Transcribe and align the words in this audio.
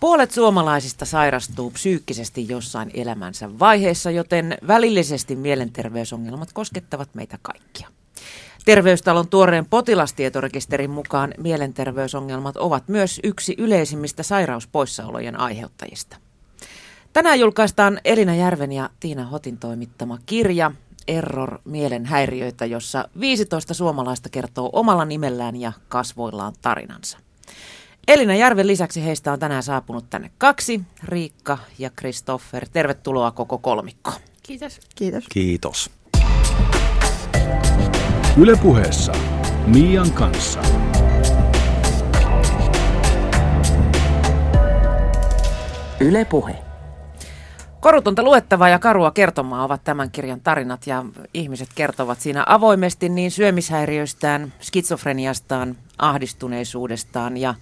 Puolet 0.00 0.30
suomalaisista 0.30 1.04
sairastuu 1.04 1.70
psyykkisesti 1.70 2.48
jossain 2.48 2.90
elämänsä 2.94 3.58
vaiheessa, 3.58 4.10
joten 4.10 4.58
välillisesti 4.66 5.36
mielenterveysongelmat 5.36 6.52
koskettavat 6.52 7.14
meitä 7.14 7.38
kaikkia. 7.42 7.88
Terveystalon 8.64 9.28
tuoreen 9.28 9.66
potilastietorekisterin 9.66 10.90
mukaan 10.90 11.34
mielenterveysongelmat 11.38 12.56
ovat 12.56 12.88
myös 12.88 13.20
yksi 13.24 13.54
yleisimmistä 13.58 14.22
sairauspoissaolojen 14.22 15.40
aiheuttajista. 15.40 16.16
Tänään 17.12 17.40
julkaistaan 17.40 18.00
Elina 18.04 18.34
Järven 18.34 18.72
ja 18.72 18.90
Tiina 19.00 19.26
Hotin 19.26 19.58
toimittama 19.58 20.18
kirja 20.26 20.72
Error 21.08 21.58
mielenhäiriöitä, 21.64 22.66
jossa 22.66 23.08
15 23.20 23.74
suomalaista 23.74 24.28
kertoo 24.28 24.70
omalla 24.72 25.04
nimellään 25.04 25.56
ja 25.56 25.72
kasvoillaan 25.88 26.52
tarinansa. 26.62 27.25
Elina 28.08 28.34
Järven 28.34 28.66
lisäksi 28.66 29.04
heistä 29.04 29.32
on 29.32 29.38
tänään 29.38 29.62
saapunut 29.62 30.10
tänne 30.10 30.30
kaksi, 30.38 30.80
Riikka 31.04 31.58
ja 31.78 31.90
Kristoffer. 31.96 32.66
Tervetuloa 32.72 33.30
koko 33.30 33.58
kolmikko. 33.58 34.12
Kiitos. 34.42 34.80
Kiitos. 34.94 35.24
Kiitos. 35.32 35.90
Ylepuheessa 38.36 39.12
Mian 39.66 40.10
kanssa. 40.10 40.60
Ylepuhe. 46.00 46.54
Korutonta 47.80 48.22
luettavaa 48.22 48.68
ja 48.68 48.78
karua 48.78 49.10
kertomaa 49.10 49.64
ovat 49.64 49.84
tämän 49.84 50.10
kirjan 50.10 50.40
tarinat 50.40 50.86
ja 50.86 51.04
ihmiset 51.34 51.68
kertovat 51.74 52.20
siinä 52.20 52.44
avoimesti 52.46 53.08
niin 53.08 53.30
syömishäiriöistään, 53.30 54.52
skitsofreniastaan, 54.60 55.76
ahdistuneisuudestaan 55.98 57.36
ja 57.36 57.54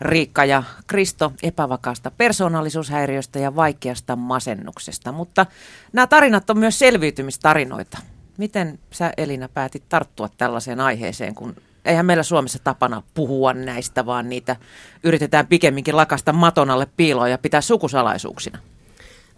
Riikka 0.00 0.44
ja 0.44 0.62
Kristo 0.86 1.32
epävakaasta 1.42 2.10
persoonallisuushäiriöstä 2.10 3.38
ja 3.38 3.56
vaikeasta 3.56 4.16
masennuksesta. 4.16 5.12
Mutta 5.12 5.46
nämä 5.92 6.06
tarinat 6.06 6.50
on 6.50 6.58
myös 6.58 6.78
selviytymistarinoita. 6.78 7.98
Miten 8.36 8.78
sä 8.90 9.12
Elina 9.16 9.48
päätit 9.48 9.88
tarttua 9.88 10.28
tällaiseen 10.28 10.80
aiheeseen, 10.80 11.34
kun 11.34 11.56
eihän 11.84 12.06
meillä 12.06 12.22
Suomessa 12.22 12.58
tapana 12.64 13.02
puhua 13.14 13.52
näistä, 13.52 14.06
vaan 14.06 14.28
niitä 14.28 14.56
yritetään 15.02 15.46
pikemminkin 15.46 15.96
lakasta 15.96 16.32
maton 16.32 16.70
alle 16.70 16.86
piiloon 16.96 17.30
ja 17.30 17.38
pitää 17.38 17.60
sukusalaisuuksina? 17.60 18.58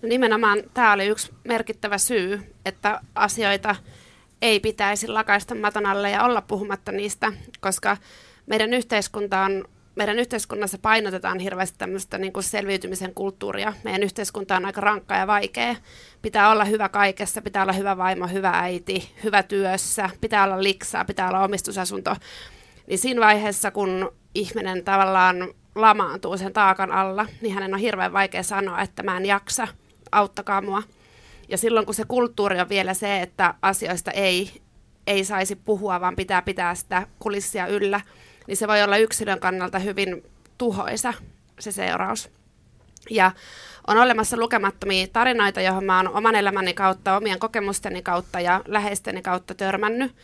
No 0.03 0.09
nimenomaan 0.09 0.63
tämä 0.75 0.93
oli 0.93 1.07
yksi 1.07 1.33
merkittävä 1.45 1.99
syy, 1.99 2.55
että 2.67 3.01
asioita 3.15 3.77
ei 4.43 4.61
pitäisi 4.61 5.09
lakaista 5.09 5.55
maton 5.55 5.87
alle 5.87 6.11
ja 6.11 6.25
olla 6.25 6.41
puhumatta 6.41 6.93
niistä, 6.93 7.33
koska 7.61 7.97
meidän 8.47 8.75
yhteiskunta 8.75 9.41
on 9.41 9.65
meidän 9.95 10.19
yhteiskunnassa 10.19 10.79
painotetaan 10.79 11.39
hirveästi 11.39 11.79
tämmöistä 11.79 12.19
niin 12.19 12.33
kuin 12.33 12.45
selviytymisen 12.45 13.15
kulttuuria. 13.15 13.73
Meidän 13.85 14.03
yhteiskunta 14.03 14.57
on 14.57 14.65
aika 14.65 14.81
rankka 14.81 15.17
ja 15.17 15.27
vaikea. 15.27 15.77
Pitää 16.23 16.51
olla 16.51 16.65
hyvä 16.65 16.89
kaikessa, 16.89 17.43
pitää 17.43 17.63
olla 17.63 17.73
hyvä 17.73 17.97
vaimo, 17.97 18.27
hyvä 18.27 18.51
äiti, 18.51 19.13
hyvä 19.25 19.43
työssä, 19.43 20.11
pitää 20.21 20.45
olla 20.45 20.63
liksaa, 20.63 21.05
pitää 21.05 21.29
olla 21.29 21.45
omistusasunto. 21.45 22.17
Niin 22.87 22.99
siinä 22.99 23.21
vaiheessa, 23.21 23.71
kun 23.71 24.13
ihminen 24.35 24.85
tavallaan 24.85 25.49
lamaantuu 25.75 26.39
sen 26.39 26.53
taakan 26.53 26.93
alla, 26.93 27.27
niin 27.41 27.55
hänen 27.55 27.75
on 27.75 27.81
hirveän 27.81 28.13
vaikea 28.13 28.43
sanoa, 28.43 28.81
että 28.81 29.03
mä 29.03 29.17
en 29.17 29.27
jaksa, 29.27 29.69
auttakaa 30.13 30.61
mua. 30.63 30.83
Ja 31.49 31.59
silloin, 31.59 31.87
kun 31.87 31.95
se 31.95 32.05
kulttuuri 32.09 32.61
on 32.61 32.69
vielä 32.69 32.95
se, 32.95 33.23
että 33.23 33.55
asioista 33.63 34.11
ei, 34.11 34.63
ei 35.07 35.25
saisi 35.25 35.57
puhua, 35.57 36.01
vaan 36.01 36.17
pitää 36.17 36.43
pitää 36.43 36.75
sitä 36.75 37.07
kulissia 37.19 37.67
yllä, 37.67 38.01
niin 38.47 38.57
se 38.57 38.69
voi 38.69 38.83
olla 38.83 38.97
yksilön 38.97 39.41
kannalta 39.41 39.79
hyvin 39.79 40.25
tuhoisa 40.59 41.15
se 41.61 41.73
seuraus. 41.73 42.31
Ja 43.11 43.31
on 43.87 43.99
olemassa 43.99 44.37
lukemattomia 44.37 45.07
tarinoita, 45.13 45.61
joihin 45.61 45.85
mä 45.85 45.97
oon 45.97 46.17
oman 46.17 46.35
elämäni 46.35 46.75
kautta, 46.75 47.17
omien 47.17 47.39
kokemusteni 47.39 48.03
kautta 48.03 48.41
ja 48.41 48.61
läheisteni 48.67 49.23
kautta 49.23 49.55
törmännyt. 49.55 50.15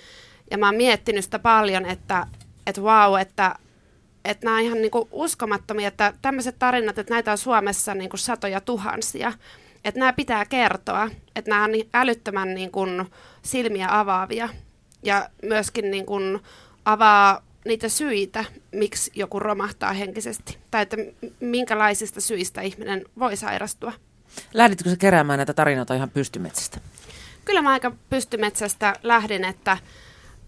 Ja 0.51 0.59
mä 0.59 0.67
oon 0.67 0.75
miettinyt 0.75 1.25
sitä 1.25 1.39
paljon, 1.39 1.87
että, 1.87 2.27
että 2.67 2.81
wow, 2.81 3.21
että, 3.21 3.55
että 4.25 4.47
nämä 4.47 4.57
on 4.57 4.63
ihan 4.63 4.83
niin 4.83 4.91
uskomattomia, 5.11 5.89
että 5.89 6.13
tämmöiset 6.23 6.59
tarinat, 6.59 6.99
että 6.99 7.15
näitä 7.15 7.33
on 7.33 7.39
Suomessa 7.39 7.95
niin 7.95 8.11
kuin 8.11 8.21
satoja 8.21 8.61
tuhansia. 8.61 9.33
Että 9.85 10.01
nämä 10.01 10.13
pitää 10.13 10.45
kertoa, 10.45 11.11
että 11.37 11.51
nämä 11.51 11.65
on 11.65 11.73
niin 11.73 11.89
älyttömän 11.95 12.55
niin 12.55 12.71
kuin 12.71 13.07
silmiä 13.43 13.87
avaavia 13.91 14.49
ja 15.03 15.31
myöskin 15.43 15.91
niin 15.91 16.07
kuin 16.07 16.41
avaa 16.85 17.48
niitä 17.65 17.89
syitä, 17.89 18.45
miksi 18.73 19.11
joku 19.15 19.39
romahtaa 19.39 19.93
henkisesti, 19.93 20.59
tai 20.71 20.83
että 20.83 20.97
minkälaisista 21.41 22.21
syistä 22.21 22.61
ihminen 22.61 23.05
voi 23.19 23.37
sairastua. 23.37 23.93
Lähditkö 24.55 24.91
se 24.91 24.97
keräämään 24.97 25.39
näitä 25.39 25.55
tarinoita 25.55 25.95
ihan 25.95 26.11
pystymetsästä? 26.11 26.81
Kyllä 27.45 27.63
mä 27.63 27.73
aika 27.73 27.93
pystymetsästä 28.11 28.95
lähdin, 29.03 29.45
että 29.45 29.79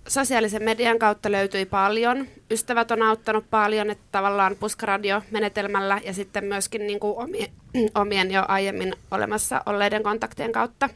sosiaalisen 0.08 0.62
median 0.62 0.98
kautta 0.98 1.32
löytyi 1.32 1.66
paljon. 1.66 2.26
Ystävät 2.50 2.90
on 2.90 3.02
auttanut 3.02 3.44
paljon, 3.50 3.90
että 3.90 4.04
tavallaan 4.12 4.56
puskaradio-menetelmällä 4.60 6.00
ja 6.04 6.12
sitten 6.12 6.44
myöskin 6.44 6.86
niin 6.86 7.00
kuin 7.00 7.18
omien, 7.18 7.50
omien 7.94 8.30
jo 8.30 8.44
aiemmin 8.48 8.94
olemassa 9.10 9.62
olleiden 9.66 10.02
kontaktien 10.02 10.52
kautta. 10.52 10.88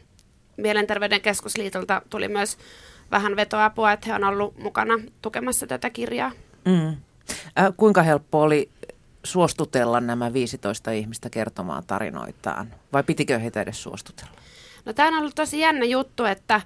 Mielenterveyden 0.56 1.20
keskusliitolta 1.20 2.02
tuli 2.10 2.28
myös 2.28 2.58
vähän 3.14 3.36
vetoapua, 3.36 3.92
että 3.92 4.06
he 4.06 4.14
on 4.14 4.24
ollut 4.24 4.58
mukana 4.58 4.94
tukemassa 5.22 5.66
tätä 5.66 5.90
kirjaa. 5.90 6.32
Mm. 6.64 6.88
Äh, 7.58 7.72
kuinka 7.76 8.02
helppo 8.02 8.40
oli 8.40 8.70
suostutella 9.24 10.00
nämä 10.00 10.32
15 10.32 10.90
ihmistä 10.90 11.30
kertomaan 11.30 11.82
tarinoitaan, 11.86 12.74
vai 12.92 13.02
pitikö 13.02 13.38
heitä 13.38 13.62
edes 13.62 13.82
suostutella? 13.82 14.32
No 14.84 14.92
tämä 14.92 15.08
on 15.08 15.14
ollut 15.14 15.34
tosi 15.34 15.60
jännä 15.60 15.84
juttu, 15.84 16.24
että 16.24 16.60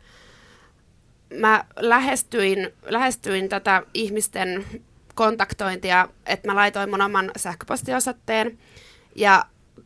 mä 1.34 1.64
lähestyin, 1.76 2.70
lähestyin 2.82 3.48
tätä 3.48 3.82
ihmisten 3.94 4.64
kontaktointia, 5.14 6.08
että 6.26 6.48
mä 6.48 6.54
laitoin 6.54 6.90
mun 6.90 7.00
oman 7.02 7.30
sähköpostiosoitteen 7.36 8.58
ja 9.16 9.44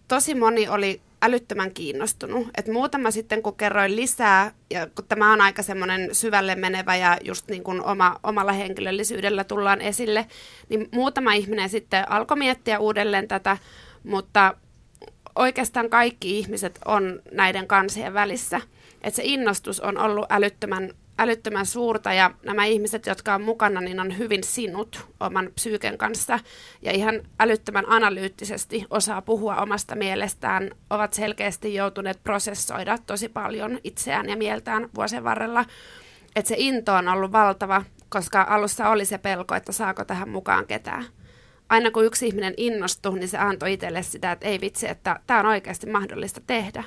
tosi 0.08 0.34
moni 0.34 0.68
oli 0.68 1.00
älyttömän 1.22 1.74
kiinnostunut. 1.74 2.48
Et 2.56 2.68
muutama 2.68 3.10
sitten, 3.10 3.42
kun 3.42 3.56
kerroin 3.56 3.96
lisää, 3.96 4.52
ja 4.70 4.86
kun 4.86 5.04
tämä 5.08 5.32
on 5.32 5.40
aika 5.40 5.62
semmoinen 5.62 6.14
syvälle 6.14 6.54
menevä 6.54 6.96
ja 6.96 7.18
just 7.24 7.48
niin 7.48 7.64
kuin 7.64 7.84
oma, 7.84 8.20
omalla 8.22 8.52
henkilöllisyydellä 8.52 9.44
tullaan 9.44 9.80
esille, 9.80 10.26
niin 10.68 10.88
muutama 10.92 11.32
ihminen 11.32 11.68
sitten 11.68 12.10
alkoi 12.10 12.36
miettiä 12.36 12.78
uudelleen 12.78 13.28
tätä, 13.28 13.56
mutta 14.04 14.54
oikeastaan 15.36 15.90
kaikki 15.90 16.38
ihmiset 16.38 16.78
on 16.84 17.22
näiden 17.32 17.66
kansien 17.66 18.14
välissä. 18.14 18.60
Et 19.02 19.14
se 19.14 19.22
innostus 19.24 19.80
on 19.80 19.98
ollut 19.98 20.26
älyttömän 20.30 20.90
älyttömän 21.18 21.66
suurta 21.66 22.12
ja 22.12 22.30
nämä 22.44 22.64
ihmiset, 22.64 23.06
jotka 23.06 23.34
on 23.34 23.42
mukana, 23.42 23.80
niin 23.80 24.00
on 24.00 24.18
hyvin 24.18 24.44
sinut 24.44 25.06
oman 25.20 25.50
psyyken 25.54 25.98
kanssa 25.98 26.38
ja 26.82 26.92
ihan 26.92 27.20
älyttömän 27.40 27.84
analyyttisesti 27.88 28.86
osaa 28.90 29.22
puhua 29.22 29.56
omasta 29.56 29.96
mielestään, 29.96 30.70
ovat 30.90 31.12
selkeästi 31.12 31.74
joutuneet 31.74 32.22
prosessoida 32.24 32.98
tosi 32.98 33.28
paljon 33.28 33.78
itseään 33.84 34.28
ja 34.28 34.36
mieltään 34.36 34.88
vuosien 34.94 35.24
varrella. 35.24 35.64
Että 36.36 36.48
se 36.48 36.54
into 36.58 36.94
on 36.94 37.08
ollut 37.08 37.32
valtava, 37.32 37.84
koska 38.08 38.46
alussa 38.48 38.88
oli 38.88 39.04
se 39.04 39.18
pelko, 39.18 39.54
että 39.54 39.72
saako 39.72 40.04
tähän 40.04 40.28
mukaan 40.28 40.66
ketään. 40.66 41.04
Aina 41.68 41.90
kun 41.90 42.04
yksi 42.04 42.26
ihminen 42.26 42.54
innostui, 42.56 43.18
niin 43.18 43.28
se 43.28 43.38
antoi 43.38 43.72
itselle 43.72 44.02
sitä, 44.02 44.32
että 44.32 44.46
ei 44.46 44.60
vitsi, 44.60 44.88
että 44.88 45.20
tämä 45.26 45.40
on 45.40 45.46
oikeasti 45.46 45.86
mahdollista 45.86 46.40
tehdä. 46.46 46.84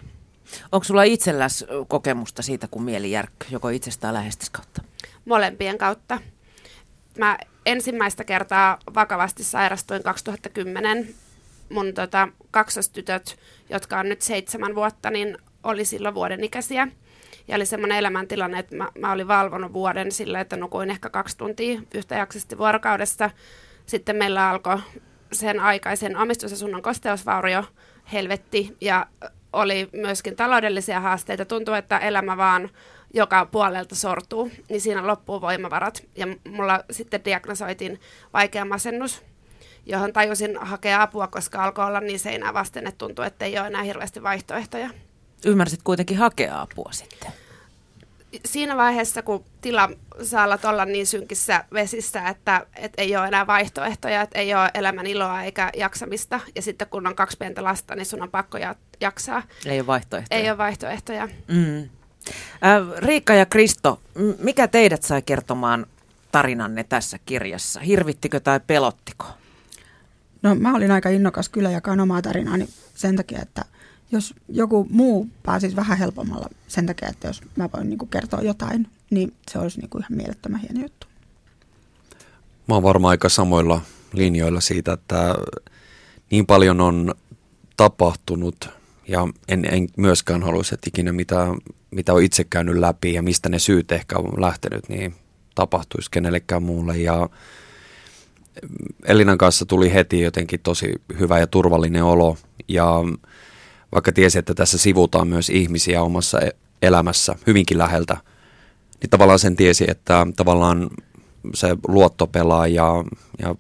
Onko 0.72 0.83
sulla 0.83 1.03
itselläs 1.03 1.66
kokemusta 1.88 2.41
siitä, 2.41 2.67
kun 2.67 2.83
mieli 2.83 3.11
järkky, 3.11 3.45
joko 3.50 3.69
itsestään 3.69 4.13
lähestis 4.13 4.50
kautta? 4.50 4.81
Molempien 5.25 5.78
kautta. 5.78 6.19
Mä 7.17 7.38
ensimmäistä 7.66 8.23
kertaa 8.23 8.78
vakavasti 8.95 9.44
sairastuin 9.44 10.03
2010. 10.03 11.16
Mun 11.69 11.94
tota, 11.94 12.28
kaksostytöt, 12.51 13.39
jotka 13.69 14.00
on 14.00 14.09
nyt 14.09 14.21
seitsemän 14.21 14.75
vuotta, 14.75 15.09
niin 15.09 15.38
oli 15.63 15.86
silloin 15.86 16.15
vuoden 16.15 16.44
ikäisiä. 16.44 16.88
Ja 17.47 17.56
oli 17.56 17.65
semmoinen 17.65 17.97
elämäntilanne, 17.97 18.59
että 18.59 18.75
mä, 18.75 18.89
mä 19.00 19.12
olin 19.12 19.27
valvonut 19.27 19.74
vuoden 19.74 20.12
sillä, 20.12 20.39
että 20.39 20.57
nukuin 20.57 20.92
ehkä 20.92 21.09
kaksi 21.09 21.38
tuntia 21.38 21.81
yhtäjaksoisesti 21.94 22.57
vuorokaudessa. 22.57 23.30
Sitten 23.86 24.15
meillä 24.15 24.50
alkoi 24.50 24.77
sen 25.31 25.59
aikaisen 25.59 26.18
omistusasunnon 26.18 26.81
kosteusvaurio 26.81 27.63
helvetti 28.13 28.77
ja 28.81 29.07
oli 29.56 29.90
myöskin 29.94 30.36
taloudellisia 30.36 31.00
haasteita. 31.00 31.46
Tuntuu, 31.46 31.74
että 31.74 31.98
elämä 31.98 32.38
vaan 32.38 32.69
joka 33.13 33.46
puolelta 33.46 33.96
sortuu, 33.96 34.52
niin 34.69 34.81
siinä 34.81 35.07
loppuu 35.07 35.42
voimavarat. 35.42 36.04
Ja 36.16 36.28
mulla 36.50 36.84
sitten 36.92 37.25
diagnosoitiin 37.25 38.00
vaikea 38.34 38.66
masennus, 38.66 39.24
johon 39.86 40.13
tajusin 40.13 40.57
hakea 40.62 41.02
apua, 41.02 41.28
koska 41.28 41.63
alkoi 41.63 41.86
olla 41.86 42.00
niin 42.00 42.19
seinää 42.19 42.54
vasten, 42.54 42.88
että 42.88 42.98
tuntuu, 42.98 43.25
että 43.25 43.46
ei 43.46 43.60
ole 43.60 43.68
enää 43.68 43.84
hirveästi 43.84 44.24
vaihtoehtoja. 44.24 44.90
Ymmärsit 45.46 45.80
kuitenkin 45.84 46.18
hakea 46.18 46.62
apua 46.62 46.90
sitten? 46.92 47.31
Siinä 48.45 48.77
vaiheessa, 48.77 49.21
kun 49.21 49.45
tila 49.61 49.89
saa 50.23 50.57
olla 50.63 50.85
niin 50.85 51.07
synkissä 51.07 51.63
vesissä, 51.73 52.27
että, 52.29 52.65
että 52.75 53.01
ei 53.01 53.15
ole 53.15 53.27
enää 53.27 53.47
vaihtoehtoja, 53.47 54.21
että 54.21 54.39
ei 54.39 54.53
ole 54.53 54.71
elämän 54.73 55.07
iloa 55.07 55.43
eikä 55.43 55.69
jaksamista, 55.77 56.39
ja 56.55 56.61
sitten 56.61 56.87
kun 56.89 57.07
on 57.07 57.15
kaksi 57.15 57.37
pientä 57.37 57.63
lasta, 57.63 57.95
niin 57.95 58.05
sun 58.05 58.21
on 58.21 58.31
pakko 58.31 58.57
jaksaa. 59.01 59.43
Ei 59.65 59.79
ole 59.79 59.87
vaihtoehtoja. 59.87 60.41
Ei 60.41 60.49
ole 60.49 60.57
vaihtoehtoja. 60.57 61.27
Mm. 61.47 61.79
Äh, 61.79 62.97
Riikka 62.97 63.33
ja 63.33 63.45
Kristo, 63.45 64.01
mikä 64.39 64.67
teidät 64.67 65.03
sai 65.03 65.21
kertomaan 65.21 65.85
tarinanne 66.31 66.83
tässä 66.83 67.19
kirjassa? 67.25 67.79
Hirvittikö 67.79 68.39
tai 68.39 68.59
pelottiko? 68.67 69.25
No 70.41 70.55
mä 70.55 70.75
olin 70.75 70.91
aika 70.91 71.09
innokas 71.09 71.49
kyllä 71.49 71.71
jakaa 71.71 71.95
omaa 72.01 72.21
tarinaani 72.21 72.69
sen 72.95 73.15
takia, 73.15 73.41
että 73.41 73.65
jos 74.12 74.34
joku 74.50 74.88
muu 74.90 75.30
pääsisi 75.44 75.75
vähän 75.75 75.98
helpommalla 75.98 76.50
sen 76.68 76.86
takia, 76.86 77.10
että 77.10 77.28
jos 77.28 77.42
mä 77.56 77.69
voin 77.74 77.90
niin 77.90 77.98
kuin 77.98 78.10
kertoa 78.10 78.42
jotain, 78.42 78.88
niin 79.10 79.34
se 79.52 79.60
olisi 79.60 79.80
niin 79.80 79.90
kuin 79.90 80.02
ihan 80.02 80.18
mielettömän 80.18 80.60
hieno 80.60 80.81
juttu. 80.81 81.07
Mä 82.68 82.74
oon 82.75 82.84
varmaan 82.84 83.10
aika 83.10 83.30
samoilla 83.30 83.81
linjoilla 84.13 84.62
siitä, 84.62 84.94
että 84.94 85.36
niin 86.31 86.46
paljon 86.46 86.81
on 86.81 87.16
tapahtunut 87.78 88.69
ja 89.07 89.28
en, 89.48 89.66
en 89.66 89.88
myöskään 89.98 90.44
haluaisi, 90.44 90.74
että 90.74 90.88
ikinä 90.88 91.12
mitä, 91.12 91.48
mitä 91.92 92.13
on 92.13 92.24
itse 92.24 92.44
käynyt 92.44 92.75
läpi 92.75 93.13
ja 93.13 93.22
mistä 93.22 93.50
ne 93.50 93.60
syyt 93.60 93.92
ehkä 93.92 94.18
on 94.18 94.42
lähtenyt, 94.42 94.90
niin 94.90 95.16
tapahtuisi 95.56 96.12
kenellekään 96.12 96.63
muulle. 96.63 96.98
Ja 96.98 97.30
Elinan 99.06 99.38
kanssa 99.38 99.66
tuli 99.66 99.94
heti 99.94 100.22
jotenkin 100.22 100.60
tosi 100.60 100.94
hyvä 101.19 101.40
ja 101.40 101.48
turvallinen 101.48 102.04
olo 102.04 102.38
ja 102.68 102.94
vaikka 103.95 104.12
tiesi, 104.12 104.39
että 104.39 104.53
tässä 104.53 104.77
sivutaan 104.77 105.27
myös 105.27 105.50
ihmisiä 105.50 106.01
omassa 106.01 106.39
e- 106.39 106.56
elämässä 106.81 107.36
hyvinkin 107.47 107.77
läheltä, 107.77 108.18
niin 109.01 109.09
tavallaan 109.09 109.39
sen 109.39 109.56
tiesi, 109.56 109.86
että 109.88 110.27
tavallaan 110.36 110.89
se 111.53 111.75
luotto 111.88 112.27
pelaa 112.27 112.68
ja, 112.68 113.03
ja 113.39 113.56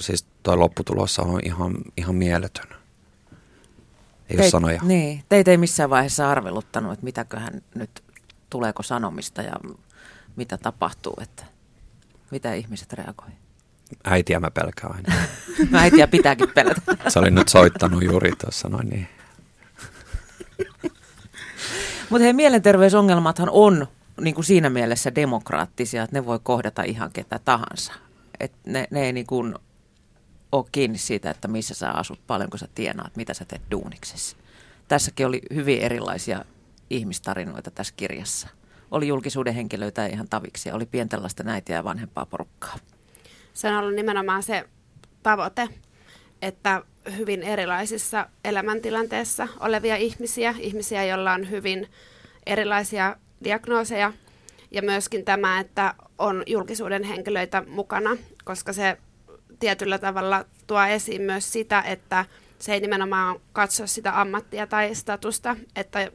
siis 0.00 0.24
toi 0.42 0.56
lopputulossa 0.56 1.22
on 1.22 1.40
ihan, 1.44 1.74
ihan 1.96 2.14
mieletön. 2.14 2.66
Ei 2.70 4.36
Teit, 4.36 4.40
ole 4.40 4.50
sanoja. 4.50 4.80
Niin, 4.82 5.24
teitä 5.28 5.50
ei 5.50 5.56
missään 5.56 5.90
vaiheessa 5.90 6.30
arveluttanut, 6.30 6.92
että 6.92 7.04
mitäköhän 7.04 7.62
nyt, 7.74 8.02
tuleeko 8.50 8.82
sanomista 8.82 9.42
ja 9.42 9.52
mitä 10.36 10.58
tapahtuu, 10.58 11.14
että 11.22 11.44
mitä 12.30 12.54
ihmiset 12.54 12.92
reagoivat. 12.92 13.34
Äitiä 14.04 14.40
mä 14.40 14.50
pelkään 14.50 14.94
aina. 14.94 15.14
äitiä 15.82 16.08
pitääkin 16.08 16.48
pelätä. 16.54 16.80
Se 17.08 17.18
oli 17.18 17.30
nyt 17.30 17.48
soittanut 17.48 18.02
juuri 18.02 18.32
tuossa 18.40 18.68
noin 18.68 18.88
niin. 18.88 19.08
Mutta 22.10 22.24
hei, 22.24 22.32
mielenterveysongelmathan 22.32 23.48
on 23.50 23.86
niin 24.20 24.34
kuin 24.34 24.44
siinä 24.44 24.70
mielessä 24.70 25.14
demokraattisia, 25.14 26.02
että 26.02 26.16
ne 26.16 26.26
voi 26.26 26.40
kohdata 26.42 26.82
ihan 26.82 27.10
ketä 27.12 27.40
tahansa. 27.44 27.92
Et 28.40 28.52
ne, 28.66 28.86
ne 28.90 29.02
ei 29.06 29.12
niin 29.12 29.26
kuin 29.26 29.54
ole 30.52 30.64
kiinni 30.72 30.98
siitä, 30.98 31.30
että 31.30 31.48
missä 31.48 31.74
sä 31.74 31.90
asut, 31.90 32.20
paljonko 32.26 32.56
sä 32.56 32.68
tienaat, 32.74 33.16
mitä 33.16 33.34
sä 33.34 33.44
teet 33.44 33.62
duuniksessa. 33.70 34.36
Tässäkin 34.88 35.26
oli 35.26 35.42
hyvin 35.54 35.80
erilaisia 35.80 36.44
ihmistarinoita 36.90 37.70
tässä 37.70 37.94
kirjassa. 37.96 38.48
Oli 38.90 39.08
julkisuuden 39.08 39.54
henkilöitä 39.54 40.06
ihan 40.06 40.28
taviksi, 40.28 40.72
oli 40.72 40.86
pienten 40.86 41.22
lasten 41.22 41.48
äitiä 41.48 41.76
ja 41.76 41.84
vanhempaa 41.84 42.26
porukkaa. 42.26 42.76
Se 43.54 43.68
on 43.68 43.78
ollut 43.78 43.94
nimenomaan 43.94 44.42
se 44.42 44.68
tavoite, 45.22 45.68
että 46.42 46.82
hyvin 47.16 47.42
erilaisissa 47.42 48.26
elämäntilanteissa 48.44 49.48
olevia 49.60 49.96
ihmisiä, 49.96 50.54
ihmisiä, 50.58 51.04
joilla 51.04 51.32
on 51.32 51.50
hyvin 51.50 51.88
erilaisia 52.46 53.16
diagnooseja 53.44 54.12
ja 54.70 54.82
myöskin 54.82 55.24
tämä, 55.24 55.60
että 55.60 55.94
on 56.18 56.42
julkisuuden 56.46 57.04
henkilöitä 57.04 57.62
mukana, 57.68 58.16
koska 58.44 58.72
se 58.72 58.96
tietyllä 59.60 59.98
tavalla 59.98 60.44
tuo 60.66 60.82
esiin 60.82 61.22
myös 61.22 61.52
sitä, 61.52 61.82
että 61.82 62.24
se 62.58 62.72
ei 62.72 62.80
nimenomaan 62.80 63.40
katso 63.52 63.86
sitä 63.86 64.20
ammattia 64.20 64.66
tai 64.66 64.94
statusta, 64.94 65.56
että 65.76 66.10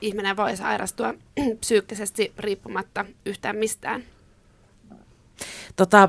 ihminen 0.00 0.36
voi 0.36 0.56
sairastua 0.56 1.14
psyykkisesti 1.60 2.32
riippumatta 2.38 3.04
yhtään 3.26 3.56
mistään. 3.56 4.04
Tota, 5.76 6.08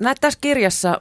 näet 0.00 0.18
tässä 0.20 0.38
kirjassa 0.40 1.00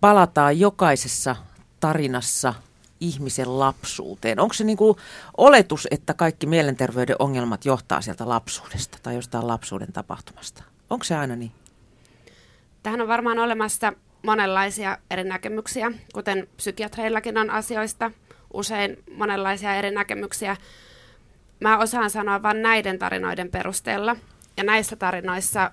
palataan 0.00 0.60
jokaisessa 0.60 1.36
tarinassa 1.80 2.54
ihmisen 3.00 3.58
lapsuuteen? 3.58 4.40
Onko 4.40 4.54
se 4.54 4.64
niin 4.64 4.76
kuin 4.76 4.96
oletus, 5.36 5.88
että 5.90 6.14
kaikki 6.14 6.46
mielenterveyden 6.46 7.16
ongelmat 7.18 7.64
johtaa 7.64 8.00
sieltä 8.00 8.28
lapsuudesta 8.28 8.98
tai 9.02 9.14
jostain 9.14 9.46
lapsuuden 9.46 9.92
tapahtumasta? 9.92 10.62
Onko 10.90 11.04
se 11.04 11.16
aina 11.16 11.36
niin? 11.36 11.52
Tähän 12.82 13.00
on 13.00 13.08
varmaan 13.08 13.38
olemassa 13.38 13.92
monenlaisia 14.22 14.98
eri 15.10 15.24
näkemyksiä, 15.24 15.92
kuten 16.12 16.48
psykiatreillakin 16.56 17.38
on 17.38 17.50
asioista 17.50 18.10
usein 18.52 18.96
monenlaisia 19.16 19.74
eri 19.74 19.90
näkemyksiä. 19.90 20.56
Mä 21.60 21.78
osaan 21.78 22.10
sanoa 22.10 22.42
vain 22.42 22.62
näiden 22.62 22.98
tarinoiden 22.98 23.50
perusteella. 23.50 24.16
Ja 24.56 24.64
näissä 24.64 24.96
tarinoissa 24.96 25.70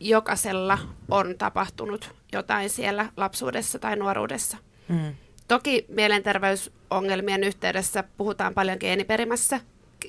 jokaisella 0.00 0.78
on 1.10 1.34
tapahtunut 1.38 2.14
jotain 2.32 2.70
siellä 2.70 3.08
lapsuudessa 3.16 3.78
tai 3.78 3.96
nuoruudessa. 3.96 4.56
Mm. 4.88 5.14
Toki 5.48 5.84
mielenterveysongelmien 5.88 7.44
yhteydessä 7.44 8.04
puhutaan 8.16 8.54
paljon 8.54 8.76
geeniperimässä, 8.80 9.60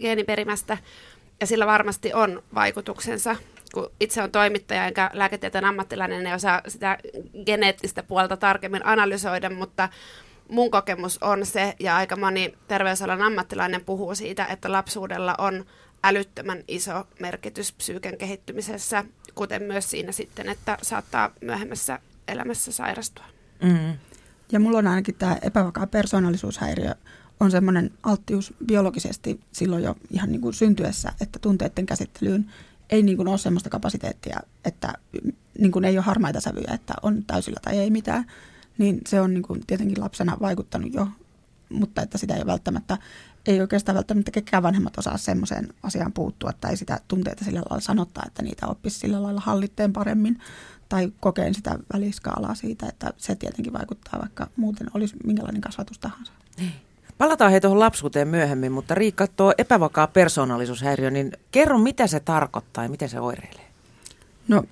geeniperimästä, 0.02 0.78
ja 1.42 1.48
sillä 1.48 1.66
varmasti 1.66 2.14
on 2.14 2.44
vaikutuksensa. 2.56 3.36
Kun 3.74 3.92
itse 4.00 4.22
on 4.22 4.32
toimittaja 4.32 4.86
enkä 4.88 5.10
lääketieteen 5.14 5.66
ammattilainen, 5.66 6.24
niin 6.24 6.36
osaa 6.36 6.62
sitä 6.68 6.98
geneettistä 7.46 8.04
puolta 8.04 8.38
tarkemmin 8.38 8.86
analysoida, 8.86 9.50
mutta 9.50 9.90
mun 10.50 10.72
kokemus 10.72 11.24
on 11.24 11.46
se, 11.46 11.74
ja 11.80 11.96
aika 11.96 12.16
moni 12.16 12.54
terveysalan 12.68 13.22
ammattilainen 13.22 13.86
puhuu 13.86 14.16
siitä, 14.16 14.46
että 14.46 14.72
lapsuudella 14.72 15.36
on 15.38 15.66
älyttömän 16.04 16.64
iso 16.68 17.08
merkitys 17.20 17.74
psyyken 17.74 18.18
kehittymisessä, 18.18 19.04
kuten 19.36 19.64
myös 19.64 19.90
siinä 19.90 20.12
sitten, 20.12 20.50
että 20.50 20.78
saattaa 20.82 21.32
myöhemmässä 21.42 22.00
elämässä 22.28 22.72
sairastua. 22.72 23.26
Mm. 23.64 23.98
Ja 24.52 24.60
mulla 24.60 24.78
on 24.78 24.88
ainakin 24.88 25.16
tämä 25.16 25.38
epävakaa 25.42 25.88
persoonallisuushäiriö 25.88 26.96
on 27.40 27.52
semmoinen 27.52 27.92
alttius 28.04 28.54
biologisesti 28.66 29.40
silloin 29.52 29.84
jo 29.84 29.96
ihan 30.12 30.32
niin 30.32 30.42
kuin 30.42 30.54
syntyessä, 30.54 31.12
että 31.22 31.40
tunteiden 31.40 31.86
käsittelyyn 31.86 32.52
ei 32.90 33.04
niin 33.04 33.18
kuin 33.18 33.28
ole 33.28 33.38
semmoista 33.38 33.70
kapasiteettia, 33.70 34.40
että 34.66 34.94
niin 35.60 35.72
kuin 35.72 35.86
ei 35.86 35.98
ole 35.98 36.06
harmaita 36.06 36.42
sävyjä, 36.42 36.74
että 36.74 36.94
on 37.02 37.24
täysillä 37.26 37.60
tai 37.62 37.78
ei 37.78 37.90
mitään. 37.90 38.26
Niin 38.78 39.02
se 39.08 39.22
on 39.22 39.34
niin 39.34 39.44
kuin 39.44 39.64
tietenkin 39.68 40.02
lapsena 40.02 40.38
vaikuttanut 40.42 40.94
jo, 40.94 41.08
mutta 41.70 42.02
että 42.02 42.18
sitä 42.18 42.36
ei 42.36 42.46
välttämättä, 42.46 42.98
ei 43.46 43.62
oikeastaan 43.62 43.96
välttämättä 43.96 44.32
kekään 44.32 44.64
vanhemmat 44.64 44.98
osaa 44.98 45.18
semmoiseen 45.18 45.68
asiaan 45.84 46.14
puuttua 46.14 46.52
tai 46.62 46.78
sitä 46.78 47.00
tunteita 47.08 47.46
sillä 47.46 47.60
lailla 47.60 47.80
sanottaa, 47.80 48.24
että 48.28 48.44
niitä 48.44 48.68
oppisi 48.68 49.00
sillä 49.00 49.24
lailla 49.24 49.42
hallitteen 49.42 49.94
paremmin 49.94 50.40
tai 50.90 51.12
kokeen 51.20 51.54
sitä 51.54 51.80
väliskaalaa 51.94 52.56
siitä, 52.56 52.86
että 52.90 53.14
se 53.18 53.36
tietenkin 53.36 53.74
vaikuttaa, 53.74 54.20
vaikka 54.20 54.48
muuten 54.56 54.88
olisi 54.94 55.16
minkälainen 55.26 55.62
kasvatus 55.62 56.00
tahansa. 56.00 56.32
Niin. 56.58 56.72
Palataan 57.18 57.52
he 57.52 57.60
tuohon 57.60 57.80
lapsuuteen 57.80 58.28
myöhemmin, 58.28 58.72
mutta 58.72 58.96
Riikka, 58.96 59.28
tuo 59.28 59.54
epävakaa 59.58 60.08
persoonallisuushäiriö, 60.08 61.12
niin 61.12 61.32
kerro 61.52 61.78
mitä 61.78 62.08
se 62.08 62.20
tarkoittaa 62.20 62.84
ja 62.84 62.90
miten 62.90 63.10
se 63.10 63.20
oireilee? 63.20 63.66
No 64.48 64.64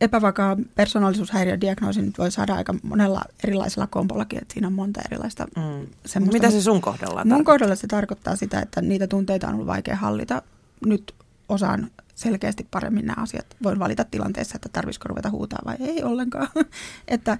epävakaa 0.00 0.56
persoonallisuushäiriödiagnoosi 0.74 2.02
nyt 2.02 2.18
voi 2.18 2.30
saada 2.30 2.54
aika 2.54 2.74
monella 2.82 3.22
erilaisella 3.44 3.86
kompollakin, 3.86 4.38
että 4.42 4.52
siinä 4.54 4.66
on 4.66 4.72
monta 4.72 5.00
erilaista 5.04 5.46
mm. 5.56 6.32
Mitä 6.32 6.50
se 6.50 6.62
sun 6.62 6.80
kohdalla 6.80 7.24
Mun 7.24 7.44
kohdalla 7.44 7.74
se 7.74 7.86
tarkoittaa 7.86 8.36
sitä, 8.36 8.60
että 8.60 8.80
niitä 8.80 9.06
tunteita 9.06 9.48
on 9.48 9.54
ollut 9.54 9.66
vaikea 9.66 9.96
hallita. 9.96 10.42
Nyt 10.86 11.14
osaan 11.48 11.90
selkeästi 12.14 12.66
paremmin 12.70 13.06
nämä 13.06 13.22
asiat. 13.22 13.46
Voin 13.62 13.78
valita 13.78 14.04
tilanteessa, 14.04 14.56
että 14.56 14.68
tarvitsisiko 14.72 15.08
ruveta 15.08 15.30
huutaa 15.30 15.58
vai 15.64 15.76
ei 15.80 16.02
ollenkaan. 16.02 16.48
että, 17.08 17.38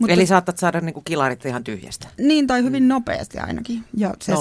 mutta, 0.00 0.12
Eli 0.12 0.26
saatat 0.26 0.58
saada 0.58 0.80
niinku 0.80 1.00
kilarit 1.00 1.44
ihan 1.44 1.64
tyhjästä. 1.64 2.08
Niin, 2.18 2.46
tai 2.46 2.62
hyvin 2.62 2.82
mm. 2.82 2.88
nopeasti 2.88 3.38
ainakin. 3.38 3.84
Ja 3.94 4.14
se 4.20 4.32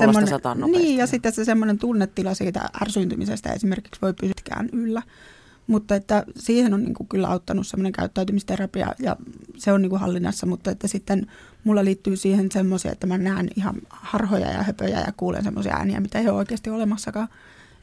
nopeasti. 0.59 0.85
Niin, 0.85 0.97
ja 0.97 1.07
sitten 1.07 1.33
se 1.33 1.45
semmoinen 1.45 1.79
tunnetila 1.79 2.33
siitä 2.33 2.69
ärsyyntymisestä 2.81 3.53
esimerkiksi 3.53 4.01
voi 4.01 4.13
pysytkään 4.13 4.69
yllä. 4.73 5.01
Mutta 5.67 5.95
että 5.95 6.23
siihen 6.35 6.73
on 6.73 6.83
niin 6.83 6.93
kuin 6.93 7.07
kyllä 7.07 7.27
auttanut 7.27 7.67
semmoinen 7.67 7.91
käyttäytymisterapia 7.91 8.93
ja 8.99 9.15
se 9.57 9.71
on 9.71 9.81
niin 9.81 9.89
kuin 9.89 9.99
hallinnassa, 9.99 10.45
mutta 10.45 10.71
että 10.71 10.87
sitten 10.87 11.27
mulla 11.63 11.85
liittyy 11.85 12.15
siihen 12.15 12.51
semmoisia, 12.51 12.91
että 12.91 13.07
mä 13.07 13.17
näen 13.17 13.49
ihan 13.55 13.75
harhoja 13.89 14.51
ja 14.51 14.63
höpöjä 14.63 14.99
ja 14.99 15.13
kuulen 15.17 15.43
semmoisia 15.43 15.75
ääniä, 15.75 15.99
mitä 15.99 16.19
ei 16.19 16.29
ole 16.29 16.37
oikeasti 16.37 16.69
olemassakaan 16.69 17.27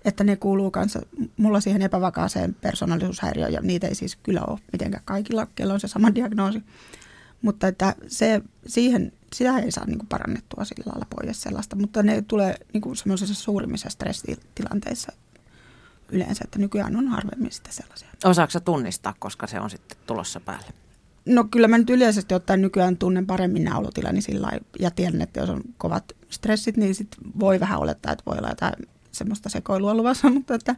että 0.04 0.24
ne 0.24 0.36
kuuluu 0.36 0.70
kanssa 0.70 1.00
mulla 1.36 1.60
siihen 1.60 1.82
epävakaaseen 1.82 2.54
persoonallisuushäiriöön 2.54 3.52
ja 3.52 3.60
niitä 3.60 3.86
ei 3.86 3.94
siis 3.94 4.16
kyllä 4.16 4.40
ole 4.46 4.58
mitenkään 4.72 5.02
kaikilla, 5.04 5.46
kello 5.54 5.74
on 5.74 5.80
se 5.80 5.88
sama 5.88 6.14
diagnoosi. 6.14 6.62
Mutta 7.42 7.68
että 7.68 7.94
se, 8.06 8.42
siihen, 8.66 9.12
sitä 9.32 9.58
ei 9.58 9.70
saa 9.70 9.86
niin 9.86 9.98
kuin 9.98 10.08
parannettua 10.08 10.64
sillä 10.64 10.84
lailla 10.86 11.06
pois 11.10 11.42
sellaista, 11.42 11.76
mutta 11.76 12.02
ne 12.02 12.22
tulee 12.22 12.54
niin 12.72 12.80
kuin 12.80 12.96
semmoisissa 12.96 13.34
suurimmissa 13.34 13.90
stressitilanteissa 13.90 15.12
yleensä, 16.08 16.44
että 16.44 16.58
nykyään 16.58 16.96
on 16.96 17.08
harvemmin 17.08 17.52
sitä 17.52 17.72
sellaisia. 17.72 18.08
Osaatko 18.24 18.60
tunnistaa, 18.60 19.14
koska 19.18 19.46
se 19.46 19.60
on 19.60 19.70
sitten 19.70 19.98
tulossa 20.06 20.40
päälle? 20.40 20.68
No 21.26 21.44
kyllä 21.44 21.68
mä 21.68 21.78
nyt 21.78 21.90
yleisesti 21.90 22.34
ottaen 22.34 22.62
nykyään 22.62 22.96
tunnen 22.96 23.26
paremmin 23.26 23.64
nämä 23.64 23.78
olotilani 23.78 24.22
sillä 24.22 24.50
ja 24.78 24.90
tiedän, 24.90 25.22
että 25.22 25.40
jos 25.40 25.50
on 25.50 25.62
kovat 25.78 26.04
stressit, 26.30 26.76
niin 26.76 26.94
sit 26.94 27.08
voi 27.40 27.60
vähän 27.60 27.80
olettaa, 27.80 28.12
että 28.12 28.22
voi 28.26 28.38
olla 28.38 28.48
jotain 28.48 28.74
semmoista 29.12 29.48
sekoilua 29.48 29.94
luvassa, 29.94 30.30
mutta 30.34 30.54
että, 30.54 30.76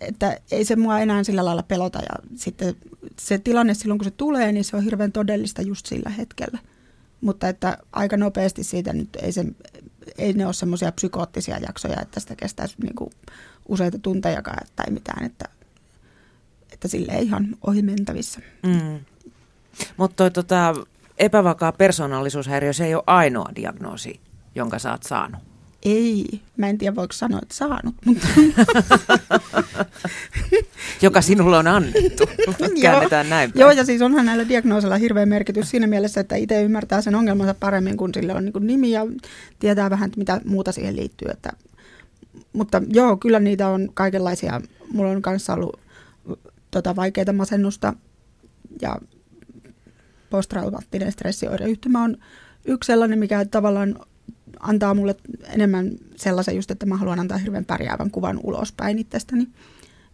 että 0.00 0.38
ei 0.50 0.64
se 0.64 0.76
mua 0.76 0.98
enää 0.98 1.24
sillä 1.24 1.44
lailla 1.44 1.62
pelota 1.62 1.98
ja 1.98 2.28
sitten 2.34 2.74
se 3.18 3.38
tilanne 3.38 3.74
silloin 3.74 3.98
kun 3.98 4.04
se 4.04 4.10
tulee, 4.10 4.52
niin 4.52 4.64
se 4.64 4.76
on 4.76 4.84
hirveän 4.84 5.12
todellista 5.12 5.62
just 5.62 5.86
sillä 5.86 6.10
hetkellä. 6.10 6.58
Mutta 7.20 7.48
että 7.48 7.78
aika 7.92 8.16
nopeasti 8.16 8.64
siitä 8.64 8.92
nyt 8.92 9.08
ei, 9.22 9.32
se, 9.32 9.44
ei 10.18 10.32
ne 10.32 10.46
ole 10.46 10.54
semmoisia 10.54 10.92
psykoottisia 10.92 11.58
jaksoja, 11.58 12.00
että 12.02 12.20
sitä 12.20 12.36
kestäisi 12.36 12.76
niinku 12.82 13.10
useita 13.68 13.98
tuntejakaan 13.98 14.66
tai 14.76 14.86
mitään, 14.90 15.24
että, 15.24 15.44
että 16.72 16.88
sille 16.88 17.12
ei 17.12 17.24
ihan 17.24 17.56
ohi 17.66 17.82
mentävissä. 17.82 18.40
Mm. 18.66 19.00
Mutta 19.96 20.30
tota, 20.30 20.74
epävakaa 21.18 21.72
persoonallisuushäiriö, 21.72 22.72
se 22.72 22.84
ei 22.84 22.94
ole 22.94 23.02
ainoa 23.06 23.50
diagnoosi, 23.56 24.20
jonka 24.54 24.78
sä 24.78 24.90
oot 24.90 25.02
saanut. 25.02 25.40
Ei, 25.82 26.40
mä 26.56 26.68
en 26.68 26.78
tiedä 26.78 26.96
voiko 26.96 27.12
sanoa, 27.12 27.40
että 27.42 27.54
saanut, 27.54 27.94
mutta... 28.04 28.26
Joka 31.02 31.20
sinulle 31.20 31.58
on 31.58 31.66
annettu. 31.66 32.24
Käännetään 32.82 33.28
näin 33.28 33.52
päin. 33.52 33.60
Joo, 33.60 33.70
ja 33.70 33.84
siis 33.84 34.02
onhan 34.02 34.26
näillä 34.26 34.48
diagnoosilla 34.48 34.96
hirveä 34.96 35.26
merkitys 35.26 35.70
siinä 35.70 35.86
mielessä, 35.86 36.20
että 36.20 36.36
itse 36.36 36.62
ymmärtää 36.62 37.00
sen 37.00 37.14
ongelmansa 37.14 37.54
paremmin, 37.54 37.96
kun 37.96 38.14
sille 38.14 38.34
on 38.34 38.44
niin 38.44 38.66
nimi 38.66 38.90
ja 38.90 39.06
tietää 39.58 39.90
vähän, 39.90 40.10
mitä 40.16 40.40
muuta 40.44 40.72
siihen 40.72 40.96
liittyy. 40.96 41.28
Että, 41.30 41.52
mutta 42.52 42.82
joo, 42.88 43.16
kyllä 43.16 43.40
niitä 43.40 43.68
on 43.68 43.90
kaikenlaisia. 43.94 44.60
Mulla 44.92 45.10
on 45.10 45.22
kanssa 45.22 45.54
ollut 45.54 45.80
tota, 46.70 46.96
vaikeita 46.96 47.32
masennusta 47.32 47.94
ja 48.82 48.96
posttraumaattinen 50.30 51.12
stressioireyhtymä 51.12 52.02
on 52.02 52.16
yksi 52.64 52.86
sellainen, 52.86 53.18
mikä 53.18 53.44
tavallaan 53.44 54.00
antaa 54.60 54.94
mulle 54.94 55.16
enemmän 55.54 55.90
sellaisen 56.16 56.56
just, 56.56 56.70
että 56.70 56.86
mä 56.86 56.96
haluan 56.96 57.20
antaa 57.20 57.38
hirveän 57.38 57.64
pärjäävän 57.64 58.10
kuvan 58.10 58.40
ulospäin 58.42 58.98
itsestäni. 58.98 59.48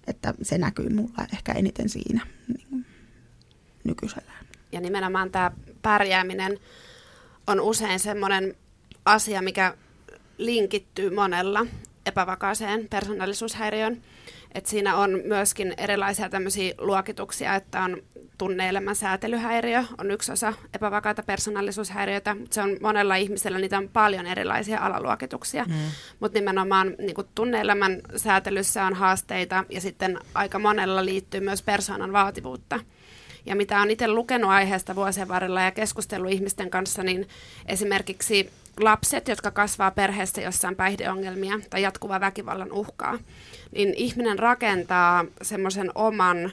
Että 0.07 0.35
se 0.43 0.59
näkyy 0.59 0.89
mulla 0.89 1.27
ehkä 1.33 1.53
eniten 1.53 1.89
siinä 1.89 2.27
niin 2.49 2.87
nykyisellään. 3.85 4.47
Ja 4.73 4.81
nimenomaan 4.81 5.31
tämä 5.31 5.51
pärjääminen 5.83 6.59
on 7.47 7.61
usein 7.61 8.01
semmoinen 8.01 8.55
asia, 9.05 9.43
mikä 9.43 9.75
linkittyy 10.39 11.15
monella 11.15 11.67
epävakaaseen 12.07 12.89
persoonallisuushäiriöön. 12.91 14.03
Et 14.55 14.67
siinä 14.67 14.97
on 14.97 15.21
myöskin 15.25 15.75
erilaisia 15.77 16.29
tämmöisiä 16.29 16.75
luokituksia, 16.79 17.55
että 17.55 17.81
on 17.81 18.03
tunneelämän 18.39 18.97
säätelyhäiriö 18.97 19.85
on 19.99 20.11
yksi 20.11 20.33
osa 20.33 20.53
epävakaita 20.75 21.23
persoonallisuushäiriötä. 21.23 22.37
Se 22.51 22.63
on 22.63 22.77
monella 22.81 23.17
ihmisellä, 23.17 23.59
niitä 23.59 23.79
on 23.79 23.89
paljon 23.89 24.27
erilaisia 24.27 24.81
alaluokituksia, 24.81 25.65
mm. 25.65 25.75
mutta 26.21 26.39
nimenomaan 26.39 26.95
niin 26.99 27.15
tunneelämän 27.35 28.01
säätelyssä 28.17 28.85
on 28.85 28.95
haasteita 28.95 29.65
ja 29.71 29.81
sitten 29.81 30.19
aika 30.35 30.59
monella 30.59 31.05
liittyy 31.05 31.41
myös 31.41 31.63
persoonan 31.63 32.13
vaativuutta. 32.13 32.81
Ja 33.47 33.57
mitä 33.57 33.81
on 33.81 33.91
itse 33.91 34.09
lukenut 34.09 34.51
aiheesta 34.51 34.97
vuosien 34.97 35.29
varrella 35.29 35.61
ja 35.63 35.71
keskustellut 35.71 36.31
ihmisten 36.31 36.71
kanssa, 36.71 37.03
niin 37.03 37.29
esimerkiksi 37.67 38.51
lapset, 38.81 39.29
jotka 39.29 39.51
kasvaa 39.51 39.91
perheessä, 39.91 40.41
jossa 40.41 40.69
on 40.69 40.77
päihdeongelmia 40.77 41.61
tai 41.71 41.83
jatkuva 41.83 42.21
väkivallan 42.21 42.73
uhkaa, 42.73 43.19
niin 43.75 43.95
ihminen 43.95 44.39
rakentaa 44.39 45.25
semmoisen 45.43 45.91
oman 45.95 46.53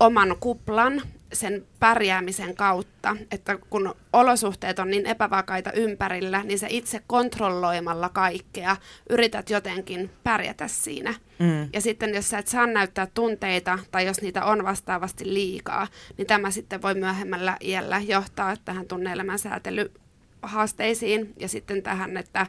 oman 0.00 0.36
kuplan 0.40 1.02
sen 1.32 1.66
pärjäämisen 1.78 2.56
kautta, 2.56 3.16
että 3.30 3.58
kun 3.70 3.94
olosuhteet 4.12 4.78
on 4.78 4.90
niin 4.90 5.06
epävakaita 5.06 5.72
ympärillä, 5.72 6.42
niin 6.42 6.58
se 6.58 6.66
itse 6.70 7.02
kontrolloimalla 7.06 8.08
kaikkea 8.08 8.76
yrität 9.10 9.50
jotenkin 9.50 10.10
pärjätä 10.24 10.68
siinä. 10.68 11.14
Mm. 11.38 11.68
Ja 11.72 11.80
sitten 11.80 12.14
jos 12.14 12.28
sä 12.30 12.38
et 12.38 12.48
saa 12.48 12.66
näyttää 12.66 13.06
tunteita 13.14 13.78
tai 13.90 14.06
jos 14.06 14.22
niitä 14.22 14.44
on 14.44 14.64
vastaavasti 14.64 15.34
liikaa, 15.34 15.88
niin 16.16 16.26
tämä 16.26 16.50
sitten 16.50 16.82
voi 16.82 16.94
myöhemmällä 16.94 17.56
iällä 17.60 17.98
johtaa 17.98 18.56
tähän 18.64 18.86
tunneelämän 18.88 19.38
säätelyhaasteisiin 19.38 21.32
ja 21.38 21.48
sitten 21.48 21.82
tähän, 21.82 22.16
että 22.16 22.46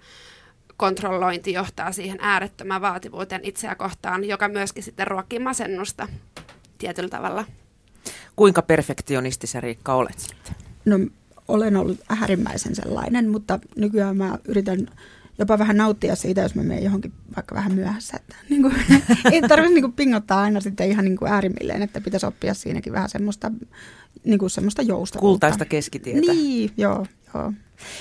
kontrollointi 0.78 1.54
johtaa 1.54 1.92
siihen 1.92 2.18
äärettömään 2.22 2.82
vaativuuteen 2.82 3.42
itseä 3.44 3.76
kohtaan, 3.76 4.24
joka 4.24 4.48
myöskin 4.48 4.84
sitten 4.84 5.08
ruokkii 5.08 5.40
masennusta 5.40 6.08
tietyllä 6.78 7.10
tavalla. 7.10 7.46
Kuinka 8.38 8.62
perfektionisti 8.62 9.48
sä 9.48 9.62
Riikka 9.62 9.94
olet 9.94 10.20
sitten? 10.20 10.56
No 10.86 11.00
olen 11.48 11.76
ollut 11.76 12.00
äärimmäisen 12.10 12.76
sellainen, 12.76 13.30
mutta 13.30 13.60
nykyään 13.76 14.18
mä 14.18 14.38
yritän 14.46 14.88
jopa 15.40 15.60
vähän 15.60 15.78
nauttia 15.78 16.16
siitä, 16.16 16.42
jos 16.42 16.56
mä 16.56 16.64
menen 16.64 16.84
johonkin 16.84 17.14
vaikka 17.36 17.56
vähän 17.56 17.76
myöhässä. 17.76 18.18
Että, 18.18 18.36
niin 18.50 18.62
kuin, 18.62 18.74
ei 19.32 19.42
tarvitse 19.42 19.74
niin 19.74 19.84
kuin, 19.84 19.94
pingottaa 19.94 20.42
aina 20.42 20.60
sitten 20.60 20.90
ihan 20.90 21.06
niin 21.06 21.18
kuin 21.18 21.32
äärimmilleen, 21.32 21.82
että 21.82 22.02
pitäisi 22.02 22.26
oppia 22.26 22.54
siinäkin 22.54 22.94
vähän 22.94 23.10
semmoista, 23.10 23.52
niin 24.24 24.40
kuin 24.40 24.50
semmoista 24.50 24.82
jousta. 24.82 25.20
Kultaista 25.20 25.66
keskitietä. 25.66 26.32
Niin, 26.32 26.72
joo. 26.78 27.06
joo. 27.34 27.54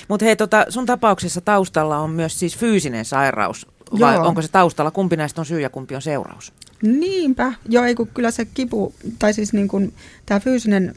Mutta 0.07 0.25
hei, 0.25 0.35
tota, 0.35 0.65
sun 0.69 0.85
tapauksessa 0.85 1.41
taustalla 1.41 1.97
on 1.97 2.09
myös 2.09 2.39
siis 2.39 2.57
fyysinen 2.57 3.05
sairaus, 3.05 3.67
vai 3.99 4.15
joo. 4.15 4.27
onko 4.27 4.41
se 4.41 4.47
taustalla? 4.47 4.91
Kumpi 4.91 5.17
näistä 5.17 5.41
on 5.41 5.45
syy 5.45 5.61
ja 5.61 5.69
kumpi 5.69 5.95
on 5.95 6.01
seuraus? 6.01 6.53
Niinpä. 6.81 7.53
Joo, 7.69 7.83
ei 7.83 7.95
kun 7.95 8.07
kyllä 8.07 8.31
se 8.31 8.45
kipu, 8.45 8.93
tai 9.19 9.33
siis 9.33 9.53
niin 9.53 9.67
kuin, 9.67 9.93
tämä 10.25 10.39
fyysinen 10.39 10.93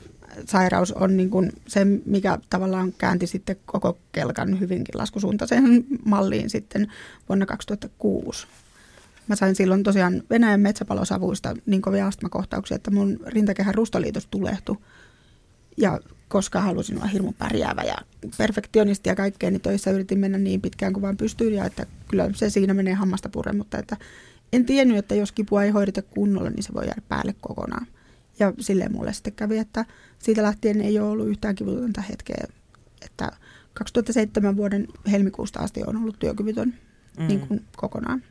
sairaus 0.46 0.92
on 0.92 1.16
niin 1.16 1.30
kuin 1.30 1.52
se, 1.66 1.84
mikä 2.06 2.38
tavallaan 2.50 2.92
käänti 2.98 3.26
sitten 3.26 3.56
koko 3.66 3.98
kelkan 4.12 4.60
hyvinkin 4.60 4.98
laskusuuntaiseen 4.98 5.84
malliin 6.04 6.50
sitten 6.50 6.92
vuonna 7.28 7.46
2006. 7.46 8.46
Mä 9.28 9.36
sain 9.36 9.54
silloin 9.54 9.82
tosiaan 9.82 10.22
Venäjän 10.30 10.60
metsäpalosavuista 10.60 11.54
niin 11.66 11.82
kovia 11.82 12.06
astmakohtauksia, 12.06 12.74
että 12.74 12.90
mun 12.90 13.20
rintakehän 13.26 13.74
rustoliitos 13.74 14.26
tulehtui. 14.26 14.76
Ja 15.76 16.00
koska 16.28 16.60
halusin 16.60 16.96
olla 16.96 17.06
hirmu 17.06 17.32
pärjäävä 17.32 17.82
ja 17.82 17.96
perfektionisti 18.38 19.08
ja 19.08 19.16
kaikkea, 19.16 19.50
niin 19.50 19.60
töissä 19.60 19.90
yritin 19.90 20.18
mennä 20.18 20.38
niin 20.38 20.60
pitkään 20.60 20.92
kuin 20.92 21.02
vaan 21.02 21.16
pystyin 21.16 21.54
ja 21.54 21.64
että 21.64 21.86
kyllä 22.08 22.30
se 22.34 22.50
siinä 22.50 22.74
menee 22.74 22.94
hammasta 22.94 23.28
purre, 23.28 23.52
mutta 23.52 23.78
että 23.78 23.96
en 24.52 24.64
tiennyt, 24.66 24.98
että 24.98 25.14
jos 25.14 25.32
kipua 25.32 25.64
ei 25.64 25.70
hoideta 25.70 26.02
kunnolla, 26.02 26.50
niin 26.50 26.62
se 26.62 26.74
voi 26.74 26.86
jäädä 26.86 27.02
päälle 27.08 27.34
kokonaan. 27.40 27.86
Ja 28.38 28.52
silleen 28.60 28.92
mulle 28.92 29.12
sitten 29.12 29.32
kävi, 29.32 29.58
että 29.58 29.84
siitä 30.18 30.42
lähtien 30.42 30.80
ei 30.80 30.98
ole 30.98 31.10
ollut 31.10 31.28
yhtään 31.28 31.54
kivutonta 31.54 32.00
hetkeä. 32.00 32.44
Että 33.02 33.30
2007 33.74 34.56
vuoden 34.56 34.88
helmikuusta 35.10 35.60
asti 35.60 35.80
on 35.86 35.96
ollut 35.96 36.18
työkyvytön 36.18 36.74
mm. 37.18 37.26
niin 37.26 37.40
kuin 37.40 37.64
kokonaan. 37.76 38.22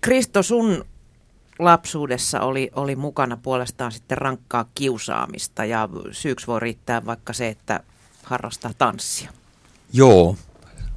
Kristo, 0.00 0.42
sun 0.42 0.84
lapsuudessa 1.58 2.40
oli, 2.40 2.70
oli 2.74 2.96
mukana 2.96 3.36
puolestaan 3.36 3.92
sitten 3.92 4.18
rankkaa 4.18 4.68
kiusaamista 4.74 5.64
ja 5.64 5.88
syyksi 6.10 6.46
voi 6.46 6.60
riittää 6.60 7.06
vaikka 7.06 7.32
se, 7.32 7.48
että 7.48 7.80
harrastaa 8.22 8.72
tanssia. 8.78 9.30
Joo, 9.92 10.36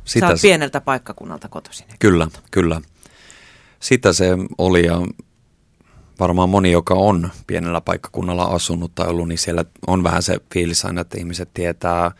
sitä, 0.06 0.26
Sä 0.26 0.32
oot 0.32 0.42
pieneltä 0.42 0.82
paikkakunnalta 0.82 1.50
kotoisin. 1.50 1.88
Kyllä, 2.00 2.28
kyllä. 2.52 2.82
Sitä 3.80 4.14
se 4.14 4.30
oli 4.58 4.86
ja 4.86 5.02
varmaan 6.20 6.50
moni, 6.50 6.72
joka 6.72 6.94
on 6.94 7.30
pienellä 7.48 7.82
paikkakunnalla 7.82 8.44
asunut 8.44 8.96
tai 8.96 9.08
ollut, 9.08 9.28
niin 9.28 9.38
siellä 9.38 9.66
on 9.88 10.04
vähän 10.04 10.24
se 10.24 10.38
fiilis 10.54 10.86
aina, 10.86 11.02
että 11.02 11.18
ihmiset 11.18 11.50
tietää 11.54 12.12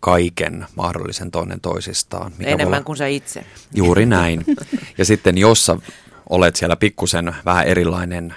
kaiken 0.00 0.66
mahdollisen 0.76 1.30
toinen 1.30 1.60
toisistaan. 1.60 2.32
Mikä 2.38 2.50
Enemmän 2.50 2.76
olla... 2.76 2.84
kuin 2.84 2.96
sä 2.96 3.06
itse. 3.06 3.44
Juuri 3.74 4.06
näin. 4.06 4.44
Ja 4.98 5.04
sitten 5.04 5.38
jos 5.38 5.66
sä 5.66 5.76
olet 6.30 6.56
siellä 6.56 6.76
pikkusen 6.76 7.34
vähän 7.44 7.66
erilainen, 7.66 8.34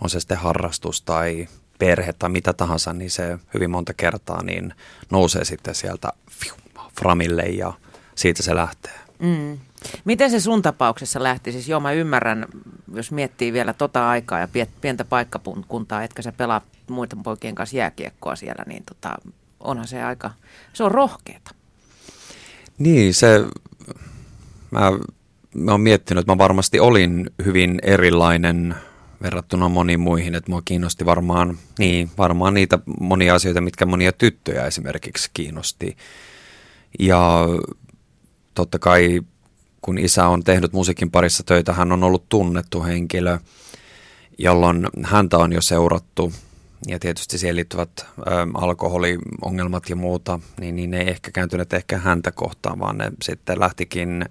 on 0.00 0.10
se 0.10 0.20
sitten 0.20 0.38
harrastus 0.38 1.02
tai 1.02 1.48
perhe 1.78 2.12
tai 2.12 2.30
mitä 2.30 2.52
tahansa, 2.52 2.92
niin 2.92 3.10
se 3.10 3.38
hyvin 3.54 3.70
monta 3.70 3.94
kertaa 3.94 4.42
niin 4.42 4.74
nousee 5.10 5.44
sitten 5.44 5.74
sieltä 5.74 6.12
fiu, 6.30 6.54
framille 7.00 7.42
ja 7.42 7.72
siitä 8.18 8.42
se 8.42 8.54
lähtee. 8.54 8.92
Mm. 9.18 9.58
Miten 10.04 10.30
se 10.30 10.40
sun 10.40 10.62
tapauksessa 10.62 11.22
lähti? 11.22 11.52
Siis 11.52 11.68
joo, 11.68 11.80
mä 11.80 11.92
ymmärrän, 11.92 12.46
jos 12.94 13.12
miettii 13.12 13.52
vielä 13.52 13.72
tota 13.72 14.08
aikaa 14.08 14.38
ja 14.38 14.48
pientä 14.80 15.04
paikkakuntaa, 15.04 16.02
etkä 16.02 16.22
sä 16.22 16.32
pelaa 16.32 16.60
muiden 16.90 17.22
poikien 17.22 17.54
kanssa 17.54 17.76
jääkiekkoa 17.76 18.36
siellä, 18.36 18.64
niin 18.66 18.82
tota, 18.84 19.16
onhan 19.60 19.88
se 19.88 20.02
aika, 20.02 20.30
se 20.72 20.84
on 20.84 20.90
rohkeeta. 20.90 21.54
Niin, 22.78 23.14
se, 23.14 23.44
mä, 24.70 24.92
mä 25.54 25.70
oon 25.70 25.80
miettinyt, 25.80 26.20
että 26.20 26.32
mä 26.32 26.38
varmasti 26.38 26.80
olin 26.80 27.30
hyvin 27.44 27.78
erilainen 27.82 28.74
verrattuna 29.22 29.68
moniin 29.68 30.00
muihin, 30.00 30.34
että 30.34 30.50
mua 30.50 30.62
kiinnosti 30.64 31.06
varmaan, 31.06 31.58
niin, 31.78 32.10
varmaan 32.18 32.54
niitä 32.54 32.78
monia 33.00 33.34
asioita, 33.34 33.60
mitkä 33.60 33.86
monia 33.86 34.12
tyttöjä 34.12 34.66
esimerkiksi 34.66 35.30
kiinnosti. 35.34 35.96
Ja 36.98 37.46
totta 38.58 38.78
kai 38.78 39.20
kun 39.82 39.98
isä 39.98 40.28
on 40.28 40.44
tehnyt 40.44 40.72
musiikin 40.72 41.10
parissa 41.10 41.42
töitä, 41.42 41.72
hän 41.72 41.92
on 41.92 42.04
ollut 42.04 42.28
tunnettu 42.28 42.82
henkilö, 42.82 43.38
jolloin 44.38 44.86
häntä 45.04 45.38
on 45.38 45.52
jo 45.52 45.60
seurattu 45.60 46.32
ja 46.86 46.98
tietysti 46.98 47.38
siihen 47.38 47.56
liittyvät 47.56 47.90
ö, 48.00 48.22
alkoholiongelmat 48.54 49.90
ja 49.90 49.96
muuta, 49.96 50.40
niin, 50.60 50.76
niin 50.76 50.90
ne 50.90 51.00
ei 51.00 51.10
ehkä 51.10 51.30
kääntyneet 51.30 51.72
ehkä 51.72 51.98
häntä 51.98 52.32
kohtaan, 52.32 52.78
vaan 52.78 52.98
ne 52.98 53.12
sitten 53.22 53.60
lähtikin, 53.60 54.24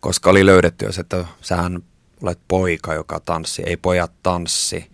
koska 0.00 0.30
oli 0.30 0.46
löydetty 0.46 0.84
jos, 0.86 0.98
että 0.98 1.24
sähän 1.40 1.82
olet 2.22 2.38
poika, 2.48 2.94
joka 2.94 3.20
tanssi, 3.20 3.62
ei 3.66 3.76
pojat 3.76 4.12
tanssi. 4.22 4.90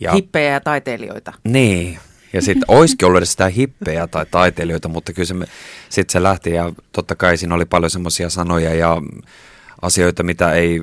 Ja, 0.00 0.12
Hippejä 0.12 0.52
ja 0.52 0.60
taiteilijoita. 0.60 1.32
Niin, 1.44 1.98
ja 2.32 2.42
sitten 2.42 2.64
olisikin 2.68 3.06
ollut 3.06 3.18
edes 3.18 3.30
sitä 3.30 3.48
hippejä 3.48 4.06
tai 4.06 4.26
taiteilijoita, 4.30 4.88
mutta 4.88 5.12
kyllä 5.12 5.26
se, 5.26 5.34
sitten 5.88 6.12
se 6.12 6.22
lähti 6.22 6.50
ja 6.52 6.72
totta 6.92 7.16
kai 7.16 7.36
siinä 7.36 7.54
oli 7.54 7.64
paljon 7.64 7.90
semmoisia 7.90 8.30
sanoja 8.30 8.74
ja 8.74 9.02
asioita, 9.82 10.22
mitä 10.22 10.52
ei 10.52 10.82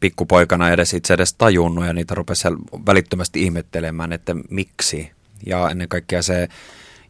pikkupoikana 0.00 0.70
edes 0.70 0.94
itse 0.94 1.14
edes 1.14 1.34
tajunnut 1.34 1.86
ja 1.86 1.92
niitä 1.92 2.14
rupesi 2.14 2.48
välittömästi 2.86 3.42
ihmettelemään, 3.42 4.12
että 4.12 4.36
miksi. 4.50 5.10
Ja 5.46 5.70
ennen 5.70 5.88
kaikkea 5.88 6.22
se, 6.22 6.48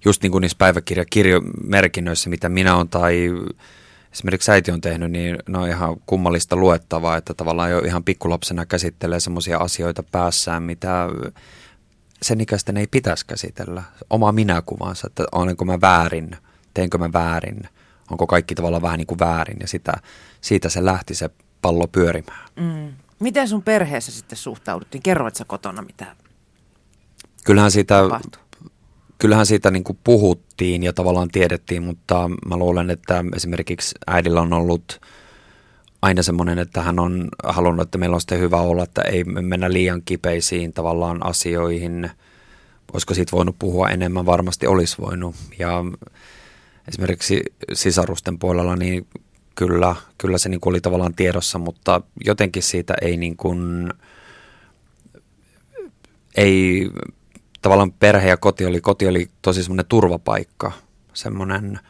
just 0.04 0.22
niin 0.22 0.32
kuin 0.32 0.42
niissä 0.42 0.58
päiväkirjamerkinnöissä, 0.58 2.30
mitä 2.30 2.48
minä 2.48 2.76
olen 2.76 2.88
tai 2.88 3.30
esimerkiksi 4.12 4.50
äiti 4.50 4.70
on 4.70 4.80
tehnyt, 4.80 5.10
niin 5.10 5.38
ne 5.48 5.58
on 5.58 5.68
ihan 5.68 5.96
kummallista 6.06 6.56
luettavaa, 6.56 7.16
että 7.16 7.34
tavallaan 7.34 7.70
jo 7.70 7.78
ihan 7.78 8.04
pikkulapsena 8.04 8.66
käsittelee 8.66 9.20
semmoisia 9.20 9.58
asioita 9.58 10.02
päässään, 10.02 10.62
mitä 10.62 11.08
sen 12.24 12.40
ikäisten 12.40 12.76
ei 12.76 12.86
pitäisi 12.86 13.26
käsitellä. 13.26 13.82
Oma 14.10 14.32
minäkuvansa, 14.32 15.06
että 15.06 15.24
olenko 15.32 15.64
mä 15.64 15.80
väärin, 15.80 16.36
teenkö 16.74 16.98
mä 16.98 17.12
väärin, 17.12 17.62
onko 18.10 18.26
kaikki 18.26 18.54
tavallaan 18.54 18.82
vähän 18.82 18.98
niin 18.98 19.06
kuin 19.06 19.18
väärin 19.18 19.56
ja 19.60 19.68
sitä, 19.68 19.92
siitä 20.40 20.68
se 20.68 20.84
lähti 20.84 21.14
se 21.14 21.30
pallo 21.62 21.86
pyörimään. 21.86 22.48
Mm. 22.56 22.92
Miten 23.20 23.48
sun 23.48 23.62
perheessä 23.62 24.12
sitten 24.12 24.38
suhtauduttiin? 24.38 25.02
Kerroit 25.02 25.36
sä 25.36 25.44
kotona 25.44 25.82
mitä 25.82 26.16
Kyllähän 27.44 27.70
siitä, 27.70 27.94
kyllähän 29.18 29.46
siitä 29.46 29.70
niin 29.70 29.84
kuin 29.84 29.98
puhuttiin 30.04 30.82
ja 30.82 30.92
tavallaan 30.92 31.28
tiedettiin, 31.28 31.82
mutta 31.82 32.30
mä 32.46 32.56
luulen, 32.56 32.90
että 32.90 33.24
esimerkiksi 33.36 33.94
äidillä 34.06 34.40
on 34.40 34.52
ollut 34.52 35.00
aina 36.04 36.22
semmoinen, 36.22 36.58
että 36.58 36.82
hän 36.82 36.98
on 36.98 37.28
halunnut, 37.44 37.86
että 37.86 37.98
meillä 37.98 38.14
on 38.14 38.20
sitten 38.20 38.40
hyvä 38.40 38.56
olla, 38.56 38.82
että 38.82 39.02
ei 39.02 39.24
mennä 39.24 39.72
liian 39.72 40.02
kipeisiin 40.04 40.72
tavallaan 40.72 41.26
asioihin. 41.26 42.10
Olisiko 42.92 43.14
siitä 43.14 43.32
voinut 43.32 43.56
puhua 43.58 43.90
enemmän? 43.90 44.26
Varmasti 44.26 44.66
olisi 44.66 44.96
voinut. 44.98 45.34
Ja 45.58 45.84
esimerkiksi 46.88 47.42
sisarusten 47.72 48.38
puolella, 48.38 48.76
niin 48.76 49.06
kyllä, 49.54 49.96
kyllä 50.18 50.38
se 50.38 50.48
niin 50.48 50.60
kuin 50.60 50.72
oli 50.72 50.80
tavallaan 50.80 51.14
tiedossa, 51.14 51.58
mutta 51.58 52.00
jotenkin 52.24 52.62
siitä 52.62 52.94
ei 53.02 53.16
niin 53.16 53.36
kuin, 53.36 53.92
ei 56.36 56.90
tavallaan 57.62 57.92
perhe 57.92 58.28
ja 58.28 58.36
koti 58.36 58.66
oli, 58.66 58.80
koti 58.80 59.06
oli 59.06 59.28
tosi 59.42 59.62
semmoinen 59.62 59.86
turvapaikka, 59.86 60.72
semmoinen, 61.14 61.80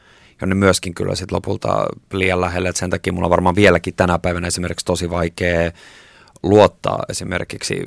jonne 0.41 0.55
myöskin 0.55 0.95
kyllä 0.95 1.15
sitten 1.15 1.37
lopulta 1.37 1.87
liian 2.13 2.41
lähelle, 2.41 2.69
että 2.69 2.79
sen 2.79 2.91
takia 2.91 3.13
mulla 3.13 3.27
on 3.27 3.31
varmaan 3.31 3.55
vieläkin 3.55 3.95
tänä 3.95 4.19
päivänä 4.19 4.47
esimerkiksi 4.47 4.87
tosi 4.87 5.11
vaikea 5.11 5.73
luottaa 6.43 7.03
esimerkiksi 7.09 7.83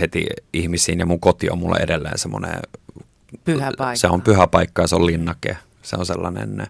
heti 0.00 0.26
ihmisiin 0.52 0.98
ja 0.98 1.06
mun 1.06 1.20
koti 1.20 1.50
on 1.50 1.58
mulle 1.58 1.78
edelleen 1.80 2.18
semmoinen 2.18 2.60
pyhä 3.44 3.72
paikka. 3.78 3.96
Se 3.96 4.06
on 4.06 4.22
pyhä 4.22 4.46
paikka 4.46 4.82
ja 4.82 4.88
se 4.88 4.96
on 4.96 5.06
linnake. 5.06 5.56
Se 5.82 5.96
on 5.96 6.06
sellainen 6.06 6.66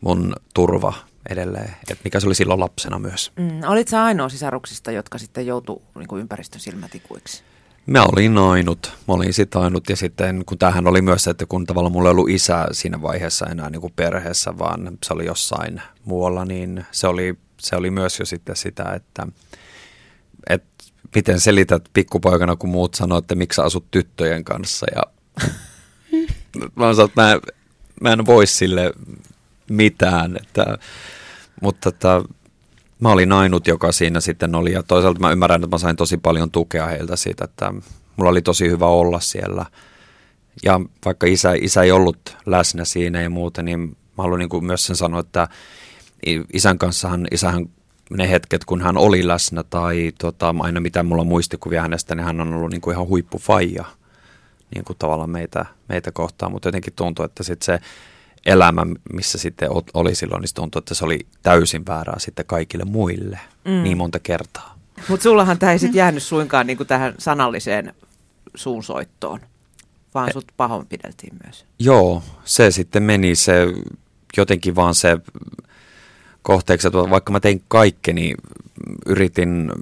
mun 0.00 0.36
turva 0.54 0.92
edelleen, 1.30 1.76
että 1.90 2.04
mikä 2.04 2.20
se 2.20 2.26
oli 2.26 2.34
silloin 2.34 2.60
lapsena 2.60 2.98
myös. 2.98 3.32
Mm, 3.36 3.60
olit 3.66 3.88
sä 3.88 4.04
ainoa 4.04 4.28
sisaruksista, 4.28 4.90
jotka 4.90 5.18
sitten 5.18 5.46
joutu 5.46 5.82
niin 5.94 6.20
ympäristön 6.20 6.60
silmätikuiksi? 6.60 7.42
Mä 7.86 8.04
olin 8.04 8.38
ainut. 8.38 8.92
Mä 9.08 9.14
olin 9.14 9.32
sitten 9.32 9.60
ainut 9.60 9.88
ja 9.88 9.96
sitten 9.96 10.44
kun 10.46 10.58
tämähän 10.58 10.86
oli 10.86 11.02
myös 11.02 11.24
se, 11.24 11.30
että 11.30 11.46
kun 11.46 11.66
tavallaan 11.66 11.92
mulla 11.92 12.08
ei 12.08 12.10
ollut 12.10 12.28
isä 12.28 12.66
siinä 12.72 13.02
vaiheessa 13.02 13.46
enää 13.46 13.70
niin 13.70 13.80
kuin 13.80 13.92
perheessä, 13.96 14.58
vaan 14.58 14.98
se 15.04 15.14
oli 15.14 15.26
jossain 15.26 15.82
muualla, 16.04 16.44
niin 16.44 16.86
se 16.92 17.06
oli, 17.06 17.38
se 17.58 17.76
oli 17.76 17.90
myös 17.90 18.18
jo 18.18 18.26
sitten 18.26 18.56
sitä, 18.56 18.92
että, 18.94 19.26
että 20.50 20.84
miten 21.14 21.40
selität 21.40 21.84
pikkupoikana, 21.92 22.56
kun 22.56 22.70
muut 22.70 22.94
sanoo, 22.94 23.18
että 23.18 23.34
miksi 23.34 23.60
asut 23.60 23.90
tyttöjen 23.90 24.44
kanssa 24.44 24.86
ja 24.94 25.02
mä, 26.76 26.94
sanon, 26.94 27.08
että 27.08 27.22
mä, 27.22 27.40
mä 28.00 28.12
en 28.12 28.26
voi 28.26 28.46
sille 28.46 28.92
mitään, 29.70 30.36
että 30.36 30.78
mutta 31.62 31.92
tota, 31.92 32.24
mä 33.00 33.12
olin 33.12 33.32
ainut, 33.32 33.66
joka 33.66 33.92
siinä 33.92 34.20
sitten 34.20 34.54
oli 34.54 34.72
ja 34.72 34.82
toisaalta 34.82 35.20
mä 35.20 35.30
ymmärrän, 35.30 35.64
että 35.64 35.74
mä 35.74 35.78
sain 35.78 35.96
tosi 35.96 36.16
paljon 36.16 36.50
tukea 36.50 36.86
heiltä 36.86 37.16
siitä, 37.16 37.44
että 37.44 37.72
mulla 38.16 38.30
oli 38.30 38.42
tosi 38.42 38.70
hyvä 38.70 38.86
olla 38.86 39.20
siellä. 39.20 39.66
Ja 40.64 40.80
vaikka 41.04 41.26
isä, 41.26 41.52
isä 41.60 41.82
ei 41.82 41.92
ollut 41.92 42.36
läsnä 42.46 42.84
siinä 42.84 43.22
ja 43.22 43.30
muuta, 43.30 43.62
niin 43.62 43.80
mä 43.80 44.22
haluan 44.22 44.38
niin 44.38 44.64
myös 44.64 44.86
sen 44.86 44.96
sanoa, 44.96 45.20
että 45.20 45.48
isän 46.52 46.78
kanssahan, 46.78 47.26
isähän 47.30 47.66
ne 48.10 48.30
hetket, 48.30 48.64
kun 48.64 48.82
hän 48.82 48.96
oli 48.96 49.26
läsnä 49.26 49.62
tai 49.62 50.12
tota, 50.18 50.54
aina 50.58 50.80
mitä 50.80 51.02
mulla 51.02 51.22
on 51.22 51.28
muistikuvia 51.28 51.82
hänestä, 51.82 52.14
niin 52.14 52.24
hän 52.24 52.40
on 52.40 52.54
ollut 52.54 52.70
niin 52.70 52.80
kuin 52.80 52.94
ihan 52.94 53.08
huippufaija 53.08 53.84
niin 54.74 54.84
kuin 54.84 54.96
tavallaan 54.98 55.30
meitä, 55.30 55.66
meitä 55.88 56.12
kohtaan, 56.12 56.52
mutta 56.52 56.68
jotenkin 56.68 56.92
tuntuu, 56.92 57.24
että 57.24 57.42
sitten 57.42 57.66
se 57.66 57.86
elämä, 58.46 58.86
missä 59.12 59.38
sitten 59.38 59.68
oli 59.94 60.14
silloin, 60.14 60.40
niin 60.40 60.54
tuntui, 60.54 60.78
että 60.78 60.94
se 60.94 61.04
oli 61.04 61.26
täysin 61.42 61.86
väärää 61.86 62.18
sitten 62.18 62.46
kaikille 62.46 62.84
muille 62.84 63.40
mm. 63.64 63.82
niin 63.82 63.96
monta 63.96 64.18
kertaa. 64.18 64.76
Mutta 65.08 65.22
sullahan 65.22 65.58
tämä 65.58 65.72
ei 65.72 65.78
sitten 65.78 65.98
jäänyt 65.98 66.22
suinkaan 66.22 66.66
niinku 66.66 66.84
tähän 66.84 67.14
sanalliseen 67.18 67.94
suunsoittoon, 68.54 69.40
vaan 70.14 70.32
sut 70.32 70.44
pahoinpideltiin 70.56 71.32
myös. 71.44 71.64
Joo, 71.78 72.22
se 72.44 72.70
sitten 72.70 73.02
meni 73.02 73.34
se 73.34 73.66
jotenkin 74.36 74.74
vaan 74.74 74.94
se 74.94 75.18
kohteeksi, 76.42 76.86
että 76.86 77.10
vaikka 77.10 77.32
mä 77.32 77.40
tein 77.40 77.62
kaikkeni, 77.68 78.34
yritin 79.06 79.72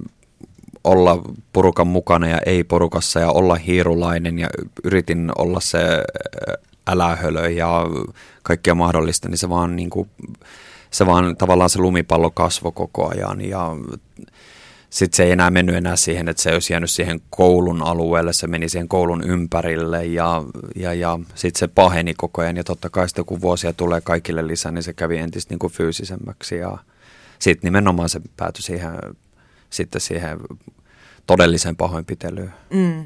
olla 0.84 1.22
porukan 1.52 1.86
mukana 1.86 2.28
ja 2.28 2.38
ei 2.46 2.64
porukassa 2.64 3.20
ja 3.20 3.30
olla 3.30 3.54
hiirulainen 3.54 4.38
ja 4.38 4.48
yritin 4.84 5.32
olla 5.38 5.60
se 5.60 5.78
älähölö 6.86 7.48
ja 7.48 7.86
kaikkea 8.42 8.74
mahdollista, 8.74 9.28
niin 9.28 9.38
se 9.38 9.48
vaan, 9.48 9.76
niin 9.76 9.90
kuin, 9.90 10.10
se 10.90 11.06
vaan 11.06 11.36
tavallaan 11.36 11.70
se 11.70 11.78
lumipallo 11.78 12.30
kasvoi 12.30 12.72
koko 12.72 13.08
ajan 13.08 13.40
ja 13.40 13.76
sitten 14.94 15.16
se 15.16 15.22
ei 15.22 15.30
enää 15.30 15.50
mennyt 15.50 15.76
enää 15.76 15.96
siihen, 15.96 16.28
että 16.28 16.42
se 16.42 16.52
olisi 16.52 16.72
jäänyt 16.72 16.90
siihen 16.90 17.20
koulun 17.30 17.82
alueelle, 17.82 18.32
se 18.32 18.46
meni 18.46 18.68
siihen 18.68 18.88
koulun 18.88 19.24
ympärille 19.24 20.04
ja, 20.04 20.42
ja, 20.76 20.94
ja 20.94 21.18
sitten 21.34 21.58
se 21.58 21.68
paheni 21.68 22.14
koko 22.14 22.42
ajan 22.42 22.56
ja 22.56 22.64
totta 22.64 22.90
kai 22.90 23.08
sitten 23.08 23.24
kun 23.24 23.40
vuosia 23.40 23.72
tulee 23.72 24.00
kaikille 24.00 24.46
lisää, 24.46 24.72
niin 24.72 24.82
se 24.82 24.92
kävi 24.92 25.18
entistä 25.18 25.52
niin 25.52 25.58
kuin 25.58 25.72
fyysisemmäksi 25.72 26.56
ja 26.56 26.78
sitten 27.38 27.66
nimenomaan 27.66 28.08
se 28.08 28.20
päätyi 28.36 28.62
siihen, 28.62 28.92
sitten 29.70 30.00
siihen 30.00 30.38
todelliseen 31.26 31.76
pahoinpitelyyn. 31.76 32.54
Mm. 32.70 33.04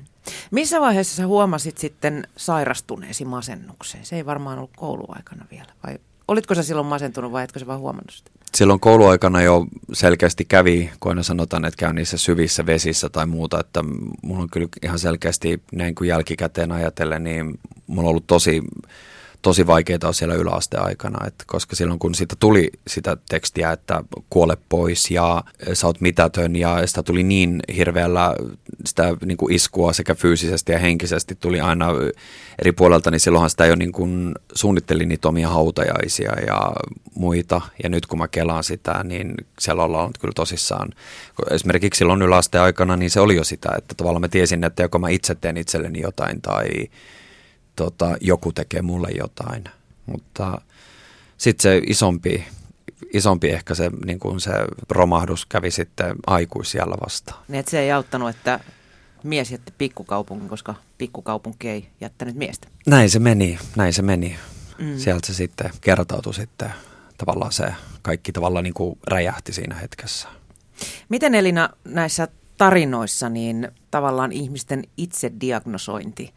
Missä 0.50 0.80
vaiheessa 0.80 1.16
sä 1.16 1.26
huomasit 1.26 1.78
sitten 1.78 2.28
sairastuneesi 2.36 3.24
masennukseen? 3.24 4.06
Se 4.06 4.16
ei 4.16 4.26
varmaan 4.26 4.58
ollut 4.58 4.76
kouluaikana 4.76 5.46
vielä, 5.50 5.72
vai 5.86 5.98
olitko 6.28 6.54
sä 6.54 6.62
silloin 6.62 6.86
masentunut 6.86 7.32
vai 7.32 7.44
etkö 7.44 7.58
sä 7.58 7.66
vaan 7.66 7.80
huomannut 7.80 8.12
sitä? 8.12 8.30
Silloin 8.54 8.80
kouluaikana 8.80 9.42
jo 9.42 9.66
selkeästi 9.92 10.44
kävi, 10.44 10.90
kun 11.00 11.10
aina 11.12 11.22
sanotaan, 11.22 11.64
että 11.64 11.78
käy 11.78 11.92
niissä 11.92 12.16
syvissä 12.16 12.66
vesissä 12.66 13.08
tai 13.08 13.26
muuta, 13.26 13.60
että 13.60 13.84
mulla 14.22 14.42
on 14.42 14.50
kyllä 14.50 14.68
ihan 14.82 14.98
selkeästi 14.98 15.62
näin 15.72 15.94
kuin 15.94 16.08
jälkikäteen 16.08 16.72
ajatellen, 16.72 17.24
niin 17.24 17.58
mulla 17.86 18.02
on 18.02 18.10
ollut 18.10 18.26
tosi 18.26 18.62
tosi 19.42 19.66
vaikeaa 19.66 20.12
siellä 20.12 20.34
yläasteaikana, 20.34 21.26
että 21.26 21.44
koska 21.46 21.76
silloin 21.76 21.98
kun 21.98 22.14
siitä 22.14 22.36
tuli 22.40 22.70
sitä 22.86 23.16
tekstiä, 23.28 23.72
että 23.72 24.04
kuole 24.30 24.56
pois 24.68 25.10
ja 25.10 25.44
sä 25.72 25.86
oot 25.86 26.00
mitätön 26.00 26.56
ja 26.56 26.86
sitä 26.86 27.02
tuli 27.02 27.22
niin 27.22 27.60
hirveällä 27.76 28.34
sitä 28.84 29.14
niin 29.24 29.36
kuin 29.36 29.54
iskua 29.54 29.92
sekä 29.92 30.14
fyysisesti 30.14 30.72
ja 30.72 30.78
henkisesti 30.78 31.34
tuli 31.34 31.60
aina 31.60 31.86
eri 32.58 32.72
puolelta, 32.72 33.10
niin 33.10 33.20
silloinhan 33.20 33.50
sitä 33.50 33.66
jo 33.66 33.74
niin 33.74 33.92
kuin 33.92 34.34
suunnittelin 34.54 35.08
niitä 35.08 35.28
omia 35.28 35.48
hautajaisia 35.48 36.32
ja 36.46 36.72
muita. 37.14 37.60
Ja 37.82 37.88
nyt 37.88 38.06
kun 38.06 38.18
mä 38.18 38.28
kelaan 38.28 38.64
sitä, 38.64 39.04
niin 39.04 39.34
siellä 39.58 39.82
ollaan 39.82 40.10
kyllä 40.20 40.32
tosissaan. 40.34 40.88
Esimerkiksi 41.50 41.98
silloin 41.98 42.22
yläasteaikana, 42.22 42.96
niin 42.96 43.10
se 43.10 43.20
oli 43.20 43.36
jo 43.36 43.44
sitä, 43.44 43.70
että 43.78 43.94
tavallaan 43.94 44.20
mä 44.20 44.28
tiesin, 44.28 44.64
että 44.64 44.82
joko 44.82 44.98
mä 44.98 45.08
itse 45.08 45.34
teen 45.34 45.56
itselleni 45.56 46.00
jotain 46.00 46.42
tai 46.42 46.68
tota, 47.78 48.16
joku 48.20 48.52
tekee 48.52 48.82
mulle 48.82 49.08
jotain. 49.18 49.64
Mutta 50.06 50.60
sitten 51.38 51.62
se 51.62 51.82
isompi, 51.86 52.44
isompi 53.12 53.50
ehkä 53.50 53.74
se, 53.74 53.90
niin 54.04 54.18
kuin 54.18 54.40
se 54.40 54.50
romahdus 54.88 55.46
kävi 55.46 55.70
sitten 55.70 56.16
aikuisjällä 56.26 56.96
vastaan. 57.04 57.42
Niin, 57.48 57.60
että 57.60 57.70
se 57.70 57.80
ei 57.80 57.92
auttanut, 57.92 58.28
että 58.30 58.60
mies 59.22 59.50
jätti 59.50 59.74
pikkukaupungin, 59.78 60.48
koska 60.48 60.74
pikkukaupunki 60.98 61.68
ei 61.68 61.88
jättänyt 62.00 62.34
miestä. 62.34 62.68
Näin 62.86 63.10
se 63.10 63.18
meni, 63.18 63.58
näin 63.76 63.92
se 63.92 64.02
meni. 64.02 64.38
Mm. 64.78 64.98
Sieltä 64.98 65.26
se 65.26 65.34
sitten 65.34 65.70
kertautui 65.80 66.34
sitten 66.34 66.70
tavallaan 67.18 67.52
se 67.52 67.74
kaikki 68.02 68.32
tavallaan 68.32 68.64
niin 68.64 68.74
kuin 68.74 68.98
räjähti 69.06 69.52
siinä 69.52 69.74
hetkessä. 69.74 70.28
Miten 71.08 71.34
Elina 71.34 71.70
näissä 71.84 72.28
tarinoissa 72.58 73.28
niin 73.28 73.68
tavallaan 73.90 74.32
ihmisten 74.32 74.84
itse 74.96 75.32
diagnosointi 75.40 76.34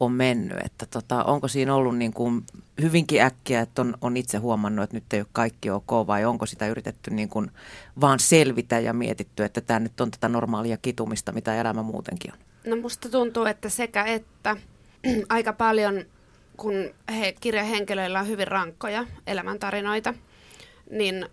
on 0.00 0.12
mennyt? 0.12 0.58
Että 0.64 0.86
tota, 0.86 1.24
onko 1.24 1.48
siinä 1.48 1.74
ollut 1.74 1.98
niin 1.98 2.12
kuin 2.12 2.44
hyvinkin 2.82 3.22
äkkiä, 3.22 3.60
että 3.60 3.82
on, 3.82 3.94
on 4.00 4.16
itse 4.16 4.38
huomannut, 4.38 4.82
että 4.82 4.96
nyt 4.96 5.12
ei 5.12 5.20
ole 5.20 5.26
kaikki 5.32 5.70
ok, 5.70 5.90
vai 6.06 6.24
onko 6.24 6.46
sitä 6.46 6.68
yritetty 6.68 7.10
niin 7.10 7.28
kuin 7.28 7.50
vaan 8.00 8.18
selvitä 8.20 8.78
ja 8.78 8.92
mietitty, 8.92 9.44
että 9.44 9.60
tämä 9.60 9.80
nyt 9.80 10.00
on 10.00 10.10
tätä 10.10 10.28
normaalia 10.28 10.76
kitumista, 10.76 11.32
mitä 11.32 11.60
elämä 11.60 11.82
muutenkin 11.82 12.32
on? 12.32 12.38
No 12.66 12.76
musta 12.76 13.08
tuntuu, 13.08 13.44
että 13.44 13.68
sekä 13.68 14.04
että 14.04 14.56
aika 15.28 15.52
paljon, 15.52 16.04
kun 16.56 16.72
he, 17.18 17.34
kirjahenkilöillä 17.40 18.20
on 18.20 18.28
hyvin 18.28 18.48
rankkoja 18.48 19.06
elämäntarinoita, 19.26 20.14
niin 20.90 21.26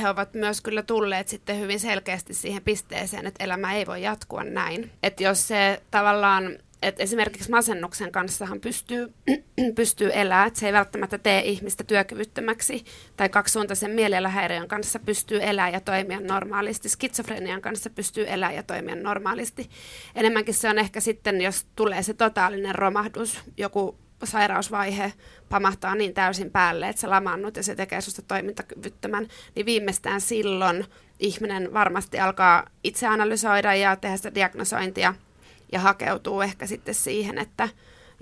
he 0.00 0.08
ovat 0.08 0.34
myös 0.34 0.60
kyllä 0.60 0.82
tulleet 0.82 1.28
sitten 1.28 1.60
hyvin 1.60 1.80
selkeästi 1.80 2.34
siihen 2.34 2.62
pisteeseen, 2.62 3.26
että 3.26 3.44
elämä 3.44 3.74
ei 3.74 3.86
voi 3.86 4.02
jatkua 4.02 4.44
näin. 4.44 4.90
Että 5.02 5.22
jos 5.22 5.48
se 5.48 5.82
tavallaan 5.90 6.58
että 6.82 7.02
esimerkiksi 7.02 7.50
masennuksen 7.50 8.12
kanssahan 8.12 8.60
pystyy, 8.60 9.12
pystyy 9.74 10.10
elämään, 10.14 10.46
että 10.46 10.60
se 10.60 10.66
ei 10.66 10.72
välttämättä 10.72 11.18
tee 11.18 11.40
ihmistä 11.44 11.84
työkyvyttömäksi, 11.84 12.84
tai 13.16 13.28
kaksisuuntaisen 13.28 13.90
mielenhäiriön 13.90 14.68
kanssa 14.68 14.98
pystyy 14.98 15.42
elämään 15.42 15.72
ja 15.72 15.80
toimia 15.80 16.20
normaalisti, 16.20 16.88
skitsofrenian 16.88 17.62
kanssa 17.62 17.90
pystyy 17.90 18.24
elämään 18.28 18.56
ja 18.56 18.62
toimia 18.62 18.96
normaalisti. 18.96 19.70
Enemmänkin 20.14 20.54
se 20.54 20.68
on 20.68 20.78
ehkä 20.78 21.00
sitten, 21.00 21.40
jos 21.40 21.66
tulee 21.76 22.02
se 22.02 22.14
totaalinen 22.14 22.74
romahdus, 22.74 23.40
joku 23.56 23.98
sairausvaihe 24.24 25.12
pamahtaa 25.48 25.94
niin 25.94 26.14
täysin 26.14 26.50
päälle, 26.50 26.88
että 26.88 27.00
sä 27.00 27.10
lamannut 27.10 27.56
ja 27.56 27.62
se 27.62 27.74
tekee 27.74 28.00
susta 28.00 28.22
toimintakyvyttömän, 28.22 29.28
niin 29.54 29.66
viimeistään 29.66 30.20
silloin 30.20 30.84
ihminen 31.18 31.72
varmasti 31.72 32.20
alkaa 32.20 32.66
itse 32.84 33.06
analysoida 33.06 33.74
ja 33.74 33.96
tehdä 33.96 34.16
sitä 34.16 34.34
diagnosointia– 34.34 35.14
ja 35.72 35.80
hakeutuu 35.80 36.40
ehkä 36.40 36.66
sitten 36.66 36.94
siihen, 36.94 37.38
että 37.38 37.68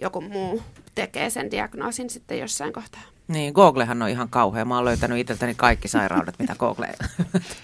joku 0.03 0.21
muu 0.21 0.63
tekee 0.95 1.31
sen 1.31 1.51
diagnoosin 1.51 2.11
sitten 2.11 2.39
jossain 2.39 2.73
kohtaa. 2.73 3.16
Niin, 3.29 3.53
Googlehan 3.53 4.03
on 4.03 4.09
ihan 4.09 4.29
kauhea. 4.29 4.65
Mä 4.65 4.77
oon 4.77 4.85
löytänyt 4.85 5.19
itseltäni 5.19 5.55
kaikki 5.55 5.89
sairaudet, 5.89 6.35
mitä 6.39 6.57
Google, 6.59 6.95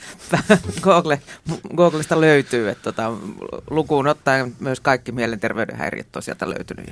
Google, 0.83 1.23
Googlesta 1.77 2.21
löytyy. 2.21 2.69
Että 2.69 2.83
tota, 2.83 3.13
lukuun 3.71 4.07
ottaen 4.07 4.55
myös 4.61 4.81
kaikki 4.81 5.13
mielenterveyden 5.13 5.77
häiriöt 5.77 6.17
on 6.17 6.23
sieltä 6.23 6.51
löytynyt. 6.51 6.91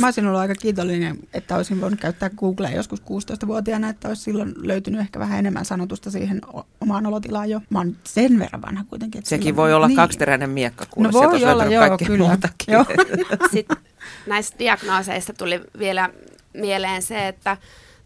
Mä 0.00 0.06
olisin 0.06 0.26
ollut 0.26 0.40
aika 0.40 0.54
kiitollinen, 0.54 1.18
että 1.34 1.56
olisin 1.56 1.80
voinut 1.80 2.00
käyttää 2.00 2.30
Googlea 2.30 2.70
joskus 2.70 3.02
16-vuotiaana, 3.02 3.88
että 3.88 4.08
olisi 4.08 4.22
silloin 4.22 4.54
löytynyt 4.56 5.00
ehkä 5.00 5.18
vähän 5.18 5.38
enemmän 5.38 5.64
sanotusta 5.64 6.10
siihen 6.10 6.40
omaan 6.80 7.06
olotilaan 7.06 7.50
jo. 7.50 7.60
Mä 7.70 7.78
oon 7.78 7.96
sen 8.04 8.38
verran 8.38 8.62
vanha 8.62 8.84
kuitenkin. 8.84 9.18
Että 9.18 9.28
Sekin 9.28 9.44
silloin, 9.44 9.56
voi 9.56 9.74
olla 9.74 9.88
niin. 9.88 9.96
kaksiteräinen 9.96 10.50
miekka, 10.50 10.86
kuule. 10.90 11.08
No 11.08 11.12
voi 11.12 11.44
olla, 11.44 11.64
joo, 11.64 11.98
kyllä. 12.06 12.38
Joo. 12.68 12.84
Sitten 13.52 13.76
näistä 14.26 14.58
diagnooseista 14.58 15.32
tuli 15.32 15.60
vielä 15.78 16.10
mieleen 16.54 17.02
se, 17.02 17.28
että 17.28 17.56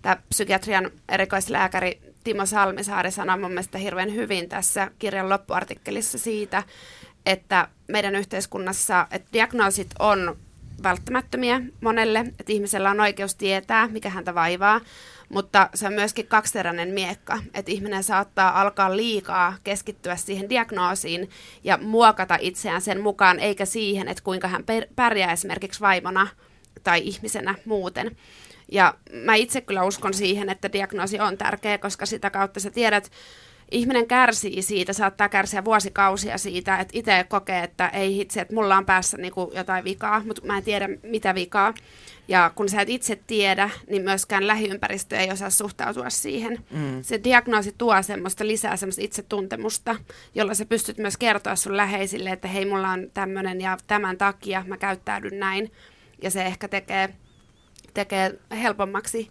tämä 0.02 0.16
psykiatrian 0.28 0.90
erikoislääkäri 1.08 2.00
Timo 2.24 2.46
Salmisaari 2.46 3.10
sanoi 3.10 3.38
mun 3.38 3.50
mielestä 3.50 3.78
hirveän 3.78 4.14
hyvin 4.14 4.48
tässä 4.48 4.90
kirjan 4.98 5.28
loppuartikkelissa 5.28 6.18
siitä, 6.18 6.62
että 7.26 7.68
meidän 7.88 8.16
yhteiskunnassa 8.16 9.06
että 9.10 9.28
diagnoosit 9.32 9.88
on 9.98 10.36
välttämättömiä 10.82 11.60
monelle, 11.80 12.18
että 12.18 12.52
ihmisellä 12.52 12.90
on 12.90 13.00
oikeus 13.00 13.34
tietää, 13.34 13.88
mikä 13.88 14.10
häntä 14.10 14.34
vaivaa, 14.34 14.80
mutta 15.28 15.70
se 15.74 15.86
on 15.86 15.92
myöskin 15.92 16.26
kaksiteräinen 16.26 16.88
miekka, 16.88 17.38
että 17.54 17.72
ihminen 17.72 18.04
saattaa 18.04 18.60
alkaa 18.60 18.96
liikaa 18.96 19.54
keskittyä 19.64 20.16
siihen 20.16 20.48
diagnoosiin 20.48 21.30
ja 21.64 21.78
muokata 21.82 22.38
itseään 22.40 22.82
sen 22.82 23.00
mukaan, 23.00 23.40
eikä 23.40 23.64
siihen, 23.64 24.08
että 24.08 24.22
kuinka 24.22 24.48
hän 24.48 24.64
pärjää 24.96 25.32
esimerkiksi 25.32 25.80
vaimona 25.80 26.28
tai 26.84 27.00
ihmisenä 27.04 27.54
muuten. 27.64 28.16
Ja 28.72 28.94
mä 29.12 29.34
itse 29.34 29.60
kyllä 29.60 29.84
uskon 29.84 30.14
siihen, 30.14 30.48
että 30.48 30.72
diagnoosi 30.72 31.20
on 31.20 31.38
tärkeä, 31.38 31.78
koska 31.78 32.06
sitä 32.06 32.30
kautta 32.30 32.60
sä 32.60 32.70
tiedät, 32.70 33.10
ihminen 33.70 34.06
kärsii 34.06 34.62
siitä, 34.62 34.92
saattaa 34.92 35.28
kärsiä 35.28 35.64
vuosikausia 35.64 36.38
siitä, 36.38 36.78
että 36.78 36.98
itse 36.98 37.24
kokee, 37.28 37.62
että 37.62 37.88
ei 37.88 38.14
hitse, 38.14 38.40
että 38.40 38.54
mulla 38.54 38.76
on 38.76 38.86
päässä 38.86 39.16
niin 39.16 39.32
kuin 39.32 39.50
jotain 39.54 39.84
vikaa, 39.84 40.22
mutta 40.26 40.46
mä 40.46 40.56
en 40.56 40.64
tiedä 40.64 40.88
mitä 41.02 41.34
vikaa. 41.34 41.74
Ja 42.28 42.52
kun 42.54 42.68
sä 42.68 42.80
et 42.80 42.88
itse 42.88 43.18
tiedä, 43.26 43.70
niin 43.90 44.02
myöskään 44.02 44.46
lähiympäristö 44.46 45.16
ei 45.16 45.30
osaa 45.30 45.50
suhtautua 45.50 46.10
siihen. 46.10 46.64
Mm. 46.70 47.02
Se 47.02 47.20
diagnoosi 47.24 47.74
tuo 47.78 48.02
semmoista 48.02 48.46
lisää 48.46 48.76
semmoista 48.76 49.02
itsetuntemusta, 49.02 49.96
jolla 50.34 50.54
sä 50.54 50.64
pystyt 50.64 50.98
myös 50.98 51.16
kertoa 51.16 51.56
sun 51.56 51.76
läheisille, 51.76 52.30
että 52.30 52.48
hei, 52.48 52.64
mulla 52.64 52.90
on 52.90 53.10
tämmöinen 53.14 53.60
ja 53.60 53.76
tämän 53.86 54.18
takia 54.18 54.64
mä 54.66 54.76
käyttäydyn 54.76 55.38
näin. 55.38 55.72
Ja 56.22 56.30
se 56.30 56.44
ehkä 56.44 56.68
tekee 56.68 57.14
tekee 57.96 58.38
helpommaksi 58.50 59.30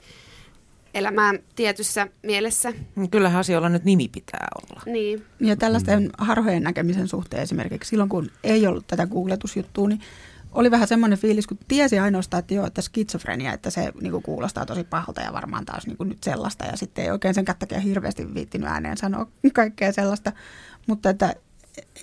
elämään 0.93 1.39
tietyssä 1.56 2.08
mielessä. 2.23 2.73
Niin 2.95 3.10
kyllähän 3.10 3.39
asioilla 3.39 3.69
nyt 3.69 3.84
nimi 3.84 4.08
pitää 4.08 4.47
olla. 4.62 4.82
Niin. 4.86 5.25
Ja 5.39 5.56
tällaisten 5.56 6.10
harhojen 6.17 6.63
näkemisen 6.63 7.08
suhteen 7.08 7.43
esimerkiksi 7.43 7.89
silloin, 7.89 8.10
kun 8.10 8.32
ei 8.43 8.67
ollut 8.67 8.88
tätä 8.88 9.08
googletusjuttua, 9.08 9.88
niin 9.88 10.01
oli 10.51 10.71
vähän 10.71 10.88
semmoinen 10.88 11.19
fiilis, 11.19 11.47
kun 11.47 11.58
tiesi 11.67 11.99
ainoastaan, 11.99 12.39
että 12.39 12.54
joo, 12.54 12.67
että 12.67 12.82
skitsofrenia, 12.82 13.54
että 13.54 13.69
se 13.69 13.91
niin 14.01 14.12
kuin 14.12 14.23
kuulostaa 14.23 14.65
tosi 14.65 14.84
pahalta 14.84 15.21
ja 15.21 15.34
varmaan 15.34 15.65
taas 15.65 15.88
niin 15.88 15.97
kuin 15.97 16.10
nyt 16.10 16.23
sellaista. 16.23 16.65
Ja 16.65 16.78
sitten 16.78 17.04
ei 17.06 17.12
oikein 17.12 17.34
sen 17.34 17.45
takia 17.45 17.80
hirveästi 17.80 18.34
viittinyt 18.34 18.69
ääneen 18.69 18.97
sanoa 18.97 19.28
kaikkea 19.54 19.91
sellaista. 19.91 20.32
Mutta 20.88 21.10
että 21.10 21.36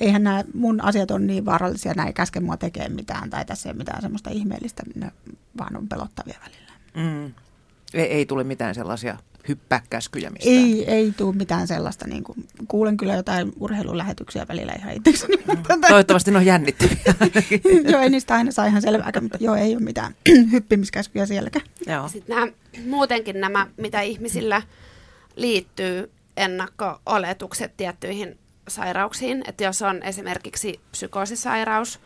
eihän 0.00 0.22
nämä 0.22 0.44
mun 0.54 0.80
asiat 0.80 1.10
on 1.10 1.26
niin 1.26 1.44
vaarallisia, 1.44 1.94
nämä 1.96 2.06
ei 2.06 2.12
käske 2.12 2.40
mua 2.40 2.56
tekemään 2.56 2.92
mitään 2.92 3.30
tai 3.30 3.44
tässä 3.44 3.68
ei 3.68 3.70
ole 3.70 3.78
mitään 3.78 4.02
semmoista 4.02 4.30
ihmeellistä, 4.30 4.82
ne 4.94 5.10
vaan 5.58 5.76
on 5.76 5.88
pelottavia 5.88 6.38
välillä. 6.44 6.72
Mm. 6.94 7.34
Ei, 7.94 8.06
ei 8.12 8.26
tule 8.26 8.44
mitään 8.44 8.74
sellaisia 8.74 9.18
hyppääkäskyjä 9.48 10.30
mistään. 10.30 10.56
Ei, 10.56 10.90
ei 10.90 11.12
tule 11.16 11.34
mitään 11.34 11.66
sellaista. 11.66 12.06
Niin 12.06 12.24
kuin, 12.24 12.46
kuulen 12.68 12.96
kyllä 12.96 13.14
jotain 13.14 13.52
urheilulähetyksiä 13.60 14.46
välillä 14.48 14.72
ihan 14.78 14.92
itsekseni. 14.92 15.36
Mm. 15.36 15.80
Toivottavasti 15.88 16.30
ne 16.30 16.38
on 16.38 16.46
jännittäviä. 16.46 17.14
joo, 17.92 18.00
ei 18.00 18.10
niistä 18.10 18.34
aina 18.34 18.52
saa 18.52 18.66
ihan 18.66 18.82
selvää, 18.82 19.12
mutta 19.20 19.38
joo, 19.40 19.54
ei 19.54 19.74
ole 19.76 19.82
mitään 19.82 20.14
hyppimiskäskyjä 20.52 21.26
sielläkään. 21.26 21.66
Joo. 21.86 22.08
Sitten 22.08 22.36
nämä, 22.36 22.52
muutenkin 22.86 23.40
nämä, 23.40 23.66
mitä 23.76 24.00
ihmisillä 24.00 24.62
liittyy 25.36 26.10
ennakko-oletukset 26.36 27.76
tiettyihin 27.76 28.38
sairauksiin. 28.68 29.42
Että 29.48 29.64
jos 29.64 29.82
on 29.82 30.02
esimerkiksi 30.02 30.80
psykoosisairaus 30.90 32.00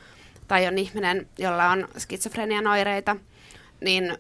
tai 0.49 0.66
on 0.66 0.79
ihminen, 0.79 1.29
jolla 1.38 1.71
on 1.71 1.88
skitsofrenian 1.99 2.66
oireita, 2.66 3.16
niin 3.81 4.19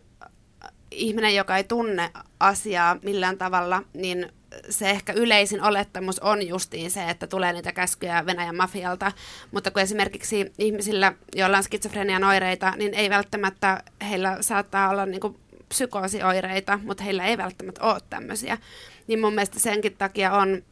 ihminen, 0.90 1.34
joka 1.34 1.56
ei 1.56 1.64
tunne 1.64 2.10
asiaa 2.40 2.96
millään 3.02 3.38
tavalla, 3.38 3.82
niin 3.94 4.32
se 4.70 4.90
ehkä 4.90 5.12
yleisin 5.12 5.62
olettamus 5.62 6.18
on 6.18 6.48
justiin 6.48 6.90
se, 6.90 7.10
että 7.10 7.26
tulee 7.26 7.52
niitä 7.52 7.72
käskyjä 7.72 8.26
Venäjän 8.26 8.56
mafialta, 8.56 9.12
mutta 9.50 9.70
kun 9.70 9.82
esimerkiksi 9.82 10.52
ihmisillä, 10.58 11.12
joilla 11.34 11.56
on 11.56 11.64
skitsofrenian 11.64 12.24
oireita, 12.24 12.72
niin 12.76 12.94
ei 12.94 13.10
välttämättä, 13.10 13.82
heillä 14.08 14.38
saattaa 14.40 14.88
olla 14.88 15.06
niin 15.06 15.20
kuin 15.20 15.38
psykoosioireita, 15.68 16.80
mutta 16.82 17.04
heillä 17.04 17.24
ei 17.24 17.38
välttämättä 17.38 17.84
ole 17.84 18.00
tämmöisiä. 18.10 18.58
Niin 19.06 19.20
mun 19.20 19.34
mielestä 19.34 19.58
senkin 19.58 19.96
takia 19.96 20.32
on 20.32 20.62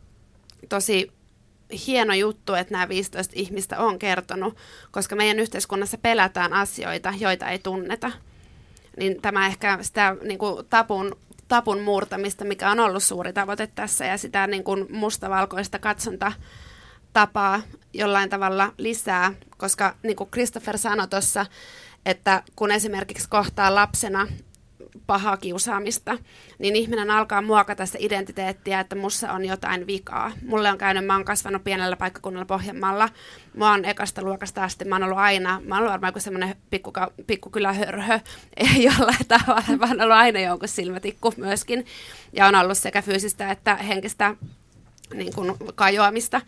tosi 0.69 1.13
hieno 1.87 2.15
juttu, 2.15 2.55
että 2.55 2.73
nämä 2.73 2.89
15 2.89 3.33
ihmistä 3.37 3.79
on 3.79 3.99
kertonut, 3.99 4.57
koska 4.91 5.17
meidän 5.17 5.39
yhteiskunnassa 5.39 5.99
pelätään 5.99 6.53
asioita, 6.53 7.13
joita 7.19 7.49
ei 7.49 7.59
tunneta. 7.59 8.11
Niin 8.97 9.23
tämä 9.23 9.47
ehkä 9.47 9.79
sitä 9.81 10.17
niin 10.23 10.39
kuin 10.39 10.67
tapun, 10.67 11.17
tapun 11.49 11.81
murtamista, 11.81 12.45
mikä 12.45 12.71
on 12.71 12.81
ollut 12.81 13.03
suuri 13.03 13.33
tavoite 13.33 13.67
tässä, 13.67 14.05
ja 14.05 14.19
sitä 14.19 14.47
niin 14.47 14.65
kuin 14.65 14.87
mustavalkoista 14.91 15.79
katsontatapaa 15.79 17.63
jollain 17.93 18.31
tavalla 18.31 18.73
lisää, 18.79 19.33
koska 19.57 19.97
niin 20.03 20.17
kuin 20.17 20.31
Christopher 20.31 20.79
sanoi 20.79 21.09
tuossa, 21.09 21.47
että 22.07 22.43
kun 22.57 22.71
esimerkiksi 22.71 23.29
kohtaa 23.29 23.75
lapsena 23.75 24.27
pahaa 25.07 25.37
kiusaamista, 25.37 26.19
niin 26.59 26.77
ihminen 26.77 27.11
alkaa 27.11 27.43
muokata 27.43 27.87
sitä 27.87 27.99
identiteettiä, 28.01 28.81
että 28.81 28.97
mussa 28.97 29.33
on 29.33 29.45
jotain 29.45 29.87
vikaa. 29.87 30.33
Mulle 30.47 30.71
on 30.71 30.79
käynyt, 30.79 31.07
mä 31.07 31.15
oon 31.15 31.25
kasvanut 31.25 31.65
pienellä 31.65 31.97
paikkakunnalla 31.97 32.47
Pohjanmaalla. 32.47 33.09
Mä 33.55 33.71
oon 33.71 33.85
ekasta 33.85 34.23
luokasta 34.23 34.65
asti, 34.65 34.85
mä 34.85 34.95
oon 34.95 35.03
ollut 35.03 35.19
aina, 35.19 35.61
mä 35.65 35.75
oon 35.75 35.81
ollut 35.81 35.93
varmaan 35.93 36.09
joku 36.09 36.21
semmoinen 36.21 36.57
pikkuka, 36.71 37.13
pikkukylähörhö, 37.27 38.21
jollain 38.87 39.27
tavalla, 39.29 39.77
mä 39.79 39.87
oon 39.87 40.01
ollut 40.01 40.17
aina 40.17 40.41
jonkun 40.41 40.69
silmätikku 40.69 41.35
myöskin. 41.37 41.87
Ja 42.33 42.47
on 42.47 42.55
ollut 42.55 42.79
sekä 42.79 43.03
fyysistä 43.03 43.51
että 43.51 43.77
henkistä 43.77 44.35
niin 45.15 45.35
kuin 45.35 45.55
kajoamista. 45.75 46.41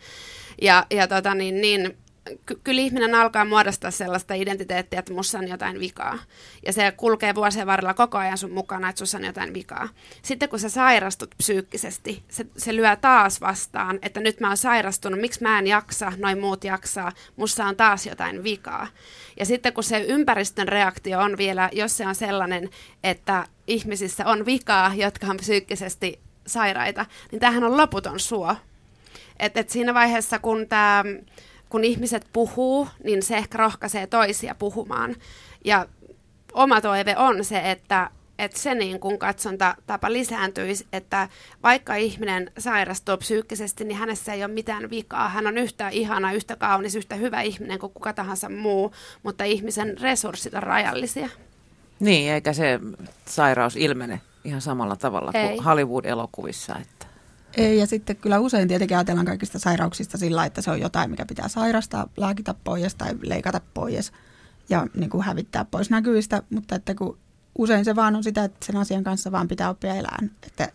Ja, 0.61 0.85
ja 0.89 1.07
tota, 1.07 1.35
niin, 1.35 1.61
niin, 1.61 1.97
ky- 2.45 2.59
kyllä 2.63 2.81
ihminen 2.81 3.15
alkaa 3.15 3.45
muodostaa 3.45 3.91
sellaista 3.91 4.33
identiteettiä, 4.33 4.99
että 4.99 5.13
mussa 5.13 5.39
on 5.39 5.47
jotain 5.47 5.79
vikaa. 5.79 6.19
Ja 6.65 6.73
se 6.73 6.93
kulkee 6.97 7.35
vuosien 7.35 7.67
varrella 7.67 7.93
koko 7.93 8.17
ajan 8.17 8.37
sun 8.37 8.51
mukana, 8.51 8.89
että 8.89 8.99
sussa 8.99 9.17
on 9.17 9.23
jotain 9.23 9.53
vikaa. 9.53 9.89
Sitten 10.21 10.49
kun 10.49 10.59
sä 10.59 10.69
sairastut 10.69 11.35
psyykkisesti, 11.37 12.23
se, 12.29 12.45
se 12.57 12.75
lyö 12.75 12.95
taas 12.95 13.41
vastaan, 13.41 13.99
että 14.01 14.19
nyt 14.19 14.39
mä 14.39 14.47
oon 14.47 14.57
sairastunut, 14.57 15.19
miksi 15.19 15.43
mä 15.43 15.59
en 15.59 15.67
jaksa, 15.67 16.11
noin 16.17 16.39
muut 16.39 16.63
jaksaa, 16.63 17.11
mussa 17.35 17.65
on 17.65 17.75
taas 17.75 18.05
jotain 18.05 18.43
vikaa. 18.43 18.87
Ja 19.39 19.45
sitten 19.45 19.73
kun 19.73 19.83
se 19.83 19.99
ympäristön 19.99 20.67
reaktio 20.67 21.19
on 21.19 21.37
vielä, 21.37 21.69
jos 21.73 21.97
se 21.97 22.07
on 22.07 22.15
sellainen, 22.15 22.69
että 23.03 23.47
ihmisissä 23.67 24.25
on 24.25 24.45
vikaa, 24.45 24.93
jotka 24.95 25.27
on 25.27 25.37
psyykkisesti 25.37 26.19
sairaita, 26.47 27.05
niin 27.31 27.39
tämähän 27.39 27.63
on 27.63 27.77
loputon 27.77 28.19
suo. 28.19 28.55
Et, 29.39 29.57
et 29.57 29.69
siinä 29.69 29.93
vaiheessa, 29.93 30.39
kun, 30.39 30.67
tää, 30.67 31.03
kun 31.69 31.83
ihmiset 31.83 32.27
puhuu, 32.33 32.87
niin 33.03 33.23
se 33.23 33.37
ehkä 33.37 33.57
rohkaisee 33.57 34.07
toisia 34.07 34.55
puhumaan. 34.55 35.15
Ja 35.65 35.85
oma 36.53 36.81
toive 36.81 37.17
on 37.17 37.45
se, 37.45 37.71
että, 37.71 38.09
että 38.39 38.59
se 38.59 38.75
niin 38.75 38.99
kun 38.99 39.19
katsontatapa 39.19 40.11
lisääntyisi, 40.11 40.87
että 40.93 41.29
vaikka 41.63 41.95
ihminen 41.95 42.51
sairastuu 42.57 43.17
psyykkisesti, 43.17 43.85
niin 43.85 43.97
hänessä 43.97 44.33
ei 44.33 44.43
ole 44.43 44.53
mitään 44.53 44.89
vikaa. 44.89 45.29
Hän 45.29 45.47
on 45.47 45.57
yhtä 45.57 45.89
ihana, 45.89 46.33
yhtä 46.33 46.55
kaunis, 46.55 46.95
yhtä 46.95 47.15
hyvä 47.15 47.41
ihminen 47.41 47.79
kuin 47.79 47.93
kuka 47.93 48.13
tahansa 48.13 48.49
muu, 48.49 48.93
mutta 49.23 49.43
ihmisen 49.43 49.97
resurssit 50.01 50.53
on 50.53 50.63
rajallisia. 50.63 51.29
Niin, 51.99 52.31
eikä 52.31 52.53
se 52.53 52.79
sairaus 53.25 53.75
ilmene 53.75 54.21
ihan 54.43 54.61
samalla 54.61 54.95
tavalla 54.95 55.31
Ei. 55.33 55.47
kuin 55.47 55.63
Hollywood-elokuvissa. 55.63 56.75
Että. 56.81 57.06
Ei, 57.57 57.77
ja 57.77 57.87
sitten 57.87 58.15
kyllä 58.15 58.39
usein 58.39 58.67
tietenkin 58.67 58.97
ajatellaan 58.97 59.25
kaikista 59.25 59.59
sairauksista 59.59 60.17
sillä, 60.17 60.45
että 60.45 60.61
se 60.61 60.71
on 60.71 60.79
jotain, 60.79 61.09
mikä 61.09 61.25
pitää 61.25 61.47
sairastaa, 61.47 62.09
lääkitä 62.17 62.55
pois 62.63 62.95
tai 62.95 63.15
leikata 63.21 63.61
pois 63.73 64.11
ja 64.69 64.87
niin 64.95 65.09
kuin 65.09 65.23
hävittää 65.23 65.65
pois 65.65 65.89
näkyvistä, 65.89 66.43
mutta 66.49 66.75
että 66.75 66.95
kun 66.95 67.17
usein 67.57 67.85
se 67.85 67.95
vaan 67.95 68.15
on 68.15 68.23
sitä, 68.23 68.43
että 68.43 68.65
sen 68.65 68.77
asian 68.77 69.03
kanssa 69.03 69.31
vaan 69.31 69.47
pitää 69.47 69.69
oppia 69.69 69.95
elämään, 69.95 70.31
että 70.47 70.71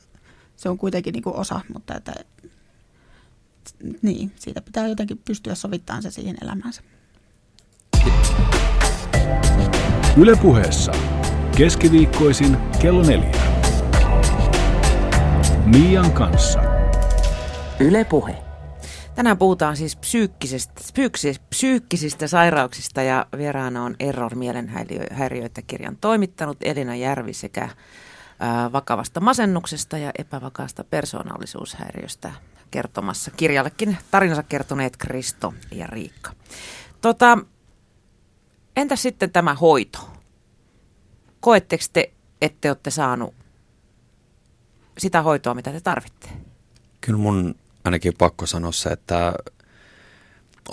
se 0.57 0.69
on 0.69 0.79
kuitenkin 0.79 1.13
niin 1.13 1.23
kuin 1.23 1.37
osa, 1.37 1.61
mutta 1.75 1.95
että 1.95 2.13
niin, 4.03 4.33
siitä 4.37 4.61
pitää 4.61 4.87
jotenkin 4.87 5.19
pystyä 5.25 5.55
sovittamaan 5.55 6.03
se 6.03 6.11
siihen 6.11 6.37
elämäänsä. 6.43 6.83
Yle 10.17 10.37
puheessa. 10.37 10.93
Keskiviikkoisin 11.57 12.57
kello 12.81 13.03
neljä. 13.03 13.43
Mian 15.67 16.13
kanssa. 16.13 16.72
Yle 17.83 18.05
Puhe. 18.05 18.37
Tänään 19.15 19.39
puhutaan 19.39 19.77
siis 19.77 19.97
psyykkisistä, 19.97 20.73
psyykkisistä, 20.93 21.45
psyykkisistä 21.51 22.27
sairauksista 22.27 23.03
ja 23.03 23.27
vieraana 23.37 23.85
on 23.85 23.97
Error 24.01 24.35
mielenhäiriöitä 24.35 25.63
kirjan 25.63 25.97
toimittanut 25.97 26.57
Elina 26.61 26.97
Järvi 26.97 27.33
sekä 27.33 27.69
ää, 28.41 28.73
vakavasta 28.73 29.21
masennuksesta 29.21 29.99
ja 29.99 30.11
epävakaasta 30.19 30.85
persoonallisuushäiriöstä 30.85 32.33
kertomassa 32.71 33.31
kirjallekin 33.31 33.99
tarinansa 34.11 34.43
kertoneet 34.43 34.97
Kristo 34.97 35.55
ja 35.71 35.87
Riikka. 35.87 36.33
Tota, 37.01 37.39
entä 38.77 38.97
sitten 38.97 39.31
tämä 39.31 39.55
hoito? 39.55 40.11
Koetteko 41.41 41.85
te, 41.93 42.13
että 42.43 42.69
olette 42.69 42.91
saanut 42.91 43.35
sitä 44.99 45.23
hoitoa, 45.23 45.55
mitä 45.55 45.73
te 45.73 45.81
tarvitte? 45.81 46.29
Kyllä 47.01 47.19
mun 47.19 47.55
ainakin 47.85 48.13
pakko 48.19 48.47
sanoa 48.47 48.73
se, 48.73 48.89
että 48.89 49.35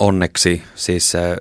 onneksi 0.00 0.62
siis 0.74 1.10
se, 1.10 1.36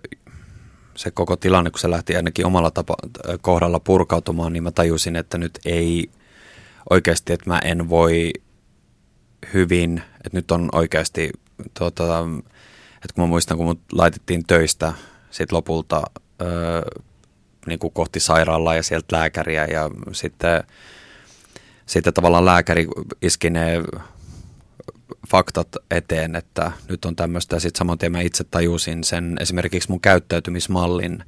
se 0.96 1.12
koko 1.12 1.36
tilanne, 1.36 1.72
kun 1.72 1.80
se 1.80 1.90
lähti 1.90 2.16
ainakin 2.16 2.46
omalla 2.46 2.72
tapa, 2.72 2.96
kohdalla 3.42 3.80
purkautumaan, 3.80 4.54
niin 4.54 4.64
mä 4.64 4.72
tajusin, 4.72 5.16
että 5.16 5.38
nyt 5.38 5.60
ei 5.66 6.10
oikeasti, 6.90 7.34
että 7.34 7.50
mä 7.50 7.60
en 7.60 7.90
voi 7.90 8.34
hyvin, 9.54 10.04
että 10.26 10.38
nyt 10.38 10.52
on 10.52 10.70
oikeasti, 10.72 11.32
tuota, 11.80 12.26
että 12.96 13.14
kun 13.16 13.24
mä 13.24 13.28
muistan, 13.28 13.58
kun 13.58 13.66
mut 13.66 13.82
laitettiin 13.92 14.44
töistä 14.48 14.94
sit 15.32 15.52
lopulta 15.52 16.02
öö, 16.42 16.82
niin 17.68 17.80
kuin 17.80 17.94
kohti 17.94 18.20
sairaalaa 18.20 18.76
ja 18.76 18.84
sieltä 18.84 19.18
lääkäriä 19.18 19.66
ja 19.66 19.90
sitten, 20.12 20.64
sitten 21.86 22.14
tavallaan 22.14 22.46
lääkäri 22.46 22.88
iski 23.22 23.50
ne 23.50 23.84
faktat 25.30 25.68
eteen, 25.92 26.36
että 26.36 26.72
nyt 26.90 27.06
on 27.06 27.16
tämmöistä 27.16 27.56
ja 27.56 27.60
sitten 27.60 27.78
saman 27.78 27.98
tien 27.98 28.12
mä 28.12 28.22
itse 28.22 28.44
tajusin 28.44 29.04
sen 29.04 29.38
esimerkiksi 29.40 29.90
mun 29.90 30.02
käyttäytymismallin, 30.02 31.24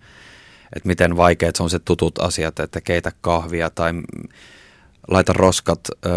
että 0.76 0.88
miten 0.88 1.18
vaikeat 1.18 1.56
se 1.56 1.64
on 1.64 1.70
se 1.70 1.80
tutut 1.80 2.20
asiat, 2.20 2.60
että 2.60 2.82
keitä 2.82 3.12
kahvia 3.22 3.70
tai 3.70 3.94
laita 5.08 5.34
roskat 5.34 5.80
ö, 6.06 6.10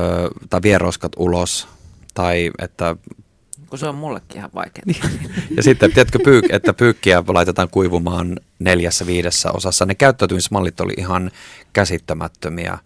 tai 0.51 0.63
vie 0.63 0.79
roskat 0.79 1.13
ulos 1.17 1.69
tai 2.15 2.51
että 2.59 2.97
Kun 3.71 3.79
se 3.79 3.87
on 3.87 3.95
mullekin 3.95 4.37
ihan 4.37 4.51
vaikeaa. 4.55 4.85
ja 5.57 5.63
sitten, 5.63 5.93
tiedätkö, 5.93 6.19
pyy- 6.25 6.49
että 6.51 6.75
pyykkiä 6.75 7.25
laitetaan 7.29 7.69
kuivumaan 7.71 8.41
neljässä 8.59 9.07
viidessä 9.07 9.53
osassa. 9.53 9.87
Ne 9.87 9.95
käyttäytymismallit 9.95 10.81
oli 10.81 10.95
ihan 10.99 11.31
käsittämättömiä. 11.73 12.79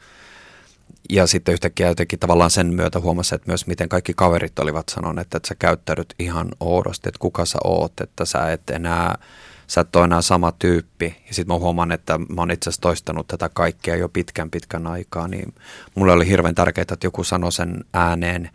Ja 1.10 1.26
sitten 1.26 1.52
yhtäkkiä 1.52 1.88
jotenkin 1.88 2.18
tavallaan 2.18 2.50
sen 2.50 2.74
myötä 2.74 3.00
huomasi, 3.00 3.34
että 3.34 3.50
myös 3.50 3.66
miten 3.66 3.88
kaikki 3.88 4.12
kaverit 4.16 4.58
olivat 4.58 4.88
sanoneet, 4.88 5.34
että 5.34 5.48
sä 5.48 5.54
käyttäydyt 5.54 6.14
ihan 6.18 6.48
oudosti, 6.60 7.08
että 7.08 7.18
kuka 7.18 7.44
sä 7.44 7.58
oot, 7.64 8.00
että 8.00 8.24
sä 8.24 8.52
et 8.52 8.70
enää, 8.70 9.18
sä 9.66 9.80
et 9.80 9.96
ole 9.96 10.04
enää 10.04 10.22
sama 10.22 10.52
tyyppi. 10.52 11.16
Ja 11.28 11.34
sitten 11.34 11.54
mä 11.54 11.58
huomaan, 11.58 11.92
että 11.92 12.18
mä 12.18 12.40
oon 12.40 12.50
itse 12.50 12.70
asiassa 12.70 12.82
toistanut 12.82 13.26
tätä 13.26 13.48
kaikkea 13.48 13.96
jo 13.96 14.08
pitkän 14.08 14.50
pitkän 14.50 14.86
aikaa, 14.86 15.28
niin 15.28 15.54
mulle 15.94 16.12
oli 16.12 16.28
hirveän 16.28 16.54
tärkeää, 16.54 16.82
että 16.82 17.06
joku 17.06 17.24
sanoi 17.24 17.52
sen 17.52 17.84
ääneen 17.94 18.50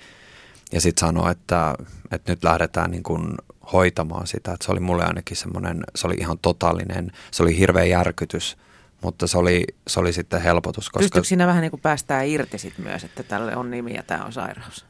ja 0.71 0.81
sitten 0.81 1.07
sanoi, 1.07 1.31
että, 1.31 1.75
että 2.11 2.31
nyt 2.31 2.43
lähdetään 2.43 2.91
niin 2.91 3.03
kuin 3.03 3.35
hoitamaan 3.73 4.27
sitä. 4.27 4.53
Että 4.53 4.65
se 4.65 4.71
oli 4.71 4.79
mulle 4.79 5.05
ainakin 5.05 5.37
semmoinen, 5.37 5.83
se 5.95 6.07
oli 6.07 6.15
ihan 6.15 6.39
totaalinen, 6.39 7.11
se 7.31 7.43
oli 7.43 7.57
hirveä 7.57 7.83
järkytys, 7.83 8.57
mutta 9.03 9.27
se 9.27 9.37
oli, 9.37 9.65
se 9.87 9.99
oli 9.99 10.13
sitten 10.13 10.41
helpotus. 10.41 10.89
Koska 10.89 10.99
Pystyykö 10.99 11.27
siinä 11.27 11.47
vähän 11.47 11.61
niin 11.61 11.71
kuin 11.71 11.81
päästään 11.81 12.27
irti 12.27 12.57
sit 12.57 12.77
myös, 12.77 13.03
että 13.03 13.23
tälle 13.23 13.55
on 13.55 13.71
nimi 13.71 13.93
ja 13.93 14.03
tämä 14.03 14.25
on 14.25 14.33
sairaus? 14.33 14.85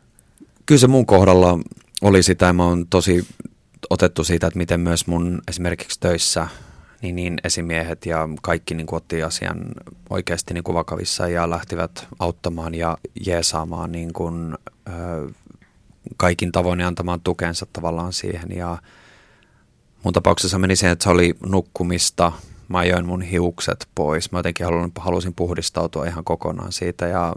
kyllä 0.65 0.79
se 0.79 0.87
mun 0.87 1.05
kohdalla 1.05 1.59
oli 2.01 2.23
sitä, 2.23 2.45
ja 2.45 2.53
mä 2.53 2.65
oon 2.65 2.87
tosi 2.87 3.27
otettu 3.89 4.23
siitä, 4.23 4.47
että 4.47 4.57
miten 4.57 4.79
myös 4.79 5.07
mun 5.07 5.41
esimerkiksi 5.47 5.99
töissä 5.99 6.47
niin, 7.01 7.15
niin 7.15 7.37
esimiehet 7.43 8.05
ja 8.05 8.29
kaikki 8.41 8.73
niin 8.73 8.87
kuin 8.87 8.97
otti 8.97 9.23
asian 9.23 9.65
oikeasti 10.09 10.53
niin 10.53 10.63
kuin 10.63 10.75
vakavissa 10.75 11.27
ja 11.27 11.49
lähtivät 11.49 12.07
auttamaan 12.19 12.75
ja 12.75 12.97
jeesaamaan 13.25 13.91
niin 13.91 14.13
kuin, 14.13 14.57
ö, 14.87 15.31
kaikin 16.17 16.51
tavoin 16.51 16.79
ja 16.79 16.87
antamaan 16.87 17.21
tukensa 17.21 17.65
tavallaan 17.73 18.13
siihen. 18.13 18.49
Ja 18.55 18.77
mun 20.03 20.13
tapauksessa 20.13 20.59
meni 20.59 20.75
siihen, 20.75 20.93
että 20.93 21.03
se 21.03 21.09
oli 21.09 21.35
nukkumista. 21.45 22.31
Mä 22.73 22.79
ajoin 22.79 23.05
mun 23.05 23.21
hiukset 23.21 23.87
pois. 23.95 24.31
Mä 24.31 24.39
jotenkin 24.39 24.65
halusin, 24.65 24.91
halusin 24.99 25.33
puhdistautua 25.33 26.05
ihan 26.05 26.23
kokonaan 26.23 26.71
siitä 26.71 27.07
ja 27.07 27.35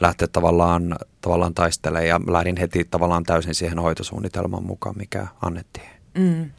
lähteä 0.00 0.28
tavallaan, 0.28 0.96
tavallaan 1.20 1.54
taistelemaan. 1.54 2.06
Ja 2.06 2.20
lähdin 2.26 2.56
heti 2.56 2.84
tavallaan 2.84 3.24
täysin 3.24 3.54
siihen 3.54 3.78
hoitosuunnitelman 3.78 4.64
mukaan, 4.64 4.98
mikä 4.98 5.26
annettiin. 5.42 5.88
Mm. 6.18 6.50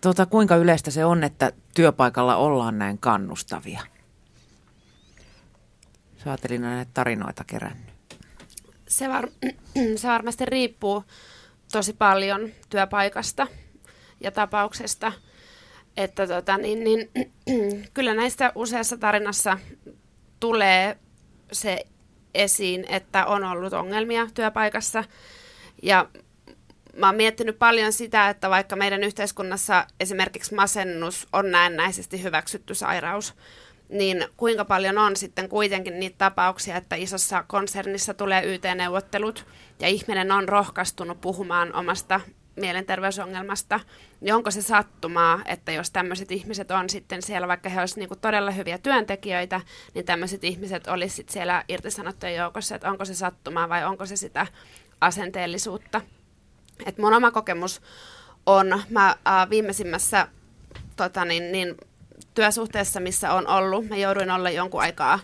Tota, 0.00 0.26
kuinka 0.26 0.56
yleistä 0.56 0.90
se 0.90 1.04
on, 1.04 1.24
että 1.24 1.52
työpaikalla 1.74 2.36
ollaan 2.36 2.78
näin 2.78 2.98
kannustavia? 2.98 3.80
Sä 6.24 6.58
näitä 6.58 6.90
tarinoita 6.94 7.44
kerännyt. 7.44 7.94
Se, 8.86 9.08
var, 9.08 9.28
se 9.96 10.08
varmasti 10.08 10.44
riippuu 10.44 11.04
tosi 11.72 11.92
paljon 11.92 12.48
työpaikasta 12.68 13.46
ja 14.20 14.30
tapauksesta. 14.30 15.12
Että 15.96 16.26
tota, 16.26 16.58
niin, 16.58 16.84
niin, 16.84 17.10
kyllä 17.94 18.14
näistä 18.14 18.52
useassa 18.54 18.96
tarinassa 18.96 19.58
tulee 20.40 20.96
se 21.52 21.84
esiin, 22.34 22.84
että 22.88 23.26
on 23.26 23.44
ollut 23.44 23.72
ongelmia 23.72 24.28
työpaikassa. 24.34 25.04
Ja 25.82 26.08
mä 26.96 27.06
oon 27.06 27.16
miettinyt 27.16 27.58
paljon 27.58 27.92
sitä, 27.92 28.28
että 28.28 28.50
vaikka 28.50 28.76
meidän 28.76 29.04
yhteiskunnassa 29.04 29.86
esimerkiksi 30.00 30.54
masennus 30.54 31.28
on 31.32 31.50
näennäisesti 31.50 32.22
hyväksytty 32.22 32.74
sairaus, 32.74 33.34
niin 33.88 34.24
kuinka 34.36 34.64
paljon 34.64 34.98
on 34.98 35.16
sitten 35.16 35.48
kuitenkin 35.48 36.00
niitä 36.00 36.18
tapauksia, 36.18 36.76
että 36.76 36.96
isossa 36.96 37.44
konsernissa 37.46 38.14
tulee 38.14 38.54
YT-neuvottelut 38.54 39.46
ja 39.80 39.88
ihminen 39.88 40.32
on 40.32 40.48
rohkaistunut 40.48 41.20
puhumaan 41.20 41.74
omasta 41.74 42.20
mielenterveysongelmasta, 42.60 43.80
niin 44.20 44.34
onko 44.34 44.50
se 44.50 44.62
sattumaa, 44.62 45.40
että 45.44 45.72
jos 45.72 45.90
tämmöiset 45.90 46.32
ihmiset 46.32 46.70
on 46.70 46.90
sitten 46.90 47.22
siellä, 47.22 47.48
vaikka 47.48 47.68
he 47.68 47.80
olisivat 47.80 47.98
niinku 47.98 48.16
todella 48.16 48.50
hyviä 48.50 48.78
työntekijöitä, 48.78 49.60
niin 49.94 50.04
tämmöiset 50.04 50.44
ihmiset 50.44 50.86
olisivat 50.86 51.28
siellä 51.30 51.64
irtisanottujen 51.68 52.36
joukossa, 52.36 52.74
että 52.74 52.90
onko 52.90 53.04
se 53.04 53.14
sattumaa 53.14 53.68
vai 53.68 53.84
onko 53.84 54.06
se 54.06 54.16
sitä 54.16 54.46
asenteellisuutta. 55.00 56.00
Et 56.86 56.98
mun 56.98 57.14
oma 57.14 57.30
kokemus 57.30 57.82
on, 58.46 58.82
mä 58.90 59.08
äh, 59.08 59.50
viimeisimmässä 59.50 60.28
tota, 60.96 61.24
niin, 61.24 61.52
niin, 61.52 61.74
työsuhteessa, 62.34 63.00
missä 63.00 63.32
on 63.32 63.46
ollut, 63.46 63.88
mä 63.88 63.96
jouduin 63.96 64.30
olla 64.30 64.50
jonkun 64.50 64.80
aikaa, 64.80 65.18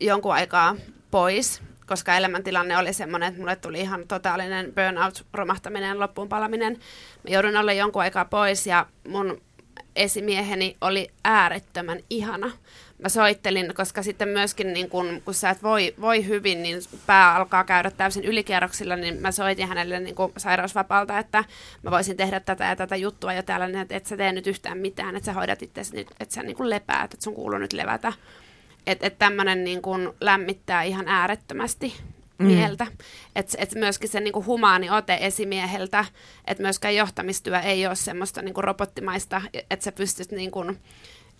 jonkun 0.00 0.34
aikaa 0.34 0.76
pois, 1.10 1.62
koska 1.86 2.16
elämäntilanne 2.16 2.78
oli 2.78 2.92
semmoinen, 2.92 3.28
että 3.28 3.40
mulle 3.40 3.56
tuli 3.56 3.80
ihan 3.80 4.08
totaalinen 4.08 4.72
burnout, 4.74 5.26
romahtaminen, 5.32 6.00
loppuun 6.00 6.28
palaminen. 6.28 6.72
Mä 6.72 7.30
joudun 7.30 7.56
olla 7.56 7.72
jonkun 7.72 8.02
aikaa 8.02 8.24
pois 8.24 8.66
ja 8.66 8.86
mun 9.08 9.40
esimieheni 9.96 10.76
oli 10.80 11.08
äärettömän 11.24 11.98
ihana. 12.10 12.50
Mä 12.98 13.08
soittelin, 13.08 13.74
koska 13.74 14.02
sitten 14.02 14.28
myöskin 14.28 14.72
niin 14.72 14.88
kun, 14.88 15.22
kun 15.24 15.34
sä 15.34 15.50
et 15.50 15.62
voi, 15.62 15.94
voi 16.00 16.26
hyvin, 16.26 16.62
niin 16.62 16.80
pää 17.06 17.34
alkaa 17.34 17.64
käydä 17.64 17.90
täysin 17.90 18.24
ylikierroksilla, 18.24 18.96
niin 18.96 19.20
mä 19.20 19.32
soitin 19.32 19.68
hänelle 19.68 20.00
niin 20.00 20.14
sairausvapaalta, 20.36 21.18
että 21.18 21.44
mä 21.82 21.90
voisin 21.90 22.16
tehdä 22.16 22.40
tätä 22.40 22.64
ja 22.64 22.76
tätä 22.76 22.96
juttua 22.96 23.32
ja 23.32 23.42
täällä, 23.42 23.66
niin 23.66 23.78
että 23.78 23.96
et 23.96 24.06
sä 24.06 24.16
tee 24.16 24.32
nyt 24.32 24.46
yhtään 24.46 24.78
mitään, 24.78 25.16
että 25.16 25.26
sä 25.26 25.32
hoidat 25.32 25.62
itse 25.62 25.80
että 26.20 26.34
sä 26.34 26.42
niin 26.42 26.70
lepäät, 26.70 27.14
että 27.14 27.24
sun 27.24 27.34
kuuluu 27.34 27.58
nyt 27.58 27.72
levätä. 27.72 28.12
Että 28.86 29.06
et 29.06 29.18
tämmöinen 29.18 29.64
niin 29.64 29.82
kuin 29.82 30.10
lämmittää 30.20 30.82
ihan 30.82 31.08
äärettömästi 31.08 31.94
mm. 32.38 32.46
mieltä. 32.46 32.86
Että 33.36 33.56
et 33.58 33.74
myöskin 33.74 34.08
se 34.08 34.20
niinku 34.20 34.44
humaani 34.44 34.90
ote 34.90 35.18
esimieheltä, 35.20 36.04
että 36.46 36.62
myöskään 36.62 36.96
johtamistyö 36.96 37.58
ei 37.58 37.86
ole 37.86 37.94
semmoista 37.94 38.42
niinku 38.42 38.62
robottimaista, 38.62 39.42
että 39.70 39.84
sä 39.84 39.92
pystyt 39.92 40.30
niinku, 40.30 40.64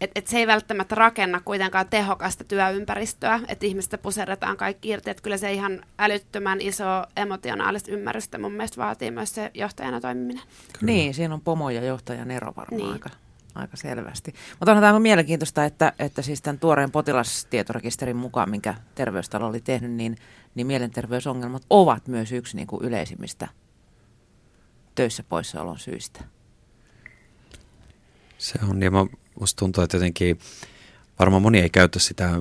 että 0.00 0.18
et 0.18 0.26
se 0.26 0.38
ei 0.38 0.46
välttämättä 0.46 0.94
rakenna 0.94 1.40
kuitenkaan 1.44 1.88
tehokasta 1.88 2.44
työympäristöä, 2.44 3.40
että 3.48 3.66
ihmistä 3.66 3.98
puserretaan 3.98 4.56
kaikki 4.56 4.88
irti, 4.88 5.10
että 5.10 5.22
kyllä 5.22 5.36
se 5.36 5.52
ihan 5.52 5.82
älyttömän 5.98 6.60
iso 6.60 6.84
emotionaalista 7.16 7.90
ymmärrystä 7.90 8.38
mun 8.38 8.52
mielestä 8.52 8.76
vaatii 8.76 9.10
myös 9.10 9.34
se 9.34 9.50
johtajana 9.54 10.00
toimiminen. 10.00 10.42
Kyllä. 10.72 10.92
Niin, 10.92 11.14
siinä 11.14 11.34
on 11.34 11.40
pomo 11.40 11.70
ja 11.70 11.84
johtajan 11.84 12.30
ero 12.30 12.52
varmaan 12.56 12.82
niin. 12.82 12.92
aika, 12.92 13.10
aika 13.54 13.76
selvästi. 13.76 14.34
Mutta 14.60 14.72
onhan 14.72 14.82
tämä 14.82 15.00
mielenkiintoista, 15.00 15.64
että, 15.64 15.92
että 15.98 16.22
siis 16.22 16.42
tämän 16.42 16.58
tuoreen 16.58 16.90
potilastietorekisterin 16.90 18.16
mukaan, 18.16 18.50
minkä 18.50 18.74
terveystalo 18.94 19.46
oli 19.46 19.60
tehnyt, 19.60 19.90
niin, 19.90 20.16
niin 20.54 20.66
mielenterveysongelmat 20.66 21.62
ovat 21.70 22.08
myös 22.08 22.32
yksi 22.32 22.56
niin 22.56 22.66
kuin 22.66 22.84
yleisimmistä 22.84 23.48
töissä 24.94 25.22
poissaolon 25.28 25.78
syistä. 25.78 26.24
Se 28.38 28.58
on, 28.68 28.82
ja 28.82 28.90
mä, 28.90 29.06
musta 29.40 29.58
tuntuu, 29.58 29.84
että 29.84 29.96
jotenkin 29.96 30.38
varmaan 31.18 31.42
moni 31.42 31.60
ei 31.60 31.70
käytä 31.70 31.98
sitä 31.98 32.40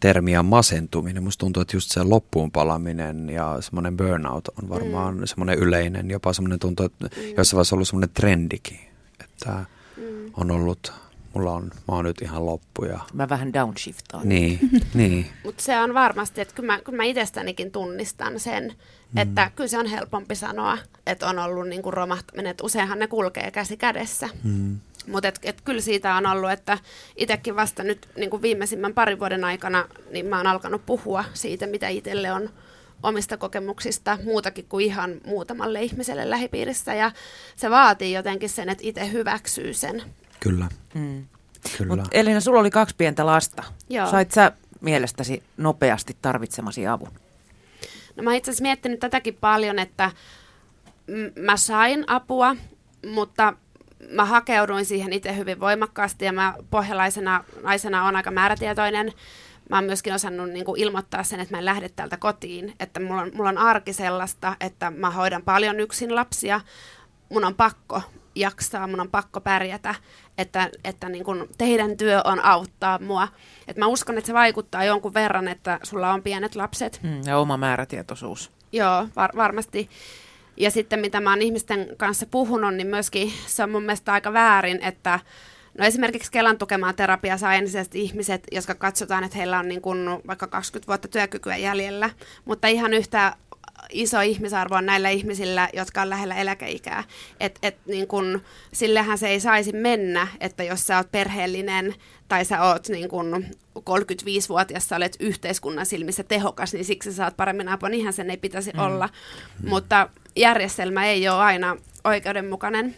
termiä 0.00 0.42
masentuminen. 0.42 1.22
Musta 1.22 1.40
tuntuu, 1.40 1.60
että 1.60 1.76
just 1.76 1.90
se 1.90 2.02
loppuun 2.02 2.50
palaminen 2.50 3.30
ja 3.30 3.56
semmoinen 3.60 3.96
burnout 3.96 4.48
on 4.48 4.68
varmaan 4.68 5.16
mm. 5.18 5.24
semmoinen 5.24 5.58
yleinen, 5.58 6.10
jopa 6.10 6.32
semmoinen 6.32 6.58
tuntuu, 6.58 6.86
että 6.86 7.04
mm. 7.04 7.22
jossain 7.36 7.56
vaiheessa 7.56 7.74
on 7.74 7.78
ollut 7.78 7.88
semmoinen 7.88 8.10
trendikin, 8.14 8.80
että 9.24 9.64
mm. 9.96 10.30
on 10.36 10.50
ollut 10.50 10.92
mulla 11.36 11.52
on, 11.52 11.64
mä 11.64 11.94
oon 11.94 12.04
nyt 12.04 12.22
ihan 12.22 12.46
loppu. 12.46 12.84
Ja... 12.84 13.00
Mä 13.12 13.28
vähän 13.28 13.52
downshiftaan. 13.52 14.28
Niin, 14.28 14.58
niin. 14.94 15.26
Mutta 15.44 15.62
se 15.62 15.80
on 15.80 15.94
varmasti, 15.94 16.40
että 16.40 16.54
kyllä 16.54 16.72
mä, 16.72 16.80
kyllä 16.80 16.96
mä 16.96 17.04
itsestänikin 17.04 17.70
tunnistan 17.70 18.40
sen, 18.40 18.64
mm. 18.64 19.18
että 19.18 19.50
kyllä 19.56 19.68
se 19.68 19.78
on 19.78 19.86
helpompi 19.86 20.34
sanoa, 20.34 20.78
että 21.06 21.28
on 21.28 21.38
ollut 21.38 21.68
niin 21.68 21.82
kuin 21.82 21.94
romahtaminen, 21.94 22.50
että 22.50 22.64
useinhan 22.64 22.98
ne 22.98 23.06
kulkee 23.06 23.50
käsi 23.50 23.76
kädessä. 23.76 24.28
Mm. 24.44 24.78
Mutta 25.06 25.28
et, 25.28 25.38
et 25.42 25.60
kyllä 25.60 25.80
siitä 25.80 26.14
on 26.14 26.26
ollut, 26.26 26.50
että 26.50 26.78
itsekin 27.16 27.56
vasta 27.56 27.82
nyt 27.82 28.08
niin 28.16 28.30
kuin 28.30 28.42
viimeisimmän 28.42 28.94
parin 28.94 29.18
vuoden 29.18 29.44
aikana, 29.44 29.88
niin 30.10 30.26
mä 30.26 30.36
oon 30.36 30.46
alkanut 30.46 30.86
puhua 30.86 31.24
siitä, 31.34 31.66
mitä 31.66 31.88
itselle 31.88 32.32
on 32.32 32.50
omista 33.02 33.36
kokemuksista 33.36 34.18
muutakin 34.24 34.66
kuin 34.68 34.84
ihan 34.86 35.14
muutamalle 35.26 35.82
ihmiselle 35.82 36.30
lähipiirissä. 36.30 36.94
Ja 36.94 37.12
se 37.56 37.70
vaatii 37.70 38.12
jotenkin 38.12 38.48
sen, 38.48 38.68
että 38.68 38.84
itse 38.86 39.12
hyväksyy 39.12 39.74
sen. 39.74 40.02
Kyllä. 40.40 40.68
Mm. 40.94 41.26
Kyllä. 41.78 41.96
Mut 41.96 42.08
Elina, 42.12 42.40
sulla 42.40 42.60
oli 42.60 42.70
kaksi 42.70 42.94
pientä 42.98 43.26
lasta. 43.26 43.62
Joo. 43.90 44.10
Sait 44.10 44.32
sä 44.32 44.52
mielestäsi 44.80 45.42
nopeasti 45.56 46.16
tarvitsemasi 46.22 46.86
avun? 46.86 47.12
No 48.16 48.22
mä 48.22 48.34
itse 48.34 48.50
asiassa 48.50 48.62
miettinyt 48.62 49.00
tätäkin 49.00 49.34
paljon, 49.40 49.78
että 49.78 50.10
m- 51.06 51.40
mä 51.40 51.56
sain 51.56 52.04
apua, 52.06 52.56
mutta 53.12 53.52
mä 54.10 54.24
hakeuduin 54.24 54.84
siihen 54.84 55.12
itse 55.12 55.36
hyvin 55.36 55.60
voimakkaasti 55.60 56.24
ja 56.24 56.32
mä 56.32 56.54
pohjalaisena 56.70 57.44
naisena 57.62 58.04
on 58.04 58.16
aika 58.16 58.30
määrätietoinen. 58.30 59.12
Mä 59.70 59.76
oon 59.76 59.84
myöskin 59.84 60.14
osannut 60.14 60.50
niin 60.50 60.64
kuin 60.64 60.80
ilmoittaa 60.80 61.22
sen, 61.22 61.40
että 61.40 61.54
mä 61.54 61.58
en 61.58 61.64
lähde 61.64 61.88
täältä 61.88 62.16
kotiin. 62.16 62.74
Että 62.80 63.00
mulla 63.00 63.22
on, 63.22 63.30
mulla 63.34 63.48
on 63.48 63.58
arki 63.58 63.92
sellaista, 63.92 64.56
että 64.60 64.90
mä 64.90 65.10
hoidan 65.10 65.42
paljon 65.42 65.80
yksin 65.80 66.14
lapsia. 66.14 66.60
Mun 67.28 67.44
on 67.44 67.54
pakko 67.54 68.02
jaksaa, 68.34 68.86
mun 68.86 69.00
on 69.00 69.10
pakko 69.10 69.40
pärjätä, 69.40 69.94
että, 70.38 70.70
että 70.84 71.08
niin 71.08 71.24
kun 71.24 71.48
teidän 71.58 71.96
työ 71.96 72.20
on 72.24 72.44
auttaa 72.44 72.98
mua. 72.98 73.28
Et 73.68 73.76
mä 73.76 73.86
uskon, 73.86 74.18
että 74.18 74.26
se 74.26 74.34
vaikuttaa 74.34 74.84
jonkun 74.84 75.14
verran, 75.14 75.48
että 75.48 75.80
sulla 75.82 76.12
on 76.12 76.22
pienet 76.22 76.54
lapset. 76.56 77.00
Mm, 77.02 77.20
ja 77.26 77.38
oma 77.38 77.56
määrätietoisuus. 77.56 78.52
Joo, 78.72 79.08
var- 79.16 79.36
varmasti. 79.36 79.90
Ja 80.56 80.70
sitten 80.70 81.00
mitä 81.00 81.20
mä 81.20 81.30
oon 81.30 81.42
ihmisten 81.42 81.88
kanssa 81.96 82.26
puhunut, 82.26 82.74
niin 82.74 82.86
myöskin 82.86 83.32
se 83.46 83.62
on 83.62 83.70
mun 83.70 83.82
mielestä 83.82 84.12
aika 84.12 84.32
väärin, 84.32 84.82
että 84.82 85.20
No 85.78 85.84
esimerkiksi 85.84 86.32
Kelan 86.32 86.58
tukemaan 86.58 86.94
terapia 86.94 87.38
saa 87.38 87.54
ensisijaisesti 87.54 88.00
ihmiset, 88.00 88.44
jotka 88.52 88.74
katsotaan, 88.74 89.24
että 89.24 89.38
heillä 89.38 89.58
on 89.58 89.68
niin 89.68 89.82
kuin 89.82 90.08
vaikka 90.26 90.46
20 90.46 90.86
vuotta 90.86 91.08
työkykyä 91.08 91.56
jäljellä, 91.56 92.10
mutta 92.44 92.68
ihan 92.68 92.94
yhtä 92.94 93.36
iso 93.90 94.20
ihmisarvo 94.20 94.74
on 94.74 94.86
näillä 94.86 95.10
ihmisillä, 95.10 95.68
jotka 95.72 96.02
on 96.02 96.10
lähellä 96.10 96.34
eläkeikää. 96.34 97.04
Et, 97.40 97.58
et 97.62 97.76
niin 97.86 98.06
kun, 98.06 98.42
sillehän 98.72 99.18
se 99.18 99.28
ei 99.28 99.40
saisi 99.40 99.72
mennä, 99.72 100.28
että 100.40 100.64
jos 100.64 100.86
sä 100.86 100.96
oot 100.96 101.12
perheellinen 101.12 101.94
tai 102.28 102.44
sä 102.44 102.62
oot 102.62 102.88
niin 102.88 103.08
kun 103.08 103.46
35-vuotias, 103.78 104.88
sä 104.88 104.96
olet 104.96 105.16
yhteiskunnan 105.20 105.86
silmissä 105.86 106.22
tehokas, 106.24 106.72
niin 106.72 106.84
siksi 106.84 107.10
sä 107.10 107.16
saat 107.16 107.36
paremmin 107.36 107.68
apua. 107.68 107.88
Niinhän 107.88 108.12
sen 108.12 108.30
ei 108.30 108.36
pitäisi 108.36 108.70
mm. 108.70 108.78
olla. 108.78 109.08
Mm. 109.62 109.68
Mutta 109.68 110.08
järjestelmä 110.36 111.06
ei 111.06 111.28
ole 111.28 111.38
aina 111.38 111.76
oikeudenmukainen. 112.04 112.96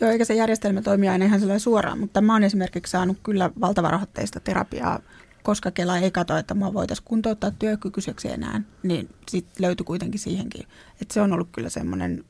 Joo, 0.00 0.10
eikä 0.10 0.24
se 0.24 0.34
järjestelmä 0.34 0.82
toimi 0.82 1.08
aina 1.08 1.24
ihan 1.24 1.60
suoraan, 1.60 1.98
mutta 1.98 2.20
mä 2.20 2.32
oon 2.32 2.44
esimerkiksi 2.44 2.90
saanut 2.90 3.16
kyllä 3.22 3.50
valtavarahoitteista 3.60 4.40
terapiaa 4.40 5.00
koska 5.46 5.70
Kela 5.70 5.98
ei 5.98 6.10
katso, 6.10 6.36
että 6.36 6.54
mua 6.54 6.74
voitaisiin 6.74 7.04
kuntouttaa 7.04 7.50
työkykyiseksi 7.50 8.30
enää, 8.30 8.62
niin 8.82 9.08
sitten 9.28 9.66
löytyi 9.66 9.84
kuitenkin 9.84 10.20
siihenkin. 10.20 10.66
Että 11.02 11.14
se 11.14 11.20
on 11.20 11.32
ollut 11.32 11.48
kyllä 11.52 11.68
semmoinen 11.68 12.24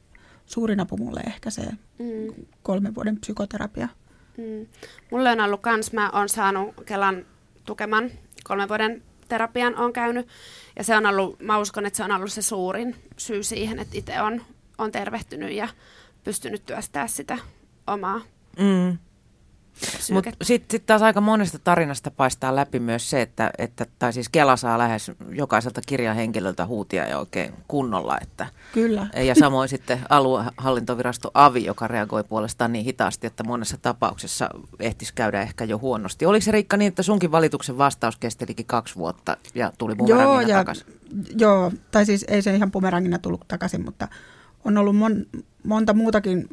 suurin 0.46 0.80
apu 0.80 0.96
mulle 0.96 1.20
ehkä 1.26 1.50
se 1.50 1.62
mm. 1.98 2.44
kolmen 2.62 2.94
vuoden 2.94 3.16
psykoterapia. 3.16 3.88
Mm. 4.36 4.66
Mulle 5.10 5.30
on 5.30 5.40
ollut 5.40 5.60
kans, 5.60 5.92
mä 5.92 6.10
oon 6.10 6.28
saanut 6.28 6.74
Kelan 6.86 7.26
tukeman 7.64 8.10
kolmen 8.44 8.68
vuoden 8.68 9.02
terapian 9.28 9.76
on 9.76 9.92
käynyt. 9.92 10.28
Ja 10.76 10.84
se 10.84 10.96
on 10.96 11.06
ollut, 11.06 11.40
mä 11.40 11.58
uskon, 11.58 11.86
että 11.86 11.96
se 11.96 12.04
on 12.04 12.12
ollut 12.12 12.32
se 12.32 12.42
suurin 12.42 12.96
syy 13.16 13.42
siihen, 13.42 13.78
että 13.78 13.98
itse 13.98 14.20
on, 14.20 14.42
on 14.78 14.92
tervehtynyt 14.92 15.52
ja 15.52 15.68
pystynyt 16.24 16.66
työstää 16.66 17.06
sitä 17.06 17.38
omaa 17.86 18.20
mm. 18.58 18.98
Mutta 20.12 20.30
sitten 20.42 20.70
sit 20.70 20.86
taas 20.86 21.02
aika 21.02 21.20
monesta 21.20 21.58
tarinasta 21.58 22.10
paistaa 22.10 22.56
läpi 22.56 22.78
myös 22.78 23.10
se, 23.10 23.22
että, 23.22 23.50
että 23.58 23.86
tai 23.98 24.12
siis 24.12 24.28
Kela 24.28 24.56
saa 24.56 24.78
lähes 24.78 25.12
jokaiselta 25.30 25.80
kirjahenkilöltä 25.86 26.66
huutia 26.66 27.08
ja 27.08 27.18
oikein 27.18 27.54
kunnolla. 27.68 28.18
Että, 28.22 28.46
Kyllä. 28.72 29.06
Ja 29.16 29.34
samoin 29.34 29.68
sitten 29.68 30.00
aluehallintovirasto 30.08 31.30
AVI, 31.34 31.64
joka 31.64 31.88
reagoi 31.88 32.24
puolestaan 32.24 32.72
niin 32.72 32.84
hitaasti, 32.84 33.26
että 33.26 33.44
monessa 33.44 33.76
tapauksessa 33.82 34.50
ehtisi 34.80 35.14
käydä 35.14 35.42
ehkä 35.42 35.64
jo 35.64 35.78
huonosti. 35.78 36.26
Oliko 36.26 36.44
se 36.44 36.52
Riikka 36.52 36.76
niin, 36.76 36.88
että 36.88 37.02
sunkin 37.02 37.32
valituksen 37.32 37.78
vastaus 37.78 38.16
kestelikin 38.16 38.66
kaksi 38.66 38.96
vuotta 38.96 39.36
ja 39.54 39.72
tuli 39.78 39.94
bumerangina 39.94 40.42
joo, 40.42 40.58
takaisin? 40.58 40.86
Joo, 41.38 41.72
tai 41.90 42.06
siis 42.06 42.24
ei 42.28 42.42
se 42.42 42.54
ihan 42.54 42.72
bumerangina 42.72 43.18
tullut 43.18 43.48
takaisin, 43.48 43.84
mutta 43.84 44.08
on 44.66 44.78
ollut 44.78 44.96
mon, 44.96 45.26
monta 45.64 45.94
muutakin 45.94 46.48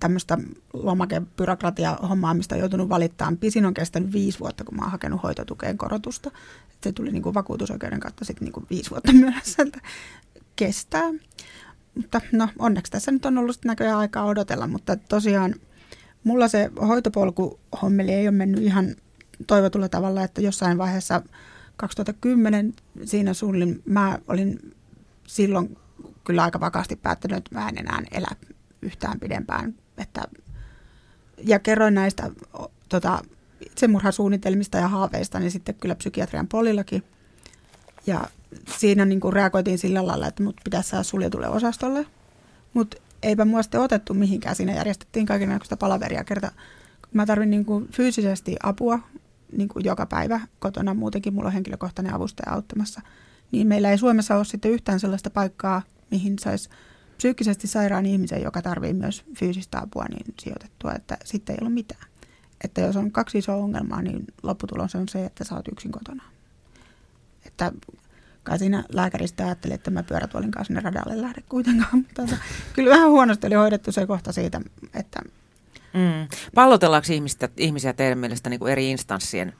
tämmöistä 0.00 0.38
lomakebyrokratia-hommaa, 0.72 2.34
mistä 2.34 2.54
on 2.54 2.58
joutunut 2.58 2.88
valittamaan. 2.88 3.36
Pisin 3.36 3.66
on 3.66 3.74
kestänyt 3.74 4.12
viisi 4.12 4.40
vuotta, 4.40 4.64
kun 4.64 4.76
mä 4.76 4.82
oon 4.82 4.90
hakenut 4.90 5.22
hoitotukeen 5.22 5.78
korotusta. 5.78 6.30
Se 6.80 6.92
tuli 6.92 7.10
niin 7.10 7.22
kuin 7.22 7.34
vakuutusoikeuden 7.34 8.00
kautta 8.00 8.24
sitten 8.24 8.44
niin 8.44 8.52
kuin 8.52 8.66
viisi 8.70 8.90
vuotta 8.90 9.12
myöhässä, 9.22 9.66
kestää. 10.56 11.10
Mutta 11.94 12.20
no 12.32 12.48
onneksi 12.58 12.92
tässä 12.92 13.12
nyt 13.12 13.26
on 13.26 13.38
ollut 13.38 13.58
näköjään 13.64 13.98
aikaa 13.98 14.24
odotella, 14.24 14.66
mutta 14.66 14.96
tosiaan 14.96 15.54
mulla 16.24 16.48
se 16.48 16.70
hoitopolku 16.88 17.60
hommeli 17.82 18.12
ei 18.12 18.28
ole 18.28 18.36
mennyt 18.36 18.62
ihan 18.62 18.96
toivotulla 19.46 19.88
tavalla, 19.88 20.24
että 20.24 20.40
jossain 20.40 20.78
vaiheessa 20.78 21.22
2010 21.76 22.74
siinä 23.04 23.34
suunnilleen 23.34 23.82
mä 23.84 24.18
olin 24.28 24.74
silloin 25.26 25.76
kyllä 26.24 26.42
aika 26.42 26.60
vakaasti 26.60 26.96
päättänyt, 26.96 27.38
että 27.38 27.58
mä 27.58 27.68
en 27.68 27.78
enää 27.78 28.02
elä 28.12 28.28
yhtään 28.82 29.20
pidempään. 29.20 29.74
Että, 29.98 30.22
ja 31.44 31.58
kerroin 31.58 31.94
näistä 31.94 32.30
tota, 32.88 33.22
itsemurhasuunnitelmista 33.60 34.78
ja 34.78 34.88
haaveista, 34.88 35.38
niin 35.38 35.50
sitten 35.50 35.74
kyllä 35.74 35.94
psykiatrian 35.94 36.48
polillakin. 36.48 37.02
Ja 38.06 38.20
siinä 38.78 39.04
niin 39.04 39.20
kuin 39.20 39.32
reagoitiin 39.32 39.78
sillä 39.78 40.06
lailla, 40.06 40.26
että 40.26 40.42
mut 40.42 40.60
pitäisi 40.64 40.88
saada 40.88 41.02
suljetulle 41.02 41.48
osastolle. 41.48 42.06
Mutta 42.74 42.96
eipä 43.22 43.44
mua 43.44 43.62
sitten 43.62 43.80
otettu 43.80 44.14
mihinkään. 44.14 44.56
Siinä 44.56 44.72
järjestettiin 44.72 45.26
kaikenlaista 45.26 45.76
palaveria 45.76 46.24
kerta 46.24 46.50
mä 47.12 47.26
tarvin 47.26 47.50
niin 47.50 47.64
kuin 47.64 47.88
fyysisesti 47.92 48.56
apua 48.62 48.98
niin 49.52 49.68
kuin 49.68 49.84
joka 49.84 50.06
päivä 50.06 50.40
kotona, 50.58 50.94
muutenkin 50.94 51.34
mulla 51.34 51.46
on 51.46 51.52
henkilökohtainen 51.52 52.14
avustaja 52.14 52.54
auttamassa, 52.54 53.00
niin 53.52 53.66
meillä 53.66 53.90
ei 53.90 53.98
Suomessa 53.98 54.36
ole 54.36 54.44
sitten 54.44 54.70
yhtään 54.70 55.00
sellaista 55.00 55.30
paikkaa, 55.30 55.82
mihin 56.12 56.38
saisi 56.38 56.70
psyykkisesti 57.16 57.66
sairaan 57.66 58.06
ihmisen, 58.06 58.42
joka 58.42 58.62
tarvitsee 58.62 58.92
myös 59.00 59.24
fyysistä 59.38 59.78
apua, 59.78 60.04
niin 60.04 60.34
sijoitettua, 60.40 60.92
että 60.92 61.16
sitten 61.24 61.54
ei 61.54 61.58
ole 61.62 61.70
mitään. 61.70 62.06
Että 62.64 62.80
jos 62.80 62.96
on 62.96 63.12
kaksi 63.12 63.38
isoa 63.38 63.56
ongelmaa, 63.56 64.02
niin 64.02 64.24
lopputulos 64.42 64.94
on 64.94 65.08
se, 65.08 65.24
että 65.24 65.44
sä 65.44 65.54
oot 65.54 65.68
yksin 65.68 65.92
kotona. 65.92 66.24
Että 67.46 67.72
kai 68.42 68.58
siinä 68.58 68.84
lääkäristä 68.92 69.44
ajatteli, 69.44 69.74
että 69.74 69.90
mä 69.90 70.02
pyörätuolin 70.02 70.50
kanssa 70.50 70.66
sinne 70.66 70.80
radalle 70.80 71.22
lähde 71.22 71.42
kuitenkaan. 71.48 71.96
Mutta 71.98 72.22
tota, 72.22 72.36
kyllä 72.74 72.90
vähän 72.90 73.10
huonosti 73.10 73.46
oli 73.46 73.54
hoidettu 73.54 73.92
se 73.92 74.06
kohta 74.06 74.32
siitä, 74.32 74.60
että... 74.94 75.20
Mm. 75.94 76.28
Pallotellaanko 76.54 77.12
ihmistä, 77.12 77.48
ihmisiä 77.56 77.92
teidän 77.92 78.18
mielestä 78.18 78.50
niin 78.50 78.60
kuin 78.60 78.72
eri 78.72 78.90
instanssien 78.90 79.52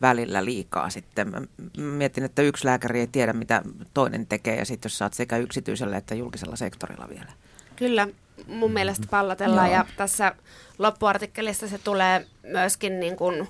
välillä 0.00 0.44
liikaa 0.44 0.90
sitten? 0.90 1.30
Mä 1.30 1.40
mietin, 1.76 2.24
että 2.24 2.42
yksi 2.42 2.64
lääkäri 2.64 3.00
ei 3.00 3.06
tiedä, 3.06 3.32
mitä 3.32 3.62
toinen 3.94 4.26
tekee, 4.26 4.56
ja 4.56 4.64
sitten 4.64 4.88
jos 4.88 4.98
saat 4.98 5.14
sekä 5.14 5.36
yksityisellä 5.36 5.96
että 5.96 6.14
julkisella 6.14 6.56
sektorilla 6.56 7.08
vielä. 7.08 7.32
Kyllä, 7.76 8.08
mun 8.46 8.72
mielestä 8.72 9.06
pallotellaan, 9.10 9.70
ja 9.70 9.84
tässä 9.96 10.34
loppuartikkelissa 10.78 11.68
se 11.68 11.78
tulee 11.78 12.26
myöskin, 12.42 13.00
niin 13.00 13.16
kuin, 13.16 13.48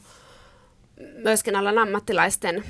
myöskin 1.23 1.57
alan 1.57 1.79
ammattilaisten 1.79 2.65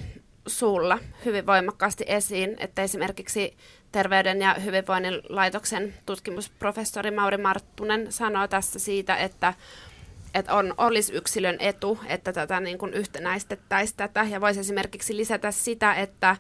suulla 0.47 0.99
hyvin 1.25 1.47
voimakkaasti 1.47 2.05
esiin, 2.07 2.57
että 2.59 2.83
esimerkiksi 2.83 3.57
Terveyden 3.93 4.41
ja 4.41 4.55
hyvinvoinnin 4.55 5.23
laitoksen 5.29 5.95
tutkimusprofessori 6.07 7.11
Mauri 7.11 7.37
Marttunen 7.37 8.13
sanoo 8.13 8.49
tässä 8.49 8.79
siitä, 8.79 9.17
että, 9.17 9.55
että 10.39 10.55
on, 10.55 10.75
olisi 10.79 11.13
yksilön 11.13 11.57
etu, 11.61 11.99
että 12.07 12.33
tätä 12.33 12.61
niin 12.61 12.79
kuin 12.79 12.95
yhtenäistettäisiin 12.95 13.97
tätä 13.97 14.27
ja 14.31 14.41
voisi 14.41 14.61
esimerkiksi 14.61 15.17
lisätä 15.17 15.51
sitä, 15.51 15.95
että 15.95 16.37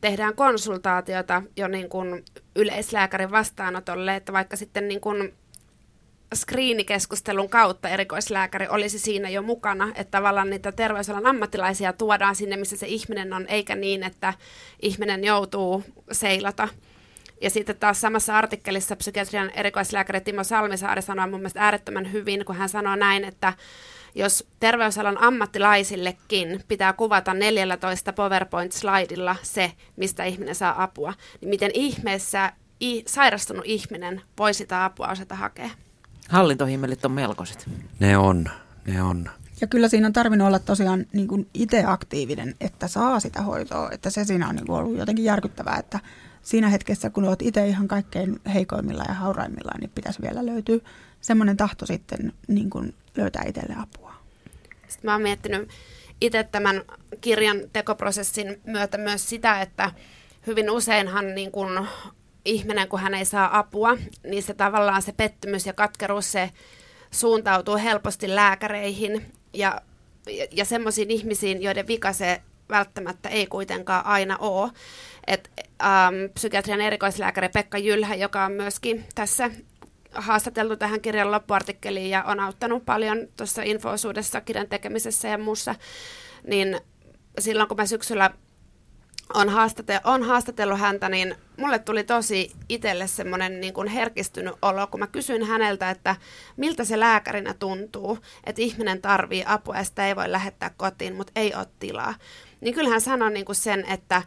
tehdään 0.00 0.34
konsultaatiota 0.34 1.42
jo 1.56 1.68
niin 1.68 1.88
kuin 1.88 2.24
yleislääkärin 2.56 3.30
vastaanotolle, 3.30 4.16
että 4.16 4.32
vaikka 4.32 4.56
sitten 4.56 4.88
niin 4.88 5.00
kuin 5.00 5.34
skriinikeskustelun 6.34 7.48
kautta 7.48 7.88
erikoislääkäri 7.88 8.68
olisi 8.68 8.98
siinä 8.98 9.28
jo 9.28 9.42
mukana, 9.42 9.88
että 9.94 10.10
tavallaan 10.10 10.50
niitä 10.50 10.72
terveysalan 10.72 11.26
ammattilaisia 11.26 11.92
tuodaan 11.92 12.36
sinne, 12.36 12.56
missä 12.56 12.76
se 12.76 12.86
ihminen 12.86 13.32
on, 13.32 13.46
eikä 13.48 13.76
niin, 13.76 14.02
että 14.02 14.34
ihminen 14.82 15.24
joutuu 15.24 15.84
seilata. 16.12 16.68
Ja 17.40 17.50
sitten 17.50 17.76
taas 17.76 18.00
samassa 18.00 18.38
artikkelissa 18.38 18.96
psykiatrian 18.96 19.50
erikoislääkäri 19.50 20.20
Timo 20.20 20.44
Salmisaari 20.44 21.02
sanoi 21.02 21.30
mun 21.30 21.40
mielestä 21.40 21.60
äärettömän 21.60 22.12
hyvin, 22.12 22.44
kun 22.44 22.56
hän 22.56 22.68
sanoo 22.68 22.96
näin, 22.96 23.24
että 23.24 23.52
jos 24.14 24.46
terveysalan 24.60 25.22
ammattilaisillekin 25.22 26.64
pitää 26.68 26.92
kuvata 26.92 27.34
14 27.34 28.12
PowerPoint-slaidilla 28.12 29.36
se, 29.42 29.72
mistä 29.96 30.24
ihminen 30.24 30.54
saa 30.54 30.82
apua, 30.82 31.14
niin 31.40 31.48
miten 31.48 31.70
ihmeessä 31.74 32.52
i- 32.82 33.04
sairastunut 33.06 33.64
ihminen 33.66 34.22
voi 34.38 34.54
sitä 34.54 34.84
apua 34.84 35.08
osata 35.08 35.34
hakea? 35.34 35.70
Hallintohimmelit 36.28 37.04
on 37.04 37.12
melkoiset. 37.12 37.68
Ne 38.00 38.16
on, 38.16 38.50
ne 38.86 39.02
on. 39.02 39.30
Ja 39.60 39.66
kyllä 39.66 39.88
siinä 39.88 40.06
on 40.06 40.12
tarvinnut 40.12 40.46
olla 40.46 40.58
tosiaan 40.58 41.06
niin 41.12 41.28
kuin 41.28 41.48
itse 41.54 41.84
aktiivinen, 41.86 42.54
että 42.60 42.88
saa 42.88 43.20
sitä 43.20 43.42
hoitoa. 43.42 43.90
Että 43.92 44.10
se 44.10 44.24
siinä 44.24 44.48
on 44.48 44.56
niin 44.56 44.66
kuin 44.66 44.78
ollut 44.78 44.98
jotenkin 44.98 45.24
järkyttävää, 45.24 45.76
että 45.78 46.00
siinä 46.42 46.68
hetkessä, 46.68 47.10
kun 47.10 47.24
olet 47.24 47.42
itse 47.42 47.68
ihan 47.68 47.88
kaikkein 47.88 48.40
heikoimmilla 48.54 49.04
ja 49.08 49.14
hauraimmillaan, 49.14 49.80
niin 49.80 49.90
pitäisi 49.94 50.22
vielä 50.22 50.46
löytyä 50.46 50.78
semmoinen 51.20 51.56
tahto 51.56 51.86
sitten 51.86 52.32
niin 52.48 52.70
kuin 52.70 52.94
löytää 53.16 53.44
itselle 53.46 53.76
apua. 53.78 54.14
Sitten 54.88 55.08
mä 55.08 55.12
oon 55.12 55.22
miettinyt 55.22 55.68
itse 56.20 56.44
tämän 56.44 56.82
kirjan 57.20 57.60
tekoprosessin 57.72 58.60
myötä 58.64 58.98
myös 58.98 59.28
sitä, 59.28 59.60
että 59.60 59.92
hyvin 60.46 60.70
useinhan 60.70 61.34
niin 61.34 61.50
kuin 61.50 61.88
ihminen, 62.44 62.88
kun 62.88 63.00
hän 63.00 63.14
ei 63.14 63.24
saa 63.24 63.58
apua, 63.58 63.96
niin 64.24 64.42
se 64.42 64.54
tavallaan 64.54 65.02
se 65.02 65.12
pettymys 65.12 65.66
ja 65.66 65.72
katkeruus, 65.72 66.32
se 66.32 66.50
suuntautuu 67.10 67.76
helposti 67.76 68.34
lääkäreihin 68.34 69.32
ja, 69.52 69.80
ja 70.50 70.64
semmoisiin 70.64 71.10
ihmisiin, 71.10 71.62
joiden 71.62 71.86
vika 71.86 72.12
se 72.12 72.42
välttämättä 72.70 73.28
ei 73.28 73.46
kuitenkaan 73.46 74.06
aina 74.06 74.36
ole. 74.36 74.70
Et, 75.26 75.50
ähm, 75.82 76.14
psykiatrian 76.34 76.80
erikoislääkäri 76.80 77.48
Pekka 77.48 77.78
Jylhä, 77.78 78.14
joka 78.14 78.44
on 78.44 78.52
myöskin 78.52 79.04
tässä 79.14 79.50
haastateltu 80.14 80.76
tähän 80.76 81.00
kirjan 81.00 81.30
loppuartikkeliin 81.30 82.10
ja 82.10 82.24
on 82.24 82.40
auttanut 82.40 82.84
paljon 82.84 83.28
tuossa 83.36 83.62
infoosuudessa 83.62 84.40
kirjan 84.40 84.68
tekemisessä 84.68 85.28
ja 85.28 85.38
muussa, 85.38 85.74
niin 86.46 86.80
silloin 87.38 87.68
kun 87.68 87.76
mä 87.76 87.86
syksyllä 87.86 88.30
on, 89.34 89.48
haastate- 89.48 90.00
on 90.04 90.22
haastatellut 90.22 90.80
häntä, 90.80 91.08
niin 91.08 91.34
mulle 91.56 91.78
tuli 91.78 92.04
tosi 92.04 92.52
itselle 92.68 93.06
semmoinen 93.06 93.60
niin 93.60 93.86
herkistynyt 93.86 94.54
olo, 94.62 94.86
kun 94.86 95.00
mä 95.00 95.06
kysyin 95.06 95.44
häneltä, 95.44 95.90
että 95.90 96.16
miltä 96.56 96.84
se 96.84 97.00
lääkärinä 97.00 97.54
tuntuu, 97.54 98.18
että 98.44 98.62
ihminen 98.62 99.02
tarvii 99.02 99.44
apua 99.46 99.76
ja 99.76 99.84
sitä 99.84 100.08
ei 100.08 100.16
voi 100.16 100.32
lähettää 100.32 100.70
kotiin, 100.76 101.14
mutta 101.14 101.32
ei 101.36 101.54
ole 101.54 101.66
tilaa. 101.78 102.14
Niin 102.60 102.74
kyllähän 102.74 102.92
hän 102.92 103.00
sanoi 103.00 103.30
niin 103.30 103.46
sen, 103.52 103.84
että, 103.88 104.22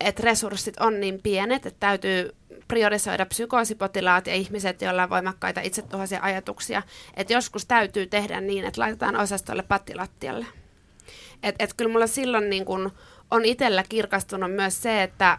että 0.00 0.22
resurssit 0.22 0.80
on 0.80 1.00
niin 1.00 1.22
pienet, 1.22 1.66
että 1.66 1.80
täytyy 1.80 2.34
priorisoida 2.68 3.26
psykoosipotilaat 3.26 4.26
ja 4.26 4.34
ihmiset, 4.34 4.82
joilla 4.82 5.02
on 5.02 5.10
voimakkaita 5.10 5.60
itsetuhoisia 5.60 6.18
ajatuksia. 6.22 6.82
Että 7.16 7.32
joskus 7.32 7.66
täytyy 7.66 8.06
tehdä 8.06 8.40
niin, 8.40 8.64
että 8.64 8.80
laitetaan 8.80 9.16
osastolle 9.16 9.62
pattilattialle. 9.62 10.46
Että 11.42 11.64
et 11.64 11.74
kyllä 11.74 11.92
mulla 11.92 12.06
silloin 12.06 12.50
niin 12.50 12.64
kun 12.64 12.92
on 13.30 13.44
itsellä 13.44 13.84
kirkastunut 13.88 14.52
myös 14.52 14.82
se, 14.82 15.02
että 15.02 15.38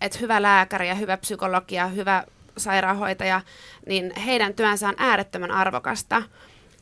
et 0.00 0.20
hyvä 0.20 0.42
lääkäri 0.42 0.88
ja 0.88 0.94
hyvä 0.94 1.16
psykologia, 1.16 1.86
hyvä 1.86 2.24
sairaanhoitaja, 2.56 3.40
niin 3.86 4.16
heidän 4.16 4.54
työnsä 4.54 4.88
on 4.88 4.94
äärettömän 4.98 5.50
arvokasta. 5.50 6.22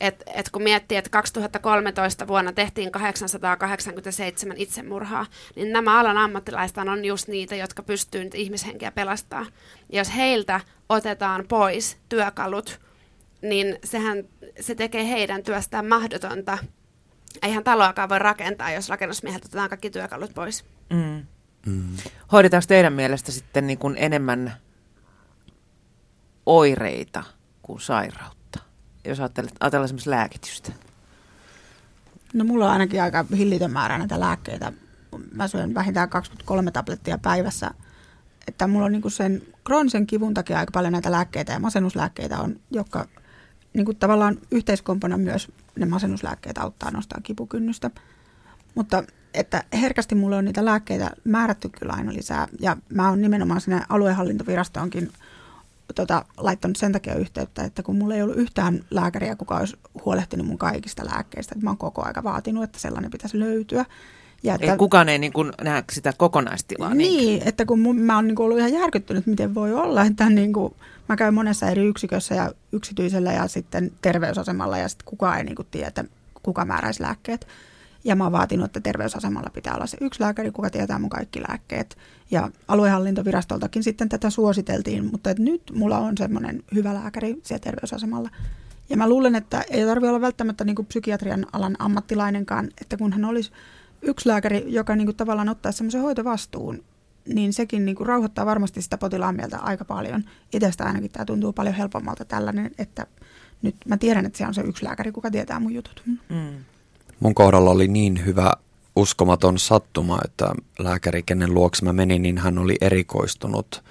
Et, 0.01 0.23
et 0.35 0.51
kun 0.51 0.63
miettii, 0.63 0.99
että 0.99 1.11
2013 1.11 2.27
vuonna 2.27 2.53
tehtiin 2.53 2.93
887 2.93 4.57
itsemurhaa, 4.57 5.27
niin 5.57 5.73
nämä 5.73 6.01
alan 6.01 6.19
ammattilaista 6.19 6.83
on 6.83 7.05
just 7.05 7.29
niitä, 7.29 7.57
jotka 7.57 7.83
pystyvät 7.83 8.35
ihmishenkiä 8.35 8.93
pelastaa. 8.93 9.47
Ja 9.93 10.01
jos 10.01 10.17
heiltä 10.17 10.61
otetaan 10.89 11.45
pois 11.49 11.97
työkalut, 12.09 12.81
niin 13.43 13.79
sehän 13.85 14.25
se 14.61 14.75
tekee 14.75 15.09
heidän 15.09 15.43
työstään 15.43 15.87
mahdotonta. 15.87 16.59
Eihän 17.43 17.65
taloakaan 17.65 18.09
voi 18.09 18.19
rakentaa, 18.19 18.71
jos 18.71 18.89
rakennusmieheltä 18.89 19.47
otetaan 19.47 19.69
kaikki 19.69 19.91
työkalut 19.91 20.35
pois. 20.35 20.65
Mm. 20.91 21.27
Mm. 21.67 21.97
Hoidetaanko 22.33 22.67
teidän 22.69 22.93
mielestä 22.93 23.33
sitten 23.33 23.67
niin 23.67 23.79
kuin 23.79 23.97
enemmän 23.99 24.55
oireita 26.47 27.25
kuin 27.63 27.81
sairautta? 27.81 28.44
Jos 29.05 29.21
ajatellaan, 29.21 29.57
ajatellaan 29.61 29.85
esimerkiksi 29.85 30.11
lääkitystä. 30.11 30.73
No 32.35 32.45
mulla 32.45 32.67
on 32.67 32.73
ainakin 32.73 33.03
aika 33.03 33.25
hillitön 33.37 33.71
määrä 33.71 33.99
näitä 33.99 34.21
lääkkeitä. 34.21 34.73
Mä 35.33 35.49
syön 35.49 35.75
vähintään 35.75 36.09
23 36.09 36.71
tablettia 36.71 37.19
päivässä. 37.19 37.71
Että 38.49 38.67
mulla 38.67 38.87
on 38.87 38.93
niin 38.93 39.11
sen 39.11 39.43
kroonisen 39.65 40.07
kivun 40.07 40.35
takia 40.35 40.59
aika 40.59 40.71
paljon 40.73 40.93
näitä 40.93 41.13
lääkkeitä 41.13 41.53
ja 41.53 41.59
masennuslääkkeitä 41.59 42.39
on, 42.39 42.61
jotka 42.71 43.09
niin 43.75 43.85
kuin 43.85 43.97
tavallaan 43.97 44.39
yhteiskompona 44.51 45.19
myös 45.19 45.53
ne 45.79 45.87
masennuslääkkeet 45.87 46.59
auttaa 46.59 46.91
nostaa 46.91 47.21
kipukynnystä. 47.23 47.91
Mutta 48.75 49.05
että 49.35 49.65
herkästi 49.73 50.15
mulle 50.15 50.37
on 50.37 50.45
niitä 50.45 50.65
lääkkeitä 50.65 51.11
määrätty 51.25 51.69
kyllä 51.69 51.93
aina 51.93 52.13
lisää. 52.13 52.49
Ja 52.61 52.77
mä 52.89 53.09
oon 53.09 53.23
nimenomaan 53.23 53.61
sinne 53.61 53.83
aluehallintovirastoonkin 53.89 55.13
tota, 55.95 56.25
laittanut 56.37 56.77
sen 56.77 56.93
takia 56.93 57.15
yhteyttä, 57.15 57.65
että 57.65 57.83
kun 57.83 57.97
mulla 57.97 58.15
ei 58.15 58.23
ollut 58.23 58.37
yhtään 58.37 58.85
lääkäriä, 58.91 59.37
kuka 59.37 59.57
olisi 59.57 59.77
huolehtinut 60.05 60.47
mun 60.47 60.59
kaikista 60.59 61.05
lääkkeistä, 61.05 61.53
että 61.55 61.65
mä 61.65 61.71
oon 61.71 61.79
koko 61.79 62.07
aika 62.07 62.23
vaatinut, 62.23 62.65
että 62.65 62.79
sellainen 62.79 63.11
pitäisi 63.11 63.39
löytyä. 63.39 63.85
Ja 64.43 64.55
että, 64.55 64.73
ei 64.73 64.79
kukaan 64.79 65.09
ei 65.09 65.19
niin 65.19 65.33
kuin 65.33 65.53
näe 65.63 65.85
sitä 65.93 66.13
kokonaistilaa. 66.17 66.95
Niin, 66.95 67.27
niin 67.27 67.49
että 67.49 67.65
kun 67.65 67.81
mun, 67.81 67.97
mä 67.97 68.17
oon 68.17 68.27
niin 68.27 68.41
ollut 68.41 68.59
ihan 68.59 68.73
järkyttynyt, 68.73 69.27
miten 69.27 69.55
voi 69.55 69.75
olla, 69.75 70.03
että 70.03 70.31
niin 70.31 70.53
kuin, 70.53 70.75
mä 71.09 71.17
käyn 71.17 71.35
monessa 71.35 71.69
eri 71.69 71.87
yksikössä 71.87 72.35
ja 72.35 72.53
yksityisellä 72.73 73.33
ja 73.33 73.49
sitten 73.49 73.93
terveysasemalla 74.03 74.79
ja 74.79 74.89
sitten 74.89 75.07
kukaan 75.07 75.39
ei 75.39 75.45
niin 75.45 75.57
kuin 75.57 75.69
tiedä, 75.71 75.89
että 75.89 76.05
kuka 76.43 76.65
määräisi 76.65 77.03
lääkkeet. 77.03 77.47
Ja 78.05 78.17
mä 78.17 78.25
oon 78.25 78.33
vaatinut, 78.33 78.67
että 78.67 78.81
terveysasemalla 78.81 79.51
pitää 79.51 79.75
olla 79.75 79.87
se 79.87 79.97
yksi 80.01 80.21
lääkäri, 80.21 80.51
kuka 80.51 80.71
tietää 80.71 80.99
mun 80.99 81.11
kaikki 81.11 81.41
lääkkeet. 81.49 81.97
Ja 82.31 82.51
aluehallintovirastoltakin 82.69 83.83
sitten 83.83 84.09
tätä 84.09 84.31
suositeltiin, 84.31 85.11
mutta 85.11 85.31
että 85.31 85.43
nyt 85.43 85.63
mulla 85.75 85.99
on 85.99 86.19
semmoinen 86.19 86.63
hyvä 86.75 86.95
lääkäri 86.95 87.41
siellä 87.43 87.65
terveysasemalla. 87.65 88.31
Ja 88.89 88.97
mä 88.97 89.09
luulen, 89.09 89.35
että 89.35 89.65
ei 89.71 89.87
tarvitse 89.87 90.09
olla 90.09 90.21
välttämättä 90.21 90.65
niin 90.65 90.87
psykiatrian 90.89 91.47
alan 91.53 91.77
ammattilainenkaan, 91.79 92.69
että 92.81 92.97
kun 92.97 93.13
hän 93.13 93.25
olisi 93.25 93.53
yksi 94.03 94.29
lääkäri, 94.29 94.65
joka 94.67 94.97
niin 94.97 95.07
kuin 95.07 95.17
tavallaan 95.17 95.49
ottaa 95.49 95.73
semmoisen 95.73 96.01
hoitovastuun, 96.01 96.85
niin 97.35 97.53
sekin 97.53 97.85
niin 97.85 97.97
kuin 97.97 98.07
rauhoittaa 98.07 98.47
varmasti 98.47 98.83
sitä 98.83 98.99
potilaan 98.99 99.37
mieltä 99.37 99.59
aika 99.59 99.85
paljon. 99.85 100.25
Itsestä 100.53 100.85
ainakin 100.85 101.11
tämä 101.11 101.25
tuntuu 101.25 101.53
paljon 101.53 101.75
helpommalta 101.75 102.25
tällainen, 102.25 102.71
että 102.79 103.07
nyt 103.63 103.77
mä 103.89 103.97
tiedän, 103.97 104.27
että 104.27 104.39
se 104.39 104.47
on 104.47 104.55
se 104.55 104.61
yksi 104.61 104.85
lääkäri, 104.85 105.13
kuka 105.13 105.31
tietää 105.31 105.61
mun 105.61 105.75
jutut. 105.75 106.03
Mm. 106.29 106.65
Mun 107.25 107.35
kohdalla 107.35 107.71
oli 107.71 107.89
niin 107.89 108.27
hyvä 108.27 108.53
uskomaton 108.97 109.59
sattuma, 109.59 110.19
että 110.25 110.49
lääkäri, 110.79 111.23
kenen 111.23 111.55
luokse 111.55 111.85
mä 111.85 111.93
menin, 111.93 112.23
niin 112.23 112.39
hän 112.39 112.59
oli 112.59 112.77
erikoistunut 112.81 113.83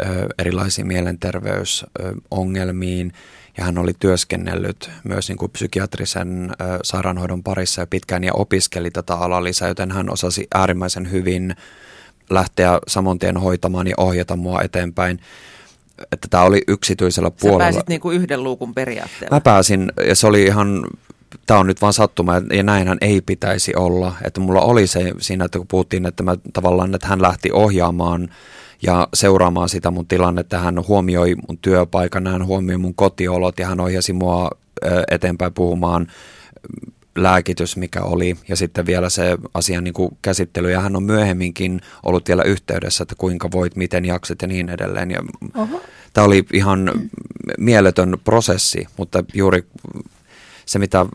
ö, 0.00 0.04
erilaisiin 0.38 0.86
mielenterveysongelmiin 0.86 3.12
ja 3.58 3.64
hän 3.64 3.78
oli 3.78 3.92
työskennellyt 4.00 4.90
myös 5.04 5.28
niin 5.28 5.38
kuin 5.38 5.50
psykiatrisen 5.50 6.50
ö, 6.50 6.54
sairaanhoidon 6.84 7.42
parissa 7.42 7.82
ja 7.82 7.86
pitkään 7.86 8.24
ja 8.24 8.32
opiskeli 8.34 8.90
tätä 8.90 9.14
alaa 9.14 9.44
lisää, 9.44 9.68
joten 9.68 9.92
hän 9.92 10.12
osasi 10.12 10.46
äärimmäisen 10.54 11.10
hyvin 11.10 11.56
lähteä 12.30 12.78
saman 12.86 13.18
tien 13.18 13.36
hoitamaan 13.36 13.86
ja 13.86 13.94
ohjata 13.96 14.36
mua 14.36 14.62
eteenpäin. 14.62 15.20
Että 16.12 16.28
tämä 16.30 16.42
oli 16.42 16.62
yksityisellä 16.68 17.28
Sä 17.28 17.34
puolella. 17.40 17.58
pääsit 17.58 17.88
niin 17.88 18.00
kuin 18.00 18.16
yhden 18.16 18.44
luukun 18.44 18.74
periaatteella. 18.74 19.36
Mä 19.36 19.40
pääsin 19.40 19.92
ja 20.08 20.16
se 20.16 20.26
oli 20.26 20.42
ihan, 20.42 20.86
tämä 21.46 21.60
on 21.60 21.66
nyt 21.66 21.82
vaan 21.82 21.92
sattuma 21.92 22.34
ja 22.52 22.62
näinhän 22.62 22.98
ei 23.00 23.20
pitäisi 23.20 23.74
olla. 23.76 24.14
Että 24.24 24.40
mulla 24.40 24.60
oli 24.60 24.86
se 24.86 25.12
siinä, 25.18 25.44
että 25.44 25.58
kun 25.58 25.68
puhuttiin, 25.68 26.06
että 26.06 26.22
mä 26.22 26.36
tavallaan, 26.52 26.94
että 26.94 27.06
hän 27.06 27.22
lähti 27.22 27.52
ohjaamaan 27.52 28.28
ja 28.82 29.08
seuraamaan 29.14 29.68
sitä 29.68 29.90
mun 29.90 30.06
tilannetta. 30.06 30.58
Hän 30.58 30.88
huomioi 30.88 31.34
mun 31.34 31.58
työpaikan, 31.58 32.26
hän 32.26 32.46
huomioi 32.46 32.78
mun 32.78 32.94
kotiolot 32.94 33.58
ja 33.58 33.66
hän 33.66 33.80
ohjasi 33.80 34.12
mua 34.12 34.50
eteenpäin 35.10 35.52
puhumaan 35.52 36.06
ö, 36.06 36.90
lääkitys, 37.16 37.76
mikä 37.76 38.02
oli, 38.02 38.36
ja 38.48 38.56
sitten 38.56 38.86
vielä 38.86 39.10
se 39.10 39.38
asian 39.54 39.84
niin 39.84 39.94
kuin 39.94 40.18
käsittely, 40.22 40.70
ja 40.70 40.80
hän 40.80 40.96
on 40.96 41.02
myöhemminkin 41.02 41.80
ollut 42.02 42.28
vielä 42.28 42.42
yhteydessä, 42.42 43.02
että 43.02 43.14
kuinka 43.18 43.50
voit, 43.50 43.76
miten 43.76 44.04
jakset 44.04 44.42
ja 44.42 44.48
niin 44.48 44.68
edelleen. 44.68 45.10
Ja 45.10 45.22
Oho. 45.54 45.80
Tämä 46.12 46.24
oli 46.24 46.44
ihan 46.52 46.92
mieletön 47.58 48.16
prosessi, 48.24 48.86
mutta 48.96 49.24
juuri 49.34 49.66
se, 50.66 50.78
mitä 50.78 51.06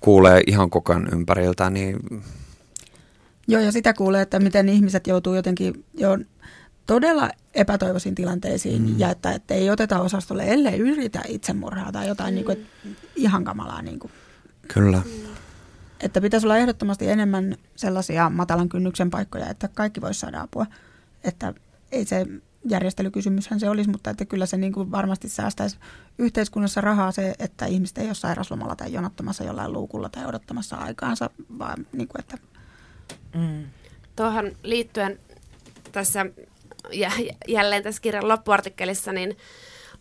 kuulee 0.00 0.42
ihan 0.46 0.70
koko 0.70 0.92
ajan 0.92 1.08
ympäriltä, 1.12 1.70
niin 1.70 1.96
Joo, 3.48 3.60
ja 3.60 3.72
sitä 3.72 3.94
kuulee, 3.94 4.22
että 4.22 4.40
miten 4.40 4.68
ihmiset 4.68 5.06
joutuu 5.06 5.34
jotenkin 5.34 5.84
jo 5.94 6.18
todella 6.86 7.30
epätoivoisiin 7.54 8.14
tilanteisiin 8.14 8.82
mm. 8.82 8.98
ja 8.98 9.10
että, 9.10 9.32
että 9.32 9.54
ei 9.54 9.70
oteta 9.70 10.00
osastolle, 10.00 10.44
ellei 10.46 10.78
yritä 10.78 11.22
itsemurhaa 11.28 11.92
tai 11.92 12.08
jotain 12.08 12.34
mm. 12.34 12.34
niin 12.34 12.44
kuin, 12.44 12.66
ihan 13.16 13.44
kamalaa. 13.44 13.82
Niin 13.82 13.98
kuin. 13.98 14.12
kyllä. 14.74 15.02
Että 16.00 16.20
pitäisi 16.20 16.46
olla 16.46 16.56
ehdottomasti 16.56 17.08
enemmän 17.08 17.56
sellaisia 17.76 18.30
matalan 18.30 18.68
kynnyksen 18.68 19.10
paikkoja, 19.10 19.50
että 19.50 19.68
kaikki 19.68 20.00
voisi 20.00 20.20
saada 20.20 20.40
apua. 20.40 20.66
Että 21.24 21.54
ei 21.92 22.04
se 22.04 22.26
järjestelykysymyshän 22.64 23.60
se 23.60 23.70
olisi, 23.70 23.90
mutta 23.90 24.10
että 24.10 24.24
kyllä 24.24 24.46
se 24.46 24.56
niin 24.56 24.72
kuin 24.72 24.90
varmasti 24.90 25.28
säästäisi 25.28 25.78
yhteiskunnassa 26.18 26.80
rahaa 26.80 27.12
se, 27.12 27.34
että 27.38 27.66
ihmiset 27.66 27.98
ei 27.98 28.06
ole 28.06 28.14
sairaslomalla 28.14 28.76
tai 28.76 28.92
jonottamassa 28.92 29.44
jollain 29.44 29.72
luukulla 29.72 30.08
tai 30.08 30.26
odottamassa 30.26 30.76
aikaansa, 30.76 31.30
vaan 31.58 31.86
niin 31.92 32.08
kuin, 32.08 32.20
että 32.20 32.38
Mm. 33.34 33.64
Tuohon 34.16 34.52
liittyen 34.62 35.18
tässä 35.92 36.26
jä, 36.92 37.12
jälleen 37.48 37.82
tässä 37.82 38.02
kirjan 38.02 38.28
loppuartikkelissa, 38.28 39.12
niin 39.12 39.36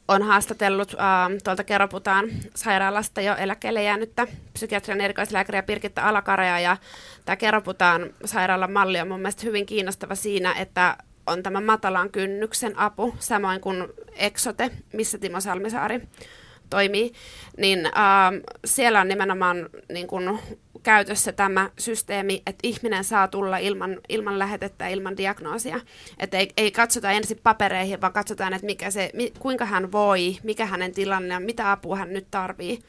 on 0.07 0.23
haastatellut 0.23 0.93
äh, 0.93 1.37
tuolta 1.43 1.63
Keroputaan 1.63 2.29
sairaalasta 2.55 3.21
jo 3.21 3.35
eläkkeelle 3.35 3.83
jäänyttä 3.83 4.27
psykiatrian 4.53 5.01
erikoislääkäriä 5.01 5.63
Pirkitta 5.63 6.01
Alakarea. 6.01 6.59
Ja 6.59 6.77
tämä 7.25 7.35
Keroputaan 7.35 8.09
sairaalan 8.25 8.71
malli 8.71 8.99
on 8.99 9.07
mun 9.07 9.19
mielestä 9.19 9.45
hyvin 9.45 9.65
kiinnostava 9.65 10.15
siinä, 10.15 10.53
että 10.53 10.97
on 11.29 11.43
tämä 11.43 11.61
matalan 11.61 12.09
kynnyksen 12.09 12.79
apu, 12.79 13.15
samoin 13.19 13.61
kuin 13.61 13.87
Exote, 14.15 14.71
missä 14.93 15.17
Timo 15.17 15.41
Salmisaari 15.41 16.01
toimii, 16.69 17.13
niin 17.57 17.85
äh, 17.85 17.91
siellä 18.65 19.01
on 19.01 19.07
nimenomaan 19.07 19.69
niin 19.89 20.07
kun, 20.07 20.39
käytössä 20.83 21.31
tämä 21.31 21.69
systeemi, 21.79 22.41
että 22.45 22.59
ihminen 22.63 23.03
saa 23.03 23.27
tulla 23.27 23.57
ilman, 23.57 23.97
ilman 24.09 24.39
lähetettä, 24.39 24.87
ilman 24.87 25.17
diagnoosia. 25.17 25.79
Että 26.17 26.37
ei, 26.37 26.49
ei 26.57 26.71
katsota 26.71 27.11
ensin 27.11 27.39
papereihin, 27.43 28.01
vaan 28.01 28.13
katsotaan, 28.13 28.53
että 28.53 28.65
mikä 28.65 28.91
se, 28.91 29.09
mi, 29.13 29.33
kuinka 29.39 29.65
hän 29.65 29.91
voi, 29.91 30.37
mikä 30.43 30.65
hänen 30.65 30.93
tilanne 30.93 31.35
on, 31.35 31.43
mitä 31.43 31.71
apua 31.71 31.95
hän 31.95 32.13
nyt 32.13 32.27
tarvii. 32.31 32.79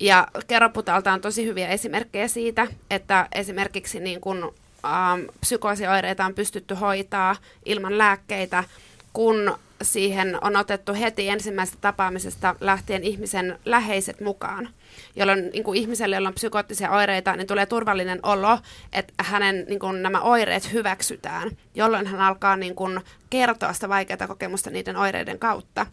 Ja 0.00 0.28
Keroputalta 0.46 1.12
on 1.12 1.20
tosi 1.20 1.46
hyviä 1.46 1.68
esimerkkejä 1.68 2.28
siitä, 2.28 2.66
että 2.90 3.28
esimerkiksi 3.34 4.00
niin 4.00 4.20
kun, 4.20 4.54
ähm, 4.84 5.20
psykoosioireita 5.40 6.24
on 6.24 6.34
pystytty 6.34 6.74
hoitaa 6.74 7.36
ilman 7.64 7.98
lääkkeitä, 7.98 8.64
kun 9.12 9.58
siihen 9.82 10.38
on 10.40 10.56
otettu 10.56 10.94
heti 10.94 11.28
ensimmäisestä 11.28 11.80
tapaamisesta 11.80 12.54
lähtien 12.60 13.04
ihmisen 13.04 13.58
läheiset 13.64 14.20
mukaan, 14.20 14.68
jolloin 15.16 15.50
niin 15.52 15.64
kuin 15.64 15.78
ihmiselle, 15.78 16.16
jolla 16.16 16.28
on 16.28 16.34
psykoottisia 16.34 16.90
oireita, 16.90 17.36
niin 17.36 17.46
tulee 17.46 17.66
turvallinen 17.66 18.20
olo, 18.22 18.58
että 18.92 19.12
hänen 19.18 19.64
niin 19.68 19.78
kuin, 19.78 20.02
nämä 20.02 20.20
oireet 20.20 20.72
hyväksytään, 20.72 21.50
jolloin 21.74 22.06
hän 22.06 22.20
alkaa 22.20 22.56
niin 22.56 22.74
kuin, 22.74 23.00
kertoa 23.30 23.72
sitä 23.72 23.88
vaikeaa 23.88 24.28
kokemusta 24.28 24.70
niiden 24.70 24.96
oireiden 24.96 25.38
kautta. 25.38 25.86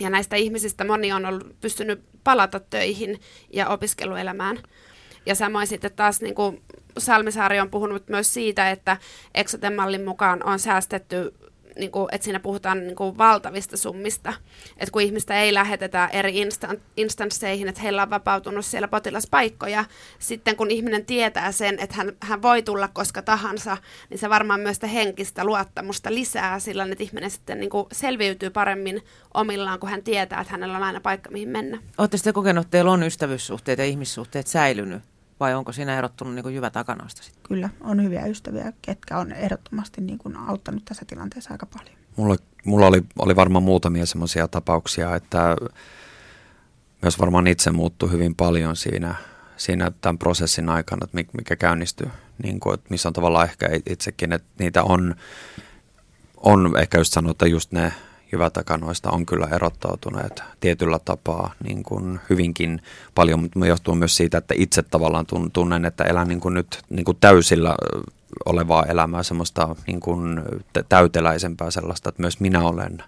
Ja 0.00 0.10
näistä 0.10 0.36
ihmisistä 0.36 0.84
moni 0.84 1.12
on 1.12 1.26
ollut, 1.26 1.60
pystynyt 1.60 2.02
palata 2.24 2.60
töihin 2.60 3.20
ja 3.52 3.68
opiskeluelämään. 3.68 4.58
Ja 5.26 5.34
samoin 5.34 5.66
sitten 5.66 5.92
taas 5.92 6.20
niin 6.20 6.34
kuin 6.34 6.62
Salmisaari 6.98 7.60
on 7.60 7.70
puhunut 7.70 8.08
myös 8.08 8.34
siitä, 8.34 8.70
että 8.70 8.96
Exoten 9.34 9.74
mallin 9.74 10.04
mukaan 10.04 10.44
on 10.44 10.58
säästetty 10.58 11.32
niin 11.78 11.90
kuin, 11.90 12.08
että 12.12 12.24
siinä 12.24 12.40
puhutaan 12.40 12.78
niin 12.86 12.96
kuin 12.96 13.18
valtavista 13.18 13.76
summista. 13.76 14.32
Että 14.76 14.92
kun 14.92 15.02
ihmistä 15.02 15.40
ei 15.40 15.54
lähetetä 15.54 16.08
eri 16.12 16.44
instan- 16.44 16.80
instansseihin, 16.96 17.68
että 17.68 17.80
heillä 17.80 18.02
on 18.02 18.10
vapautunut 18.10 18.66
siellä 18.66 18.88
potilaspaikkoja, 18.88 19.84
sitten 20.18 20.56
kun 20.56 20.70
ihminen 20.70 21.06
tietää 21.06 21.52
sen, 21.52 21.78
että 21.78 21.94
hän, 21.94 22.12
hän 22.20 22.42
voi 22.42 22.62
tulla 22.62 22.88
koska 22.88 23.22
tahansa, 23.22 23.76
niin 24.10 24.18
se 24.18 24.30
varmaan 24.30 24.60
myös 24.60 24.76
sitä 24.76 24.86
henkistä 24.86 25.44
luottamusta 25.44 26.14
lisää 26.14 26.58
sillä, 26.58 26.84
että 26.84 27.04
ihminen 27.04 27.30
sitten 27.30 27.60
niin 27.60 27.70
kuin 27.70 27.86
selviytyy 27.92 28.50
paremmin 28.50 29.04
omillaan, 29.34 29.80
kun 29.80 29.90
hän 29.90 30.02
tietää, 30.02 30.40
että 30.40 30.52
hänellä 30.52 30.76
on 30.76 30.82
aina 30.82 31.00
paikka, 31.00 31.30
mihin 31.30 31.48
mennä. 31.48 31.78
Oletteko 31.98 32.22
te 32.24 32.32
kokenut, 32.32 32.62
että 32.62 32.70
teillä 32.70 32.90
on 32.90 33.02
ystävyyssuhteet 33.02 33.78
ja 33.78 33.84
ihmissuhteet 33.84 34.46
säilynyt? 34.46 35.11
Vai 35.42 35.54
onko 35.54 35.72
siinä 35.72 35.98
erottunut 35.98 36.34
niin 36.34 36.42
kuin 36.42 36.54
jyvä 36.54 36.70
takanoista 36.70 37.22
sitten? 37.22 37.42
kyllä 37.48 37.70
on 37.80 38.02
hyviä 38.02 38.26
ystäviä, 38.26 38.72
ketkä 38.82 39.18
on 39.18 39.32
ehdottomasti 39.32 40.00
niin 40.00 40.18
kuin 40.18 40.36
auttanut 40.36 40.84
tässä 40.84 41.04
tilanteessa 41.04 41.50
aika 41.50 41.66
paljon. 41.66 41.94
Mulla, 42.16 42.36
mulla 42.64 42.86
oli, 42.86 43.02
oli 43.18 43.36
varmaan 43.36 43.62
muutamia 43.62 44.06
semmoisia 44.06 44.48
tapauksia, 44.48 45.14
että 45.16 45.56
myös 47.02 47.18
varmaan 47.18 47.46
itse 47.46 47.70
muuttui 47.70 48.10
hyvin 48.10 48.34
paljon 48.34 48.76
siinä, 48.76 49.14
siinä 49.56 49.92
tämän 50.00 50.18
prosessin 50.18 50.68
aikana, 50.68 51.04
että 51.04 51.14
mikä, 51.14 51.30
mikä 51.36 51.56
käynnistyi, 51.56 52.08
niin 52.42 52.60
kuin, 52.60 52.74
että 52.74 52.86
missä 52.90 53.08
on 53.08 53.12
tavallaan 53.12 53.48
ehkä 53.48 53.68
itsekin, 53.86 54.32
että 54.32 54.48
niitä 54.58 54.82
on, 54.82 55.14
on 56.36 56.80
ehkä 56.80 56.98
just 56.98 57.12
sanoa, 57.12 57.30
että 57.30 57.46
just 57.46 57.72
ne 57.72 57.92
jyvätakanoista 58.32 59.10
on 59.10 59.26
kyllä 59.26 59.48
erottautuneet 59.52 60.42
tietyllä 60.60 60.98
tapaa 61.04 61.52
niin 61.64 61.82
kuin 61.82 62.20
hyvinkin 62.30 62.82
paljon, 63.14 63.40
mutta 63.40 63.66
johtuu 63.66 63.94
myös 63.94 64.16
siitä, 64.16 64.38
että 64.38 64.54
itse 64.58 64.82
tavallaan 64.82 65.26
tunnen, 65.52 65.84
että 65.84 66.04
elän 66.04 66.28
niin 66.28 66.40
kuin 66.40 66.54
nyt 66.54 66.82
niin 66.90 67.04
kuin 67.04 67.18
täysillä 67.20 67.74
olevaa 68.46 68.86
elämää, 68.86 69.22
semmoista 69.22 69.76
niin 69.86 70.00
kuin 70.00 70.42
täyteläisempää 70.88 71.70
sellaista, 71.70 72.08
että 72.08 72.22
myös 72.22 72.40
minä 72.40 72.62
olen 72.62 73.02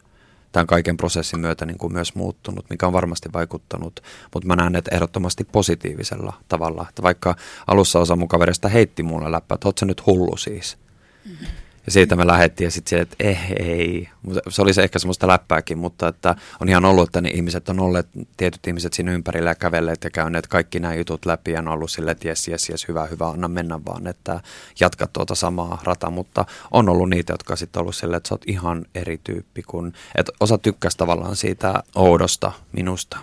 tämän 0.52 0.66
kaiken 0.66 0.96
prosessin 0.96 1.40
myötä 1.40 1.66
niin 1.66 1.78
kuin 1.78 1.92
myös 1.92 2.14
muuttunut, 2.14 2.70
mikä 2.70 2.86
on 2.86 2.92
varmasti 2.92 3.28
vaikuttanut, 3.32 4.00
mutta 4.34 4.46
mä 4.46 4.56
näen, 4.56 4.76
että 4.76 4.94
ehdottomasti 4.94 5.44
positiivisella 5.44 6.32
tavalla. 6.48 6.86
Että 6.88 7.02
vaikka 7.02 7.36
alussa 7.66 7.98
osa 7.98 8.16
mun 8.16 8.28
kaverista 8.28 8.68
heitti 8.68 9.02
mulle 9.02 9.32
läppä, 9.32 9.54
että 9.54 9.86
nyt 9.86 10.06
hullu 10.06 10.36
siis. 10.36 10.78
Mm-hmm. 11.24 11.46
Ja 11.86 11.92
siitä 11.92 12.16
me 12.16 12.26
lähdettiin 12.26 12.66
ja 12.66 12.70
sitten 12.70 12.98
että 12.98 13.16
eh, 13.20 13.52
ei. 13.58 14.08
Se 14.48 14.62
oli 14.62 14.74
se 14.74 14.82
ehkä 14.82 14.98
semmoista 14.98 15.26
läppääkin, 15.26 15.78
mutta 15.78 16.08
että 16.08 16.34
on 16.60 16.68
ihan 16.68 16.84
ollut, 16.84 17.08
että 17.08 17.20
ne 17.20 17.28
ihmiset 17.28 17.68
on 17.68 17.80
olleet, 17.80 18.06
tietyt 18.36 18.66
ihmiset 18.66 18.92
siinä 18.92 19.12
ympärillä 19.12 19.50
ja 19.50 19.54
kävelleet 19.54 20.04
ja 20.04 20.10
käyneet 20.10 20.46
kaikki 20.46 20.80
nämä 20.80 20.94
jutut 20.94 21.26
läpi 21.26 21.52
ja 21.52 21.58
on 21.58 21.68
ollut 21.68 21.90
silleen, 21.90 22.12
että 22.12 22.28
jes, 22.28 22.48
jes, 22.48 22.68
jes, 22.68 22.88
hyvä, 22.88 23.06
hyvä, 23.06 23.28
anna 23.28 23.48
mennä 23.48 23.80
vaan, 23.86 24.06
että 24.06 24.40
jatka 24.80 25.06
tuota 25.06 25.34
samaa 25.34 25.80
rata, 25.84 26.10
mutta 26.10 26.44
on 26.70 26.88
ollut 26.88 27.10
niitä, 27.10 27.32
jotka 27.32 27.56
sitten 27.56 27.80
ollut 27.80 27.96
silleen, 27.96 28.16
että 28.16 28.28
sä 28.28 28.34
oot 28.34 28.44
ihan 28.46 28.86
eri 28.94 29.20
tyyppi, 29.24 29.62
kun, 29.62 29.92
että 30.14 30.32
osa 30.40 30.58
tykkäsi 30.58 30.96
tavallaan 30.96 31.36
siitä 31.36 31.82
oudosta 31.94 32.52
minusta. 32.72 33.18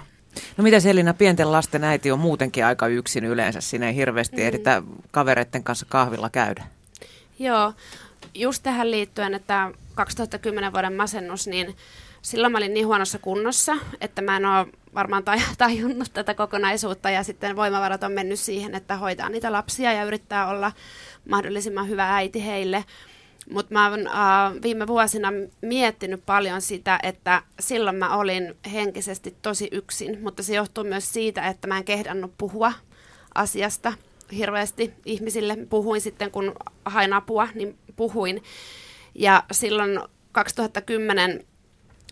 No 0.57 0.63
mitä 0.63 0.79
Selina, 0.79 1.13
pienten 1.13 1.51
lasten 1.51 1.83
äiti 1.83 2.11
on 2.11 2.19
muutenkin 2.19 2.65
aika 2.65 2.87
yksin 2.87 3.25
yleensä, 3.25 3.61
siinä 3.61 3.87
ei 3.87 3.95
hirveästi 3.95 4.37
mm. 4.37 4.43
ehditä 4.43 4.83
kavereiden 5.11 5.63
kanssa 5.63 5.85
kahvilla 5.89 6.29
käydä. 6.29 6.63
Joo, 7.39 7.73
just 8.33 8.63
tähän 8.63 8.91
liittyen, 8.91 9.33
että 9.33 9.71
2010 9.95 10.73
vuoden 10.73 10.93
masennus, 10.93 11.47
niin 11.47 11.75
silloin 12.21 12.51
mä 12.51 12.57
olin 12.57 12.73
niin 12.73 12.87
huonossa 12.87 13.19
kunnossa, 13.19 13.77
että 14.01 14.21
mä 14.21 14.37
en 14.37 14.45
ole 14.45 14.67
varmaan 14.93 15.23
tajunnut 15.57 16.13
tätä 16.13 16.33
kokonaisuutta 16.33 17.09
ja 17.09 17.23
sitten 17.23 17.55
voimavarat 17.55 18.03
on 18.03 18.11
mennyt 18.11 18.39
siihen, 18.39 18.75
että 18.75 18.97
hoitaa 18.97 19.29
niitä 19.29 19.51
lapsia 19.51 19.93
ja 19.93 20.03
yrittää 20.03 20.47
olla 20.47 20.71
mahdollisimman 21.29 21.89
hyvä 21.89 22.15
äiti 22.15 22.45
heille. 22.45 22.85
Mutta 23.51 23.73
mä 23.73 23.89
oon 23.89 24.07
äh, 24.07 24.61
viime 24.63 24.87
vuosina 24.87 25.29
miettinyt 25.61 26.25
paljon 26.25 26.61
sitä, 26.61 26.99
että 27.03 27.43
silloin 27.59 27.95
mä 27.95 28.17
olin 28.17 28.55
henkisesti 28.73 29.35
tosi 29.41 29.69
yksin, 29.71 30.23
mutta 30.23 30.43
se 30.43 30.55
johtuu 30.55 30.83
myös 30.83 31.13
siitä, 31.13 31.47
että 31.47 31.67
mä 31.67 31.77
en 31.77 31.83
kehdannut 31.83 32.31
puhua 32.37 32.73
asiasta 33.35 33.93
hirveästi 34.31 34.93
ihmisille. 35.05 35.57
Puhuin 35.69 36.01
sitten, 36.01 36.31
kun 36.31 36.53
hain 36.85 37.13
apua, 37.13 37.47
niin 37.55 37.77
puhuin. 37.95 38.43
Ja 39.15 39.43
silloin 39.51 39.99
2010 40.31 41.45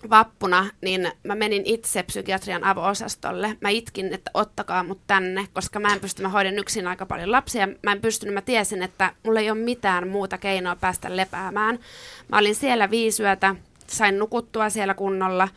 vappuna, 0.09 0.69
niin 0.81 1.11
mä 1.23 1.35
menin 1.35 1.61
itse 1.65 2.03
psykiatrian 2.03 2.63
avo-osastolle. 2.63 3.57
Mä 3.61 3.69
itkin, 3.69 4.13
että 4.13 4.31
ottakaa 4.33 4.83
mut 4.83 5.01
tänne, 5.07 5.47
koska 5.53 5.79
mä 5.79 5.93
en 5.93 5.99
pysty, 5.99 6.21
mä 6.21 6.29
hoiden 6.29 6.59
yksin 6.59 6.87
aika 6.87 7.05
paljon 7.05 7.31
lapsia. 7.31 7.67
Mä 7.83 7.91
en 7.91 8.01
pystynyt, 8.01 8.33
mä 8.33 8.41
tiesin, 8.41 8.83
että 8.83 9.13
mulla 9.23 9.39
ei 9.39 9.51
ole 9.51 9.59
mitään 9.59 10.07
muuta 10.07 10.37
keinoa 10.37 10.75
päästä 10.75 11.15
lepäämään. 11.17 11.79
Mä 12.27 12.37
olin 12.37 12.55
siellä 12.55 12.89
viisi 12.89 13.23
yötä, 13.23 13.55
sain 13.87 14.19
nukuttua 14.19 14.69
siellä 14.69 14.93
kunnolla. 14.93 15.47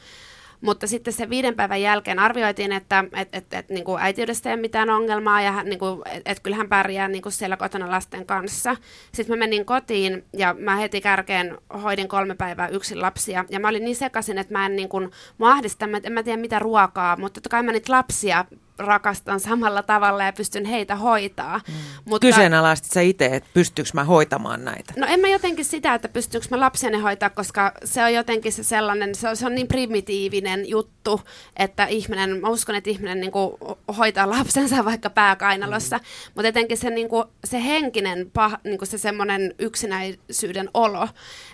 Mutta 0.63 0.87
sitten 0.87 1.13
se 1.13 1.31
viiden 1.31 1.55
päivän 1.55 1.83
jälkeen 1.83 2.19
arvioitiin, 2.19 2.73
että 2.73 3.05
et, 3.17 3.29
et, 3.33 3.55
et, 3.55 3.69
niin 3.69 3.85
kuin 3.85 4.03
äitiydestä 4.03 4.49
ei 4.49 4.55
ole 4.55 4.61
mitään 4.61 4.91
ongelmaa 4.91 5.43
ja 5.43 5.63
niin 5.63 5.79
kuin, 5.79 6.03
et, 6.11 6.23
et 6.25 6.41
kyllä 6.41 6.57
hän 6.57 6.69
pärjää 6.69 7.09
niin 7.09 7.23
kuin 7.23 7.33
siellä 7.33 7.57
kotona 7.57 7.91
lasten 7.91 8.27
kanssa. 8.27 8.77
Sitten 9.13 9.37
mä 9.37 9.39
menin 9.39 9.65
kotiin 9.65 10.25
ja 10.33 10.55
mä 10.59 10.77
heti 10.77 11.01
kärkeen 11.01 11.59
hoidin 11.83 12.09
kolme 12.09 12.35
päivää 12.35 12.69
yksin 12.69 13.03
lapsia. 13.03 13.45
Ja 13.51 13.61
mä 13.61 13.69
olin 13.69 13.85
niin 13.85 13.97
sekaisin, 13.97 14.39
että 14.39 14.53
mä 14.55 14.67
en 14.67 14.77
niin 14.77 14.89
kuin, 14.89 15.11
mä 15.39 15.51
ahdistan, 15.51 15.95
että 15.95 16.09
en 16.09 16.13
mä 16.13 16.23
tiedä 16.23 16.41
mitä 16.41 16.59
ruokaa, 16.59 17.17
mutta 17.17 17.35
totta 17.35 17.49
kai 17.49 17.63
mä 17.63 17.73
niitä 17.73 17.93
lapsia 17.93 18.45
rakastan 18.79 19.41
samalla 19.41 19.83
tavalla 19.83 20.25
ja 20.25 20.33
pystyn 20.33 20.65
heitä 20.65 20.97
hoitaa. 20.97 21.61
Mm. 21.69 21.75
Mutta, 22.05 22.27
Kyseenalaistit 22.27 22.93
sä 22.93 23.01
itse, 23.01 23.27
että 23.27 23.49
pystyykö 23.55 23.91
mä 23.95 24.05
hoitamaan 24.05 24.65
näitä? 24.65 24.95
No 24.97 25.07
en 25.07 25.21
mä 25.21 25.29
jotenkin 25.29 25.65
sitä, 25.65 25.95
että 25.95 26.09
pystyykö 26.09 26.47
mä 26.51 26.61
lapseni 26.61 26.99
hoitaa, 26.99 27.31
koska 27.31 27.73
se 27.85 28.05
on 28.05 28.15
jotenkin 28.15 28.53
se 28.53 28.63
sellainen, 28.63 29.15
se 29.15 29.29
on, 29.29 29.37
se 29.37 29.47
on 29.47 29.55
niin 29.55 29.69
primitiivinen 29.69 30.69
juttu, 30.69 31.21
että 31.57 31.87
ihminen, 31.87 32.41
mä 32.41 32.49
uskon, 32.49 32.75
että 32.75 32.91
ihminen 32.91 33.21
niin 33.21 33.33
kuin 33.33 33.55
hoitaa 33.99 34.31
lapsensa 34.31 34.85
vaikka 34.91 35.11
pääkainalossa, 35.11 35.97
mm. 35.97 36.05
mutta 36.35 36.49
etenkin 36.49 36.79
se, 36.79 36.91
niin 36.91 37.09
kuin, 37.09 37.25
se 37.45 37.65
henkinen, 37.65 38.31
pah, 38.33 38.59
niin 38.65 38.79
kuin 38.79 38.89
se 38.89 38.99
semmoinen 38.99 39.55
yksinäisyyden 39.59 40.71
olo, 40.75 41.09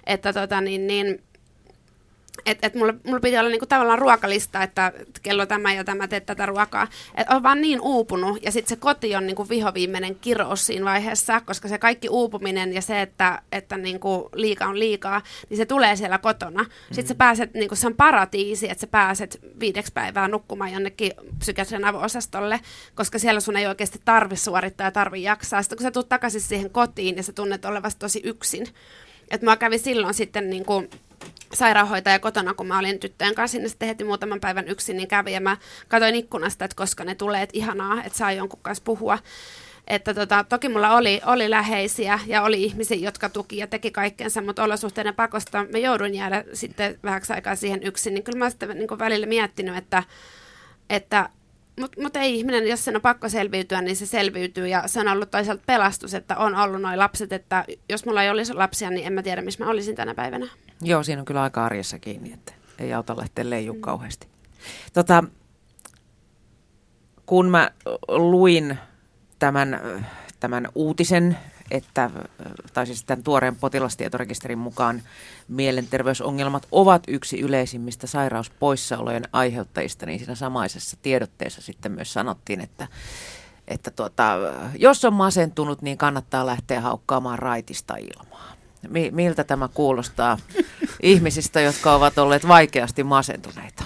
että 0.07 0.33
tota, 0.33 0.61
niin, 0.61 0.87
niin, 0.87 1.23
että 2.51 2.67
et 2.67 2.75
mulla, 2.75 2.95
mulla 3.05 3.21
piti 3.21 3.39
olla 3.39 3.49
niinku 3.49 3.67
tavallaan 3.67 3.99
ruokalista, 3.99 4.63
että 4.63 4.93
kello 5.23 5.47
tämä 5.47 5.75
ja 5.75 5.85
tämä, 5.85 6.09
teet 6.09 6.27
tätä 6.27 6.47
ruokaa. 6.47 6.87
Että 7.15 7.37
on 7.37 7.43
vaan 7.43 7.61
niin 7.61 7.81
uupunut 7.81 8.43
ja 8.43 8.53
sitten 8.53 8.69
se 8.69 8.77
koti 8.77 9.17
on 9.17 9.27
niinku 9.27 9.49
vihoviimeinen 9.49 10.15
kirous 10.15 10.67
siinä 10.67 10.85
vaiheessa, 10.85 11.41
koska 11.41 11.69
se 11.69 11.79
kaikki 11.79 12.09
uupuminen 12.09 12.73
ja 12.73 12.83
se, 12.83 13.03
että, 13.03 13.43
että 13.53 13.77
niinku 13.77 14.29
liika 14.35 14.67
on 14.67 14.79
liikaa, 14.79 15.23
niin 15.49 15.57
se 15.57 15.67
tulee 15.67 15.97
siellä 15.97 16.19
kotona. 16.19 16.65
Sitten 16.87 17.05
mm. 17.05 17.09
sä 17.09 17.15
pääset, 17.15 17.55
niinku, 17.55 17.77
se 17.77 17.87
on 17.87 17.95
paratiisi, 17.95 18.71
että 18.71 18.81
sä 18.81 18.87
pääset 18.87 19.41
viideksi 19.61 19.93
päivää 19.93 20.29
nukkumaan 20.29 20.73
jonnekin 20.73 21.13
psykiatrian 21.39 21.85
avo-osastolle, 21.85 22.61
koska 22.95 23.19
siellä 23.19 23.41
sun 23.41 23.57
ei 23.57 23.67
oikeasti 23.67 24.01
tarvi 24.05 24.37
suorittaa 24.37 24.87
ja 24.87 24.91
tarvi 24.91 25.23
jaksaa. 25.23 25.63
Sitten 25.63 25.79
kun 25.79 25.83
sä 25.83 25.91
tulet 25.91 26.09
takaisin 26.09 26.41
siihen 26.41 26.71
kotiin 26.71 27.17
ja 27.17 27.23
sä 27.23 27.33
tunnet 27.33 27.65
olevasi 27.65 27.99
tosi 27.99 28.21
yksin. 28.25 28.67
Että 29.31 29.47
mä 29.47 29.57
kävin 29.57 29.81
silloin 29.81 30.15
sitten 30.15 30.51
niinku, 30.51 30.85
sairaanhoitaja 31.55 32.19
kotona, 32.19 32.55
kun 32.55 32.67
mä 32.67 32.79
olin 32.79 32.99
tyttöjen 32.99 33.35
kanssa 33.35 33.53
sinne 33.53 33.69
sitten 33.69 33.89
heti 33.89 34.05
muutaman 34.05 34.41
päivän 34.41 34.69
yksin, 34.69 34.97
niin 34.97 35.09
kävi 35.09 35.33
ja 35.33 35.41
mä 35.41 35.57
katsoin 35.89 36.15
ikkunasta, 36.15 36.65
että 36.65 36.77
koska 36.77 37.05
ne 37.05 37.15
tulee, 37.15 37.43
että 37.43 37.59
ihanaa, 37.59 38.03
että 38.05 38.19
saa 38.19 38.33
jonkun 38.33 38.61
kanssa 38.63 38.85
puhua. 38.85 39.19
Että 39.87 40.15
tota, 40.15 40.45
toki 40.49 40.69
mulla 40.69 40.97
oli, 40.97 41.21
oli 41.27 41.51
läheisiä 41.51 42.19
ja 42.27 42.43
oli 42.43 42.65
ihmisiä, 42.65 42.97
jotka 42.97 43.29
tuki 43.29 43.57
ja 43.57 43.67
teki 43.67 43.91
kaikkensa, 43.91 44.43
mutta 44.43 44.65
olosuhteiden 44.65 45.15
pakosta 45.15 45.67
mä 45.73 45.79
joudun 45.79 46.15
jäädä 46.15 46.45
sitten 46.53 46.99
vähäksi 47.05 47.33
aikaa 47.33 47.57
siihen 47.57 47.83
yksin. 47.83 48.15
Niin 48.15 48.25
kyllä 48.25 48.39
mä 48.39 48.51
sitten 48.51 48.69
niin 48.69 48.99
välillä 48.99 49.27
miettinyt, 49.27 49.77
että, 49.77 50.03
että 50.91 51.29
mutta 51.81 52.03
mut 52.03 52.16
ei 52.16 52.35
ihminen, 52.39 52.68
jos 52.68 52.85
sen 52.85 52.97
on 52.97 53.03
pakko 53.03 53.29
selviytyä, 53.29 53.83
niin 53.83 53.97
se 53.97 54.07
selviytyy. 54.07 54.68
Ja 54.68 54.83
se 54.87 55.01
on 55.01 55.09
ollut 55.09 55.31
toisaalta 55.31 55.62
pelastus, 55.66 56.14
että 56.14 56.37
on 56.37 56.55
ollut 56.55 56.83
noin 56.83 56.99
lapset, 56.99 57.33
että 57.33 57.64
jos 57.89 58.07
mulla 58.07 58.22
ei 58.22 58.31
olisi 58.31 58.55
lapsia, 58.55 58.91
niin 58.91 59.07
en 59.07 59.12
mä 59.12 59.22
tiedä, 59.22 59.43
missä 59.43 59.64
mä 59.64 59.70
olisin 59.70 59.97
tänä 59.97 60.14
päivänä. 60.14 60.47
Joo, 60.83 61.03
siinä 61.03 61.20
on 61.20 61.24
kyllä 61.24 61.43
aika 61.43 61.64
arjessa 61.64 61.99
kiinni, 61.99 62.33
että 62.33 62.53
ei 62.79 62.93
auta 62.93 63.16
lähteä 63.16 63.51
leijua 63.51 63.74
mm. 63.74 63.81
kauheasti. 63.81 64.29
Tota, 64.93 65.24
kun 67.26 67.51
mä 67.51 67.70
luin 68.09 68.79
tämän, 69.39 69.81
tämän 70.41 70.68
uutisen 70.74 71.39
että, 71.71 72.11
tai 72.73 72.87
siis 72.87 73.05
tämän 73.05 73.25
tuoreen 73.25 73.57
potilastietorekisterin 73.57 74.59
mukaan 74.59 75.03
mielenterveysongelmat 75.49 76.66
ovat 76.73 77.03
yksi 77.09 77.41
yleisimmistä 77.41 78.07
sairauspoissaolojen 78.07 79.29
aiheuttajista, 79.33 80.07
niin 80.07 80.19
siinä 80.19 80.35
samaisessa 80.35 80.97
tiedotteessa 81.03 81.62
sitten 81.62 81.93
myös 81.93 82.12
sanottiin, 82.12 82.61
että, 82.61 82.89
että 83.69 83.91
tuota, 83.91 84.37
jos 84.79 85.05
on 85.05 85.12
masentunut, 85.12 85.83
niin 85.83 85.99
kannattaa 85.99 86.47
lähteä 86.47 86.81
haukkaamaan 86.81 87.39
raitista 87.39 87.97
ilmaa. 87.97 88.53
Miltä 89.11 89.45
tämä 89.45 89.69
kuulostaa 89.69 90.39
ihmisistä, 91.03 91.61
jotka 91.61 91.95
ovat 91.95 92.19
olleet 92.19 92.49
vaikeasti 92.49 93.05
masentuneita? 93.05 93.85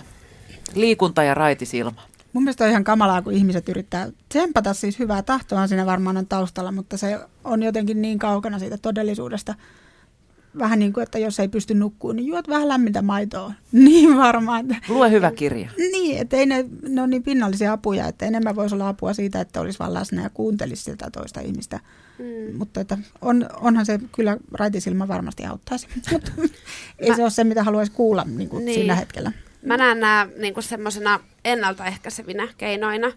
Liikunta 0.75 1.23
ja 1.23 1.35
raitisilma. 1.35 2.03
Mun 2.33 2.45
mielestä 2.45 2.65
on 2.65 2.71
ihan 2.71 2.85
kamalaa, 2.85 3.23
kun 3.23 3.33
ihmiset 3.33 3.69
yrittää 3.69 4.09
tsempata, 4.29 4.75
siis 4.75 4.99
hyvää 4.99 5.23
tahtoa 5.23 5.67
siinä 5.67 5.87
varmaan 5.87 6.17
on 6.17 6.27
taustalla, 6.27 6.73
mutta 6.73 6.97
se 6.97 7.19
on 7.45 7.63
jotenkin 7.63 8.03
niin 8.03 8.19
kaukana 8.19 8.59
siitä 8.59 8.79
todellisuudesta. 8.79 9.55
Vähän 10.59 10.79
niin 10.79 10.93
kuin, 10.93 11.03
että 11.03 11.19
jos 11.19 11.41
ei 11.41 11.49
pysty 11.49 11.75
nukkumaan, 11.75 12.17
niin 12.17 12.27
juot 12.27 12.49
vähän 12.49 12.69
lämmintä 12.69 13.03
maitoa. 13.03 13.53
Niin 13.73 14.17
varmaan. 14.17 14.77
Lue 14.89 15.11
hyvä 15.11 15.31
kirja. 15.31 15.71
Niin, 15.79 16.19
että 16.19 16.37
ei 16.37 16.47
ne, 16.47 16.65
ne 16.89 17.03
on 17.03 17.11
niin 17.11 17.23
pinnallisia 17.23 17.73
apuja, 17.73 18.09
että 18.09 18.27
enemmän 18.27 18.57
voisi 18.57 18.75
olla 18.75 18.89
apua 18.89 19.13
siitä, 19.13 19.41
että 19.41 19.61
olisi 19.61 19.79
vaan 19.79 19.95
läsnä 19.95 20.23
ja 20.23 20.31
kuuntelisi 20.31 20.83
sitä 20.83 21.11
toista 21.11 21.41
ihmistä. 21.41 21.81
Mm. 22.19 22.57
Mutta 22.57 22.81
että 22.81 22.99
on, 23.21 23.47
onhan 23.61 23.87
se 23.87 24.01
kyllä 24.13 24.37
raitisilma 24.53 25.09
varmasti 25.09 25.45
auttaisi, 25.45 25.89
mutta 26.13 26.33
ei 26.99 27.11
Mä... 27.11 27.17
se 27.17 27.23
ole 27.23 27.31
se, 27.31 27.45
mitä 27.45 27.65
haluaisi 27.65 27.93
kuulla 27.93 28.25
niin 28.25 28.49
kuin 28.49 28.65
niin. 28.65 28.75
siinä 28.75 28.95
hetkellä. 28.95 29.33
Mä 29.63 29.77
näen 29.77 30.01
nämä 30.01 30.29
niin 30.37 30.55
semmoisena 30.61 31.21
ennaltaehkäisevinä 31.45 32.49
keinoina. 32.59 33.13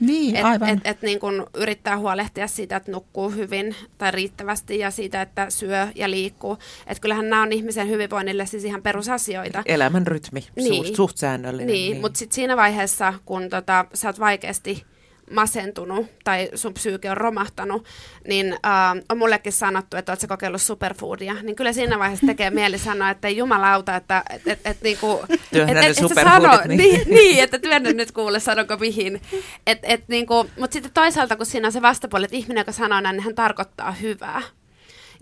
Niin, 0.00 0.36
et, 0.36 0.44
aivan. 0.44 0.68
Et, 0.68 0.78
et, 0.84 1.02
niin 1.02 1.20
kun 1.20 1.46
yrittää 1.54 1.98
huolehtia 1.98 2.48
siitä, 2.48 2.76
että 2.76 2.92
nukkuu 2.92 3.30
hyvin 3.30 3.74
tai 3.98 4.10
riittävästi 4.10 4.78
ja 4.78 4.90
siitä, 4.90 5.22
että 5.22 5.50
syö 5.50 5.88
ja 5.94 6.10
liikkuu. 6.10 6.58
Et 6.86 7.00
kyllähän 7.00 7.30
nämä 7.30 7.42
on 7.42 7.52
ihmisen 7.52 7.88
hyvinvoinnille 7.88 8.46
siis 8.46 8.64
ihan 8.64 8.82
perusasioita. 8.82 9.62
Elämän 9.66 10.06
rytmi, 10.06 10.44
niin. 10.56 10.84
suht, 10.84 10.96
suht 10.96 11.16
säännöllinen. 11.16 11.66
Niin, 11.66 11.92
niin. 11.92 12.00
mutta 12.00 12.18
sitten 12.18 12.34
siinä 12.34 12.56
vaiheessa, 12.56 13.14
kun 13.24 13.50
tota, 13.50 13.84
sä 13.94 14.08
oot 14.08 14.20
vaikeasti 14.20 14.84
masentunut 15.30 16.06
tai 16.24 16.48
sun 16.54 16.74
psyyke 16.74 17.10
on 17.10 17.16
romahtanut, 17.16 17.84
niin 18.28 18.52
äh, 18.52 19.04
on 19.08 19.18
mullekin 19.18 19.52
sanottu, 19.52 19.96
että 19.96 20.12
oletko 20.12 20.26
kokeillut 20.28 20.62
superfoodia, 20.62 21.34
niin 21.42 21.56
kyllä 21.56 21.72
siinä 21.72 21.98
vaiheessa 21.98 22.26
tekee 22.26 22.50
mieli 22.60 22.78
sanoa, 22.78 23.10
että 23.10 23.28
ei 23.28 23.36
jumalauta, 23.36 23.96
että 23.96 24.22
et, 24.30 24.42
et, 24.46 24.60
et, 24.64 24.82
niinku, 24.82 25.20
et, 25.30 25.40
et, 25.52 25.76
et 25.76 26.14
sano, 26.14 26.60
niin. 26.66 26.78
niin, 26.78 27.08
niin, 27.16 27.44
että 27.44 27.58
työnnä 27.58 27.92
nyt 27.92 28.12
kuule, 28.12 28.40
sanonko 28.40 28.76
mihin. 28.76 29.20
Et, 29.66 29.78
et, 29.82 30.04
niinku, 30.08 30.50
Mutta 30.58 30.72
sitten 30.74 30.92
toisaalta, 30.92 31.36
kun 31.36 31.46
siinä 31.46 31.68
on 31.68 31.72
se 31.72 31.82
vastapuoli, 31.82 32.24
että 32.24 32.36
ihminen, 32.36 32.60
joka 32.60 32.72
sanoo 32.72 33.00
näin, 33.00 33.16
niin 33.16 33.24
hän 33.24 33.34
tarkoittaa 33.34 33.92
hyvää. 33.92 34.42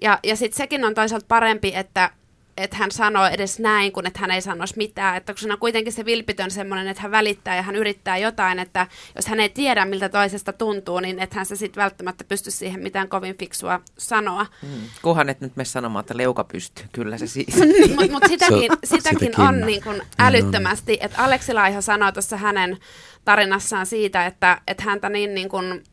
Ja, 0.02 0.18
ja 0.24 0.36
sitten 0.36 0.56
sekin 0.56 0.84
on 0.84 0.94
toisaalta 0.94 1.26
parempi, 1.28 1.72
että 1.74 2.10
että 2.58 2.76
hän 2.76 2.90
sanoo 2.90 3.26
edes 3.26 3.58
näin, 3.58 3.92
kun 3.92 4.06
että 4.06 4.20
hän 4.20 4.30
ei 4.30 4.42
sanoisi 4.42 4.76
mitään. 4.76 5.16
Että 5.16 5.34
kun 5.40 5.52
on 5.52 5.58
kuitenkin 5.58 5.92
se 5.92 6.04
vilpitön 6.04 6.50
semmoinen, 6.50 6.88
että 6.88 7.02
hän 7.02 7.10
välittää 7.10 7.56
ja 7.56 7.62
hän 7.62 7.76
yrittää 7.76 8.18
jotain, 8.18 8.58
että 8.58 8.86
jos 9.16 9.26
hän 9.26 9.40
ei 9.40 9.48
tiedä, 9.48 9.84
miltä 9.84 10.08
toisesta 10.08 10.52
tuntuu, 10.52 11.00
niin 11.00 11.18
että 11.18 11.36
hän 11.36 11.46
se 11.46 11.56
sitten 11.56 11.82
välttämättä 11.82 12.24
pysty 12.24 12.50
siihen 12.50 12.80
mitään 12.80 13.08
kovin 13.08 13.38
fiksua 13.38 13.80
sanoa. 13.98 14.46
Mm. 14.62 14.68
Kunhan 15.02 15.28
et 15.28 15.40
nyt 15.40 15.56
me 15.56 15.64
sanomaan, 15.64 16.00
että 16.00 16.16
leuka 16.16 16.44
pystyy, 16.44 16.86
kyllä 16.92 17.18
se 17.18 17.26
siis. 17.26 17.56
Mutta 17.96 18.12
mut 18.12 18.24
sitäkin, 18.28 18.72
sitäkin 18.84 19.40
on 19.40 19.60
niin 19.60 19.82
kuin 19.82 20.02
älyttömästi, 20.18 20.98
että 21.00 21.24
Aleksi 21.24 21.54
Laiho 21.54 21.80
sanoo 21.80 22.12
tuossa 22.12 22.36
hänen 22.36 22.78
tarinassaan 23.24 23.86
siitä, 23.86 24.26
että, 24.26 24.60
että 24.66 24.82
häntä 24.82 25.08
niin, 25.08 25.34
niin 25.34 25.48
kuin 25.48 25.84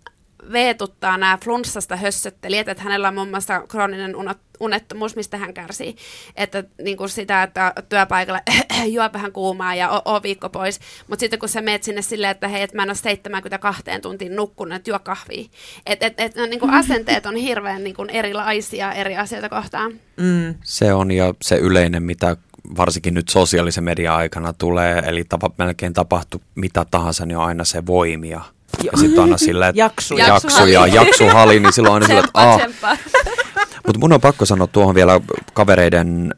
veetuttaa 0.51 1.17
nämä 1.17 1.37
flunssasta 1.43 1.95
hössöttelijät, 1.95 2.67
että 2.67 2.83
hänellä 2.83 3.07
on 3.07 3.15
muun 3.15 3.29
muassa 3.29 3.61
krooninen 3.67 4.15
unettomuus, 4.59 5.15
mistä 5.15 5.37
hän 5.37 5.53
kärsii. 5.53 5.95
Että 6.35 6.63
niin 6.81 6.97
kuin 6.97 7.09
sitä, 7.09 7.43
että 7.43 7.73
työpaikalla 7.89 8.39
juo 8.85 9.09
vähän 9.13 9.31
kuumaa 9.31 9.75
ja 9.75 9.89
o, 10.05 10.23
viikko 10.23 10.49
pois. 10.49 10.79
Mutta 11.07 11.19
sitten 11.19 11.39
kun 11.39 11.49
sä 11.49 11.61
meet 11.61 11.83
sinne 11.83 12.01
silleen, 12.01 12.31
että 12.31 12.47
hei, 12.47 12.61
että 12.61 12.75
mä 12.75 12.83
en 12.83 12.89
ole 12.89 12.95
72 12.95 13.83
tuntiin 14.01 14.35
nukkunut, 14.35 14.75
että 14.75 14.89
juo 14.89 14.99
kahvia. 14.99 15.45
Että 15.85 16.05
et, 16.05 16.13
et, 16.17 16.35
niin 16.35 16.59
kuin 16.59 16.73
asenteet 16.79 17.25
on 17.25 17.35
hirveän 17.35 17.83
niin 17.83 17.95
kuin 17.95 18.09
erilaisia 18.09 18.93
eri 18.93 19.17
asioita 19.17 19.49
kohtaan. 19.49 19.91
Mm. 20.17 20.55
Se 20.63 20.93
on 20.93 21.11
ja 21.11 21.33
se 21.41 21.55
yleinen, 21.57 22.03
mitä 22.03 22.37
varsinkin 22.77 23.13
nyt 23.13 23.29
sosiaalisen 23.29 23.83
median 23.83 24.15
aikana 24.15 24.53
tulee, 24.53 25.03
eli 25.05 25.23
tapa, 25.23 25.51
melkein 25.57 25.93
tapahtuu 25.93 26.41
mitä 26.55 26.85
tahansa, 26.91 27.25
niin 27.25 27.37
on 27.37 27.45
aina 27.45 27.63
se 27.63 27.85
voimia 27.85 28.41
ja 28.83 28.97
sitten 28.97 29.23
aina 29.23 29.37
silleen, 29.37 29.69
että 29.69 29.79
jaksu, 29.79 30.17
jaksu 30.17 30.65
ja 30.65 30.87
jaksuhali, 30.87 31.59
niin 31.59 31.73
silloin 31.73 31.93
aina 31.93 32.05
silleen, 32.05 32.25
että 32.25 32.67
Mutta 33.87 33.99
mun 33.99 34.13
on 34.13 34.21
pakko 34.21 34.45
sanoa 34.45 34.67
tuohon 34.67 34.95
vielä 34.95 35.21
kavereiden 35.53 36.35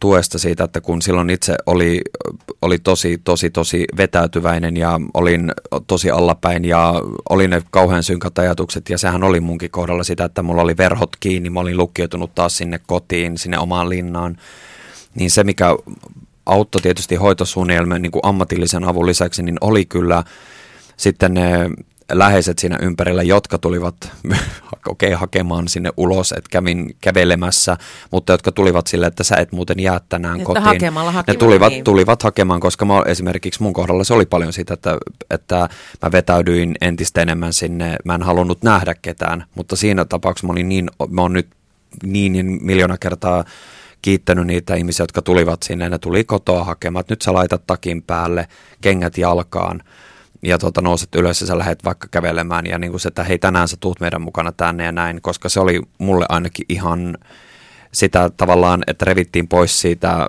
tuesta 0.00 0.38
siitä, 0.38 0.64
että 0.64 0.80
kun 0.80 1.02
silloin 1.02 1.30
itse 1.30 1.54
oli, 1.66 2.00
oli 2.62 2.78
tosi, 2.78 3.18
tosi, 3.24 3.50
tosi 3.50 3.84
vetäytyväinen 3.96 4.76
ja 4.76 5.00
olin 5.14 5.52
tosi 5.86 6.10
allapäin 6.10 6.64
ja 6.64 6.94
oli 7.30 7.48
ne 7.48 7.62
kauhean 7.70 8.02
synkät 8.02 8.38
ajatukset 8.38 8.90
ja 8.90 8.98
sehän 8.98 9.24
oli 9.24 9.40
munkin 9.40 9.70
kohdalla 9.70 10.04
sitä, 10.04 10.24
että 10.24 10.42
mulla 10.42 10.62
oli 10.62 10.76
verhot 10.76 11.16
kiinni, 11.20 11.50
mä 11.50 11.60
olin 11.60 11.76
lukkiutunut 11.76 12.34
taas 12.34 12.56
sinne 12.56 12.80
kotiin, 12.86 13.38
sinne 13.38 13.58
omaan 13.58 13.88
linnaan. 13.88 14.36
Niin 15.14 15.30
se, 15.30 15.44
mikä 15.44 15.76
auttoi 16.46 16.82
tietysti 16.82 17.14
hoitosuunnitelmien 17.14 18.02
niin 18.02 18.12
kuin 18.12 18.24
ammatillisen 18.24 18.84
avun 18.84 19.06
lisäksi, 19.06 19.42
niin 19.42 19.58
oli 19.60 19.84
kyllä 19.84 20.24
sitten 21.00 21.34
ne 21.34 21.70
läheiset 22.12 22.58
siinä 22.58 22.78
ympärillä, 22.82 23.22
jotka 23.22 23.58
tulivat 23.58 23.94
okay, 24.88 25.12
hakemaan 25.12 25.68
sinne 25.68 25.90
ulos, 25.96 26.32
että 26.32 26.50
kävin 26.50 26.96
kävelemässä, 27.00 27.76
mutta 28.10 28.32
jotka 28.32 28.52
tulivat 28.52 28.86
sille, 28.86 29.06
että 29.06 29.24
sä 29.24 29.36
et 29.36 29.52
muuten 29.52 29.80
jää 29.80 30.00
tänään 30.08 30.34
että 30.34 30.46
kotiin. 30.46 30.64
Hakemalla 30.64 31.24
ne 31.26 31.34
tulivat, 31.34 31.72
niin. 31.72 31.84
tulivat 31.84 32.22
hakemaan, 32.22 32.60
koska 32.60 32.84
mä, 32.84 33.02
esimerkiksi 33.06 33.62
mun 33.62 33.72
kohdalla 33.72 34.04
se 34.04 34.14
oli 34.14 34.26
paljon 34.26 34.52
sitä, 34.52 34.74
että, 34.74 34.98
että 35.30 35.68
mä 36.02 36.12
vetäydyin 36.12 36.74
entistä 36.80 37.22
enemmän 37.22 37.52
sinne, 37.52 37.96
mä 38.04 38.14
en 38.14 38.22
halunnut 38.22 38.62
nähdä 38.62 38.94
ketään, 39.02 39.44
mutta 39.54 39.76
siinä 39.76 40.04
tapauksessa 40.04 40.46
mä 40.46 40.52
olin 40.52 40.68
niin, 40.68 40.90
mä 41.08 41.22
oon 41.22 41.32
nyt 41.32 41.48
niin, 42.04 42.32
niin 42.32 42.58
miljoona 42.62 42.98
kertaa 42.98 43.44
kiittänyt 44.02 44.46
niitä 44.46 44.74
ihmisiä, 44.74 45.02
jotka 45.02 45.22
tulivat 45.22 45.62
sinne, 45.62 45.88
ne 45.88 45.98
tuli 45.98 46.24
kotoa 46.24 46.64
hakemaan, 46.64 47.04
nyt 47.08 47.22
sä 47.22 47.32
laitat 47.32 47.66
takin 47.66 48.02
päälle, 48.02 48.48
kengät 48.80 49.18
jalkaan, 49.18 49.82
ja 50.42 50.58
tuota, 50.58 50.80
nouset 50.80 51.14
ylös 51.14 51.40
ja 51.40 51.46
sä 51.46 51.58
lähdet 51.58 51.84
vaikka 51.84 52.08
kävelemään 52.10 52.66
ja 52.66 52.78
niin 52.78 52.90
kuin 52.90 53.00
se, 53.00 53.08
että 53.08 53.24
hei 53.24 53.38
tänään 53.38 53.68
sä 53.68 53.76
tuut 53.80 54.00
meidän 54.00 54.22
mukana 54.22 54.52
tänne 54.52 54.84
ja 54.84 54.92
näin, 54.92 55.22
koska 55.22 55.48
se 55.48 55.60
oli 55.60 55.82
mulle 55.98 56.26
ainakin 56.28 56.66
ihan 56.68 57.18
sitä 57.92 58.30
tavallaan, 58.36 58.82
että 58.86 59.04
revittiin 59.04 59.48
pois 59.48 59.80
siitä, 59.80 60.26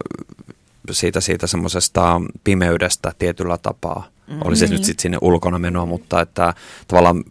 siitä, 0.91 1.21
siitä 1.21 1.47
semmoisesta 1.47 2.21
pimeydestä 2.43 3.11
tietyllä 3.19 3.57
tapaa. 3.57 4.07
Mm-hmm. 4.27 4.41
Oli 4.45 4.55
se 4.55 4.67
nyt 4.67 4.83
sitten 4.83 5.01
sinne 5.01 5.17
ulkona 5.21 5.59
menoa, 5.59 5.85
mutta 5.85 6.21
että 6.21 6.53
tavallaan 6.87 7.23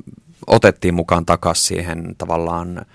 otettiin 0.46 0.94
mukaan 0.94 1.26
takaisin 1.26 1.66
siihen 1.66 2.14
tavallaan 2.18 2.86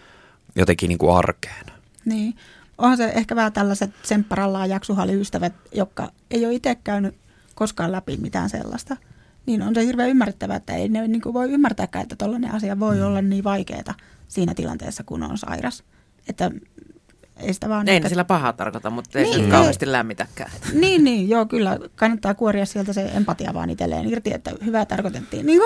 jotenkin 0.55 0.87
niin 0.87 0.97
kuin 0.97 1.17
arkeen. 1.17 1.65
Niin. 2.05 2.35
Onhan 2.77 2.97
se 2.97 3.05
ehkä 3.05 3.35
vähän 3.35 3.53
tällaiset 3.53 3.91
tsempparallaan 4.01 4.69
jaksuhaliystävät, 4.69 5.53
jotka 5.71 6.11
ei 6.31 6.45
ole 6.45 6.53
itse 6.53 6.75
käynyt 6.75 7.15
koskaan 7.55 7.91
läpi 7.91 8.17
mitään 8.17 8.49
sellaista– 8.49 8.97
niin 9.45 9.61
on 9.61 9.75
se 9.75 9.85
hirveän 9.85 10.09
ymmärrettävää, 10.09 10.55
että 10.55 10.75
ei 10.75 10.89
ne 10.89 11.07
niin 11.07 11.21
kuin 11.21 11.33
voi 11.33 11.51
ymmärtääkään, 11.51 12.03
että 12.03 12.15
tällainen 12.15 12.51
asia 12.51 12.79
voi 12.79 12.95
mm. 12.95 13.05
olla 13.05 13.21
niin 13.21 13.43
vaikeaa 13.43 13.95
siinä 14.27 14.53
tilanteessa, 14.53 15.03
kun 15.03 15.23
on 15.23 15.37
sairas. 15.37 15.83
Että 16.29 16.51
ei 17.37 17.53
sitä 17.53 17.69
vaan... 17.69 17.87
Ei 17.87 17.95
ehkä... 17.95 18.09
sillä 18.09 18.25
pahaa 18.25 18.53
tarkoita, 18.53 18.89
mutta 18.89 19.19
ei 19.19 19.25
niin, 19.25 19.45
se 19.45 19.51
kauheasti 19.51 19.91
lämmitäkään. 19.91 20.51
Niin, 20.73 21.03
niin, 21.03 21.29
joo, 21.29 21.45
kyllä. 21.45 21.77
Kannattaa 21.95 22.33
kuoria 22.33 22.65
sieltä 22.65 22.93
se 22.93 23.11
empatia 23.13 23.53
vaan 23.53 23.69
itselleen 23.69 24.09
irti, 24.09 24.33
että 24.33 24.51
hyvää 24.65 24.85
tarkoitettiin. 24.85 25.45
Niin, 25.45 25.61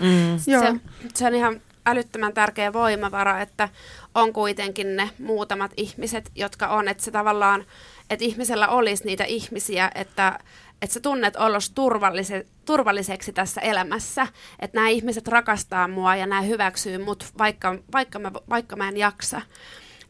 mm. 0.00 0.38
joo. 0.46 0.62
Se, 0.62 0.80
se 1.14 1.26
on 1.26 1.34
ihan 1.34 1.60
älyttömän 1.86 2.32
tärkeä 2.32 2.72
voimavara, 2.72 3.40
että 3.40 3.68
on 4.14 4.32
kuitenkin 4.32 4.96
ne 4.96 5.10
muutamat 5.18 5.70
ihmiset, 5.76 6.30
jotka 6.34 6.68
on, 6.68 6.88
että 6.88 7.04
se 7.04 7.10
tavallaan, 7.10 7.64
että 8.10 8.24
ihmisellä 8.24 8.68
olisi 8.68 9.04
niitä 9.04 9.24
ihmisiä, 9.24 9.90
että 9.94 10.38
että 10.82 10.94
sä 10.94 11.00
tunnet 11.00 11.36
olos 11.36 11.70
turvallise, 11.70 12.46
turvalliseksi 12.64 13.32
tässä 13.32 13.60
elämässä, 13.60 14.26
että 14.60 14.78
nämä 14.78 14.88
ihmiset 14.88 15.28
rakastaa 15.28 15.88
mua 15.88 16.16
ja 16.16 16.26
nämä 16.26 16.42
hyväksyy 16.42 16.98
mut, 16.98 17.24
vaikka, 17.38 17.78
vaikka, 17.92 18.18
mä, 18.18 18.32
vaikka 18.50 18.76
mä 18.76 18.88
en 18.88 18.96
jaksa. 18.96 19.40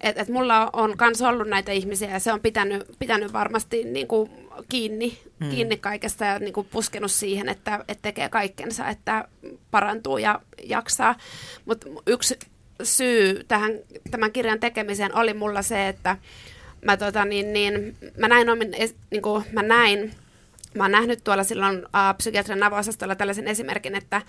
Et, 0.00 0.18
et 0.18 0.28
mulla 0.28 0.70
on 0.72 0.94
myös 1.00 1.22
ollut 1.22 1.48
näitä 1.48 1.72
ihmisiä 1.72 2.10
ja 2.10 2.20
se 2.20 2.32
on 2.32 2.40
pitänyt, 2.40 2.84
pitänyt 2.98 3.32
varmasti 3.32 3.84
niin 3.84 4.08
kuin 4.08 4.30
kiinni, 4.68 5.18
hmm. 5.40 5.50
kiinni 5.50 5.76
kaikesta 5.76 6.24
ja 6.24 6.38
niin 6.38 6.52
kuin 6.52 6.66
puskenut 6.70 7.10
siihen, 7.10 7.48
että, 7.48 7.84
että 7.88 8.02
tekee 8.02 8.28
kaikkensa, 8.28 8.88
että 8.88 9.28
parantuu 9.70 10.18
ja 10.18 10.40
jaksaa. 10.64 11.14
Mutta 11.64 11.86
yksi 12.06 12.38
syy 12.82 13.44
tähän, 13.48 13.72
tämän 14.10 14.32
kirjan 14.32 14.60
tekemiseen 14.60 15.14
oli 15.14 15.34
mulla 15.34 15.62
se, 15.62 15.88
että 15.88 16.16
mä, 16.84 16.96
tota, 16.96 17.24
niin, 17.24 17.52
niin, 17.52 17.96
mä 18.18 18.28
näin, 18.28 18.50
omin, 18.50 18.74
niin 19.10 19.22
kuin, 19.22 19.44
mä 19.52 19.62
näin 19.62 20.14
Mä 20.76 20.84
oon 20.84 20.92
nähnyt 20.92 21.24
tuolla 21.24 21.44
silloin 21.44 21.78
uh, 21.78 22.16
psykiatrian 22.16 22.62
avo-osastolla 22.62 23.14
tällaisen 23.14 23.48
esimerkin, 23.48 23.94
että 23.94 24.22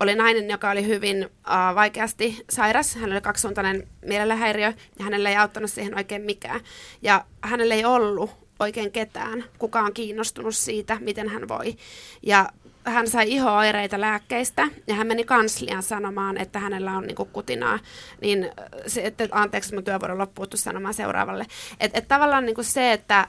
oli 0.00 0.14
nainen, 0.14 0.50
joka 0.50 0.70
oli 0.70 0.86
hyvin 0.86 1.24
uh, 1.24 1.74
vaikeasti 1.74 2.44
sairas. 2.50 2.94
Hänellä 2.94 3.14
oli 3.14 3.20
kaksisuuntainen 3.20 3.88
mielenhäiriö 4.06 4.72
ja 4.98 5.04
hänellä 5.04 5.30
ei 5.30 5.36
auttanut 5.36 5.70
siihen 5.70 5.96
oikein 5.96 6.22
mikään. 6.22 6.60
Ja 7.02 7.24
hänellä 7.42 7.74
ei 7.74 7.84
ollut 7.84 8.30
oikein 8.60 8.92
ketään, 8.92 9.44
kuka 9.58 9.80
on 9.80 9.94
kiinnostunut 9.94 10.56
siitä, 10.56 10.96
miten 11.00 11.28
hän 11.28 11.48
voi. 11.48 11.76
Ja 12.22 12.48
hän 12.84 13.08
sai 13.08 13.32
ihoaireita 13.32 14.00
lääkkeistä 14.00 14.68
ja 14.86 14.94
hän 14.94 15.06
meni 15.06 15.24
kanslian 15.24 15.82
sanomaan, 15.82 16.36
että 16.36 16.58
hänellä 16.58 16.92
on 16.92 17.06
niin 17.06 17.16
kutinaa. 17.32 17.78
Niin 18.20 18.50
se, 18.86 19.02
että 19.04 19.28
anteeksi, 19.30 19.74
mun 19.74 19.84
työvuoro 19.84 20.18
loppuu 20.18 20.46
sanomaan 20.54 20.94
seuraavalle. 20.94 21.46
Että 21.80 21.98
et 21.98 22.08
tavallaan 22.08 22.46
niin 22.46 22.64
se, 22.64 22.92
että 22.92 23.28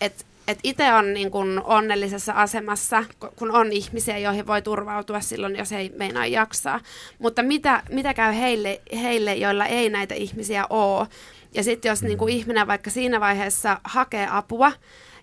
et 0.00 0.26
että 0.48 0.60
itse 0.62 0.92
on 0.92 1.14
niin 1.14 1.30
kun 1.30 1.62
onnellisessa 1.64 2.32
asemassa, 2.32 3.04
kun 3.36 3.50
on 3.50 3.72
ihmisiä, 3.72 4.18
joihin 4.18 4.46
voi 4.46 4.62
turvautua 4.62 5.20
silloin, 5.20 5.56
jos 5.56 5.72
ei 5.72 5.92
meinaa 5.98 6.26
jaksaa. 6.26 6.80
Mutta 7.18 7.42
mitä, 7.42 7.82
mitä 7.90 8.14
käy 8.14 8.34
heille, 8.34 8.80
heille, 9.02 9.34
joilla 9.34 9.66
ei 9.66 9.90
näitä 9.90 10.14
ihmisiä 10.14 10.66
ole? 10.70 11.08
Ja 11.54 11.62
sitten 11.62 11.88
jos 11.88 12.02
niin 12.02 12.28
ihminen 12.28 12.66
vaikka 12.66 12.90
siinä 12.90 13.20
vaiheessa 13.20 13.80
hakee 13.84 14.28
apua, 14.30 14.72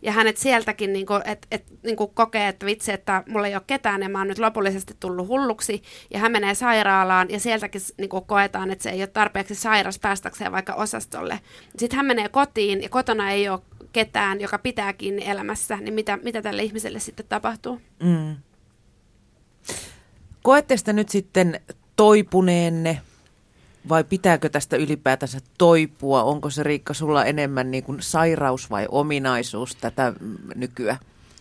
ja 0.02 0.12
hänet 0.12 0.38
sieltäkin 0.38 0.94
niin 0.94 1.06
kuin, 1.06 1.22
et, 1.26 1.48
et, 1.52 1.64
niin 1.84 1.98
kokee, 2.14 2.48
että 2.48 2.66
vitsi, 2.66 2.92
että 2.92 3.24
mulla 3.28 3.48
ei 3.48 3.56
ole 3.56 3.62
ketään 3.68 4.02
ja 4.02 4.10
mä 4.10 4.18
oon 4.18 4.28
nyt 4.28 4.40
lopullisesti 4.40 4.94
tullut 5.00 5.28
hulluksi 5.28 5.84
ja 6.14 6.20
hän 6.20 6.32
menee 6.32 6.56
sairaalaan 6.56 7.30
ja 7.30 7.40
sieltäkin 7.40 7.82
niin 7.98 8.10
kuin 8.10 8.26
koetaan, 8.26 8.72
että 8.72 8.84
se 8.84 8.90
ei 8.90 9.02
ole 9.02 9.08
tarpeeksi 9.08 9.56
sairas 9.56 10.00
päästäkseen 10.00 10.52
vaikka 10.52 10.74
osastolle. 10.74 11.40
Sitten 11.78 11.98
hän 11.98 12.06
menee 12.06 12.30
kotiin 12.30 12.84
ja 12.84 12.90
kotona 12.90 13.32
ei 13.32 13.50
ole 13.50 13.62
ketään, 13.94 14.42
joka 14.42 14.58
pitää 14.58 14.94
kiinni 14.94 15.28
elämässä, 15.28 15.78
niin 15.78 15.94
mitä, 15.94 16.18
mitä 16.24 16.42
tälle 16.42 16.64
ihmiselle 16.64 17.00
sitten 17.00 17.26
tapahtuu? 17.30 17.82
Mm. 18.04 18.36
Koette 20.44 20.78
sitä 20.78 20.94
nyt 20.94 21.10
sitten 21.10 21.60
toipuneenne 21.96 23.02
vai 23.90 24.04
pitääkö 24.04 24.50
tästä 24.50 24.78
ylipäätänsä 24.78 25.40
toipua? 25.58 26.24
Onko 26.24 26.50
se 26.50 26.64
Riikka 26.64 26.94
sulla 26.94 27.26
enemmän 27.26 27.72
niin 27.72 27.84
kuin 27.84 27.98
sairaus 28.02 28.70
vai 28.70 28.88
ominaisuus 28.90 29.76
tätä 29.76 30.14
nykyä? 30.56 30.98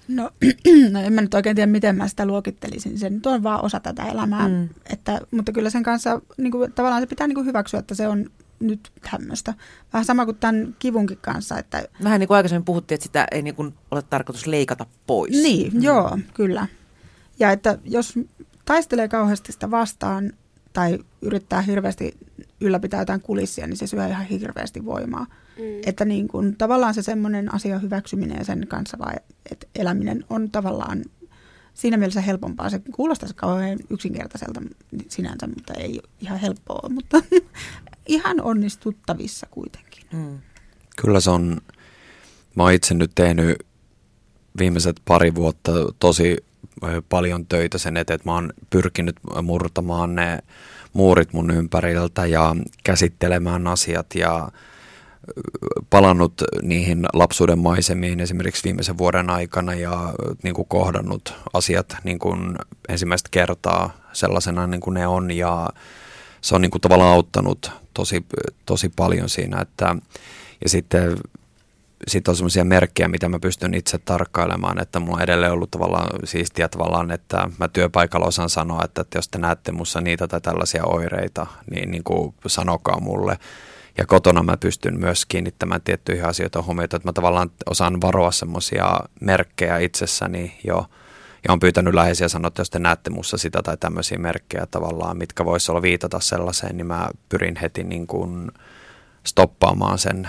No, 0.09 0.31
no 0.93 1.01
en 1.01 1.13
mä 1.13 1.21
nyt 1.21 1.35
oikein 1.35 1.57
tiedä, 1.57 1.73
miten 1.73 1.97
mä 1.97 2.09
sitä 2.09 2.27
luokittelisin. 2.27 2.99
Se 2.99 3.11
nyt 3.11 3.27
on 3.27 3.43
vaan 3.43 3.65
osa 3.65 3.81
tätä 3.81 4.05
elämää. 4.05 4.49
Mm. 4.49 4.69
Että, 4.93 5.21
mutta 5.31 5.53
kyllä 5.53 5.71
sen 5.71 5.83
kanssa 5.83 6.21
niin 6.37 6.53
kuin, 6.53 6.73
tavallaan 6.73 7.03
se 7.03 7.07
pitää 7.07 7.27
niin 7.27 7.35
kuin 7.35 7.47
hyväksyä, 7.47 7.81
että 7.81 7.95
se 7.95 8.09
on 8.09 8.31
nyt 8.61 8.93
tämmöistä. 9.11 9.55
Vähän 9.93 10.05
sama 10.05 10.25
kuin 10.25 10.37
tämän 10.37 10.77
kivunkin 10.79 11.19
kanssa. 11.21 11.59
Että... 11.59 11.89
Vähän 12.05 12.21
niin 12.21 12.29
kuin 12.29 12.37
aikaisemmin 12.37 12.65
puhuttiin, 12.65 12.97
että 12.97 13.05
sitä 13.05 13.27
ei 13.33 13.43
niin 13.43 13.55
kuin 13.55 13.75
ole 13.91 14.03
tarkoitus 14.03 14.47
leikata 14.47 14.87
pois. 15.07 15.43
Niin, 15.43 15.75
mm. 15.75 15.83
joo, 15.83 16.19
kyllä. 16.35 16.67
Ja 17.39 17.51
että 17.51 17.79
jos 17.85 18.15
taistelee 18.65 19.09
kauheasti 19.09 19.53
sitä 19.53 19.71
vastaan 19.71 20.33
tai 20.73 20.99
yrittää 21.23 21.63
hirveästi 21.63 22.17
ylläpitää 22.61 23.01
jotain 23.01 23.21
kulissia, 23.21 23.67
niin 23.67 23.77
se 23.77 23.87
syö 23.87 24.07
ihan 24.07 24.27
hirveästi 24.27 24.85
voimaa. 24.85 25.27
Mm. 25.59 25.65
Että 25.87 26.05
niin 26.05 26.29
kuin, 26.29 26.57
tavallaan 26.57 26.95
se 26.95 27.03
semmoinen 27.03 27.55
asia 27.55 27.79
hyväksyminen 27.79 28.39
ja 28.39 28.45
sen 28.45 28.67
kanssa 28.69 28.99
vai, 28.99 29.15
että 29.51 29.67
eläminen 29.75 30.25
on 30.31 30.51
tavallaan 30.51 31.05
siinä 31.75 31.97
mielessä 31.97 32.21
helpompaa. 32.21 32.71
Se 32.71 32.81
kuulostaa 32.93 33.29
kauhean 33.37 33.79
yksinkertaiselta 33.91 34.63
sinänsä, 35.09 35.47
mutta 35.47 35.75
ei 35.75 36.01
ihan 36.21 36.39
helppoa, 36.39 36.89
mutta 36.89 37.23
ihan 38.09 38.41
onnistuttavissa 38.41 39.47
kuitenkin. 39.51 40.05
Mm. 40.13 40.39
Kyllä 41.03 41.21
se 41.21 41.31
on, 41.31 41.61
mä 42.55 42.63
oon 42.63 42.73
itse 42.73 42.95
nyt 42.95 43.11
tehnyt 43.15 43.67
viimeiset 44.59 45.01
pari 45.05 45.35
vuotta 45.35 45.73
tosi 45.99 46.37
paljon 47.09 47.47
töitä 47.47 47.79
sen 47.79 47.97
eteen, 47.97 48.15
että 48.15 48.29
mä 48.29 48.35
oon 48.35 48.53
pyrkinyt 48.71 49.17
murtamaan 49.43 50.15
ne 50.15 50.39
muurit 50.93 51.33
mun 51.33 51.51
ympäriltä 51.51 52.27
ja 52.27 52.57
käsittelemään 52.85 53.67
asiat 53.67 54.15
ja 54.15 54.49
palannut 55.91 56.43
niihin 56.63 57.07
lapsuuden 57.13 57.59
maisemiin 57.59 58.21
esimerkiksi 58.21 58.65
viimeisen 58.65 58.99
vuoden 58.99 59.31
aikana 59.31 59.75
ja 59.75 60.15
niin 60.43 60.55
kuin 60.55 60.69
kohdannut 60.69 61.35
asiat 61.53 61.97
niin 62.05 62.19
kuin 62.19 62.57
ensimmäistä 62.89 63.29
kertaa 63.31 63.91
sellaisena 64.13 64.67
niin 64.67 64.81
kuin 64.81 64.95
ne 64.95 65.07
on 65.07 65.31
ja 65.31 65.69
se 66.41 66.55
on 66.55 66.63
niin 66.63 66.71
kuin 66.71 66.83
tavallaan 66.83 67.15
auttanut 67.15 67.71
tosi, 67.95 68.27
tosi 68.67 68.89
paljon 68.97 69.29
siinä, 69.29 69.61
että 69.61 69.97
ja 70.65 70.69
sitten 70.69 71.17
sitten 72.07 72.33
on 72.33 72.37
semmoisia 72.37 72.65
merkkejä, 72.65 73.09
mitä 73.09 73.29
mä 73.29 73.39
pystyn 73.39 73.75
itse 73.75 73.99
tarkkailemaan, 73.99 74.83
että 74.83 75.01
mulla 75.01 75.17
on 75.17 75.23
edelleen 75.23 75.53
ollut 75.53 75.71
tavallaan 75.71 76.09
siistiä 76.25 76.69
tavallaan, 76.69 77.11
että 77.11 77.51
mä 77.59 77.69
työpaikalla 77.69 78.27
osaan 78.27 78.51
sanoa, 78.51 78.85
että, 78.85 79.01
että 79.01 79.19
jos 79.19 79.29
te 79.29 79.39
näette 79.39 79.73
mussa 79.73 80.01
niitä 80.01 80.29
tai 80.29 80.41
tällaisia 80.41 80.85
oireita, 80.85 81.47
niin, 81.71 81.91
niin 81.91 82.05
kuin 82.05 82.35
sanokaa 82.47 83.01
mulle. 83.01 83.39
ja 83.99 84.07
kotona 84.07 84.43
mä 84.43 84.57
pystyn 84.57 85.01
myös 85.01 85.27
kiinnittämään 85.27 85.81
tiettyihin 85.81 86.25
asioihin 86.25 86.67
huomiota, 86.67 86.97
että 86.97 87.09
mä 87.09 87.13
tavallaan 87.13 87.51
osaan 87.71 88.01
varoa 88.01 88.31
semmoisia 88.31 89.01
merkkejä 89.21 89.79
itsessäni 89.79 90.59
jo, 90.65 90.87
ja 91.49 91.53
on 91.53 91.61
pyytänyt 91.61 91.95
läheisiä 91.95 92.29
sanoa, 92.29 92.49
että 92.49 92.61
jos 92.61 92.71
te 92.71 92.79
näette 92.79 93.11
mussa 93.11 93.39
sitä 93.39 93.63
tai 93.63 93.77
tämmöisiä 93.77 94.19
merkkejä 94.19 94.67
tavallaan, 94.71 95.17
mitkä 95.19 95.45
voisi 95.45 95.73
olla 95.73 95.83
viitata 95.83 96.21
sellaiseen, 96.21 96.77
niin 96.77 96.87
mä 96.87 97.09
pyrin 97.29 97.57
heti 97.63 97.85
niin 97.85 98.07
kuin 98.07 98.51
stoppaamaan 99.25 99.99
sen 99.99 100.29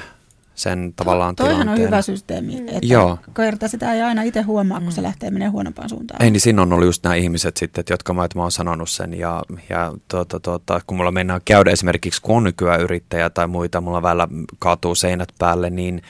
sen 0.55 0.93
tavallaan 0.95 1.35
Toihan 1.35 1.55
tilanteen. 1.55 1.81
on 1.81 1.87
hyvä 1.87 2.01
systeemi, 2.01 2.55
Mm. 2.61 2.67
että 2.67 2.79
Joo. 2.81 3.17
kerta 3.35 3.67
sitä 3.67 3.93
ei 3.93 4.01
aina 4.01 4.21
itse 4.21 4.41
huomaa, 4.41 4.77
kun 4.79 4.87
Mm. 4.87 4.91
se 4.91 5.03
lähtee 5.03 5.31
menee 5.31 5.47
huonompaan 5.47 5.89
suuntaan. 5.89 6.23
Ei, 6.23 6.31
niin 6.31 6.41
siinä 6.41 6.61
on 6.61 6.73
ollut 6.73 6.85
just 6.85 7.03
nämä 7.03 7.15
ihmiset 7.15 7.57
sitten, 7.57 7.79
että 7.79 7.93
jotka 7.93 8.13
mä, 8.13 8.25
että 8.25 8.37
mä 8.39 8.41
oon 8.43 8.51
sanonut 8.51 8.89
sen 8.89 9.13
ja, 9.19 9.43
ja 9.69 9.93
tuota, 10.07 10.39
tuota, 10.39 10.81
kun 10.87 10.97
mulla 10.97 11.11
mennään 11.11 11.41
käydä 11.45 11.71
esimerkiksi, 11.71 12.21
kun 12.21 12.37
on 12.37 12.43
nykyään 12.43 12.81
yrittäjä 12.81 13.29
tai 13.29 13.47
muita, 13.47 13.81
mulla 13.81 14.01
välillä 14.01 14.27
kaatuu 14.59 14.95
seinät 14.95 15.29
päälle, 15.39 15.69
niin 15.69 16.01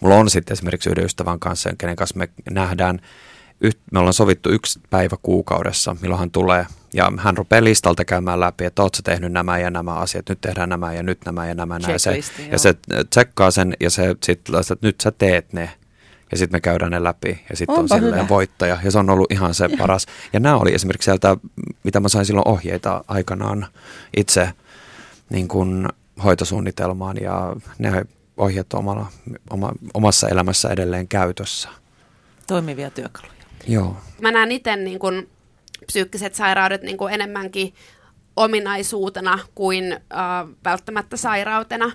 mulla 0.00 0.14
on 0.16 0.30
sitten 0.30 0.52
esimerkiksi 0.52 0.90
yhden 0.90 1.04
ystävän 1.04 1.38
kanssa, 1.40 1.70
kenen 1.78 1.96
kanssa 1.96 2.18
me 2.18 2.28
nähdään, 2.50 3.00
me 3.92 3.98
ollaan 3.98 4.14
sovittu 4.14 4.50
yksi 4.50 4.80
päivä 4.90 5.16
kuukaudessa, 5.22 5.96
milloin 6.00 6.20
hän 6.20 6.30
tulee 6.30 6.66
ja 6.94 7.12
hän 7.18 7.36
rupeaa 7.36 7.64
listalta 7.64 8.04
käymään 8.04 8.40
läpi, 8.40 8.64
että 8.64 8.82
oot 8.82 8.94
sä 8.94 9.02
tehnyt 9.02 9.32
nämä 9.32 9.58
ja 9.58 9.70
nämä 9.70 9.94
asiat, 9.94 10.28
nyt 10.28 10.40
tehdään 10.40 10.68
nämä 10.68 10.92
ja 10.92 11.02
nyt 11.02 11.18
nämä 11.24 11.46
ja 11.48 11.54
nämä. 11.54 11.78
Näin. 11.78 11.92
Ja 11.92 11.98
se, 11.98 12.10
joo. 12.10 12.48
ja 12.52 12.58
se 12.58 12.74
tsekkaa 13.10 13.50
sen 13.50 13.74
ja 13.80 13.90
se 13.90 14.16
sitten, 14.22 14.54
että 14.60 14.76
nyt 14.82 15.00
sä 15.00 15.10
teet 15.10 15.52
ne 15.52 15.70
ja 16.32 16.38
sitten 16.38 16.56
me 16.56 16.60
käydään 16.60 16.90
ne 16.90 17.04
läpi 17.04 17.44
ja 17.50 17.56
sitten 17.56 17.78
on 17.78 17.88
silleen 17.88 18.14
hyvä. 18.14 18.28
voittaja 18.28 18.78
ja 18.84 18.90
se 18.90 18.98
on 18.98 19.10
ollut 19.10 19.32
ihan 19.32 19.54
se 19.54 19.68
paras. 19.78 20.06
Ja 20.32 20.40
nämä 20.40 20.56
oli 20.56 20.74
esimerkiksi 20.74 21.04
sieltä, 21.04 21.36
mitä 21.84 22.00
mä 22.00 22.08
sain 22.08 22.26
silloin 22.26 22.48
ohjeita 22.48 23.04
aikanaan 23.08 23.66
itse 24.16 24.52
niin 25.30 25.48
kuin 25.48 25.88
hoitosuunnitelmaan 26.24 27.16
ja 27.16 27.56
ne 27.78 28.04
ohjeet 28.36 28.72
on 28.72 28.78
omalla, 28.78 29.06
oma, 29.50 29.72
omassa 29.94 30.28
elämässä 30.28 30.68
edelleen 30.68 31.08
käytössä. 31.08 31.68
Toimivia 32.46 32.90
työkaluja. 32.90 33.41
Joo. 33.68 33.96
Mä 34.20 34.30
näen 34.30 34.52
itse 34.52 34.76
niin 34.76 34.98
kuin 34.98 35.28
psyykkiset 35.86 36.34
sairaudet 36.34 36.82
niin 36.82 36.96
kuin 36.96 37.14
enemmänkin 37.14 37.74
ominaisuutena 38.36 39.38
kuin 39.54 39.92
äh, 39.92 39.98
välttämättä 40.64 41.16
sairautena. 41.16 41.92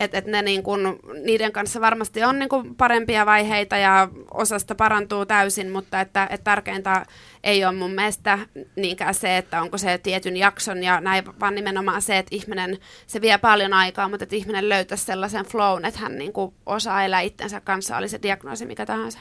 Et, 0.00 0.14
et 0.14 0.26
ne 0.26 0.42
niin 0.42 0.62
kun, 0.62 0.98
niiden 1.24 1.52
kanssa 1.52 1.80
varmasti 1.80 2.24
on 2.24 2.38
niin 2.38 2.48
kun 2.48 2.74
parempia 2.74 3.26
vaiheita 3.26 3.76
ja 3.76 4.08
osasta 4.30 4.74
parantuu 4.74 5.26
täysin, 5.26 5.70
mutta 5.70 6.00
että, 6.00 6.26
et 6.30 6.44
tärkeintä 6.44 7.06
ei 7.46 7.64
ole 7.64 7.76
mun 7.76 7.90
mielestä 7.90 8.38
niinkään 8.76 9.14
se, 9.14 9.36
että 9.36 9.62
onko 9.62 9.78
se 9.78 9.98
tietyn 9.98 10.36
jakson 10.36 10.82
ja 10.82 11.00
näin, 11.00 11.24
vaan 11.40 11.54
nimenomaan 11.54 12.02
se, 12.02 12.18
että 12.18 12.36
ihminen, 12.36 12.78
se 13.06 13.20
vie 13.20 13.38
paljon 13.38 13.72
aikaa, 13.72 14.08
mutta 14.08 14.24
että 14.24 14.36
ihminen 14.36 14.68
löytäisi 14.68 15.04
sellaisen 15.04 15.44
flown, 15.44 15.84
että 15.84 16.00
hän 16.00 16.18
niin 16.18 16.32
kuin 16.32 16.54
osaa 16.66 17.04
elää 17.04 17.20
itsensä 17.20 17.60
kanssa, 17.60 17.96
oli 17.96 18.08
se 18.08 18.22
diagnoosi 18.22 18.66
mikä 18.66 18.86
tahansa. 18.86 19.18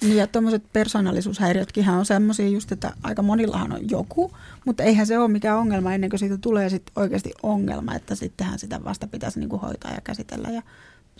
Niin 0.00 0.16
ja 0.16 0.26
tuommoiset 0.26 0.62
persoonallisuushäiriötkin 0.72 1.88
on 1.88 2.06
semmoisia 2.06 2.48
just, 2.48 2.72
että 2.72 2.92
aika 3.02 3.22
monillahan 3.22 3.72
on 3.72 3.90
joku, 3.90 4.36
mutta 4.64 4.82
eihän 4.82 5.06
se 5.06 5.18
ole 5.18 5.28
mikään 5.28 5.58
ongelma 5.58 5.94
ennen 5.94 6.10
kuin 6.10 6.20
siitä 6.20 6.38
tulee 6.38 6.68
sit 6.68 6.90
oikeasti 6.96 7.32
ongelma, 7.42 7.94
että 7.94 8.14
sittenhän 8.14 8.58
sitä 8.58 8.84
vasta 8.84 9.06
pitäisi 9.06 9.40
niinku 9.40 9.58
hoitaa 9.58 9.90
ja 9.90 10.00
käsitellä 10.04 10.48
ja 10.50 10.62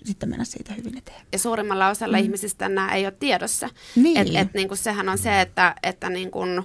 sitten 0.05 0.29
mennä 0.29 0.45
siitä 0.45 0.75
hyvin 0.75 0.99
eteenpäin. 0.99 1.27
ja 1.33 1.39
suurimmalla 1.39 1.89
osalla 1.89 2.17
mm. 2.17 2.23
ihmisistä 2.23 2.69
nämä 2.69 2.95
ei 2.95 3.07
ole 3.07 3.15
tiedossa. 3.19 3.69
Niin. 3.97 4.17
Et, 4.17 4.29
et, 4.35 4.55
niin 4.55 4.69
kuin 4.69 4.79
sehän 4.79 5.09
on 5.09 5.19
se, 5.19 5.41
että, 5.41 5.75
että 5.83 6.11
niin 6.11 6.31
kuin, 6.31 6.63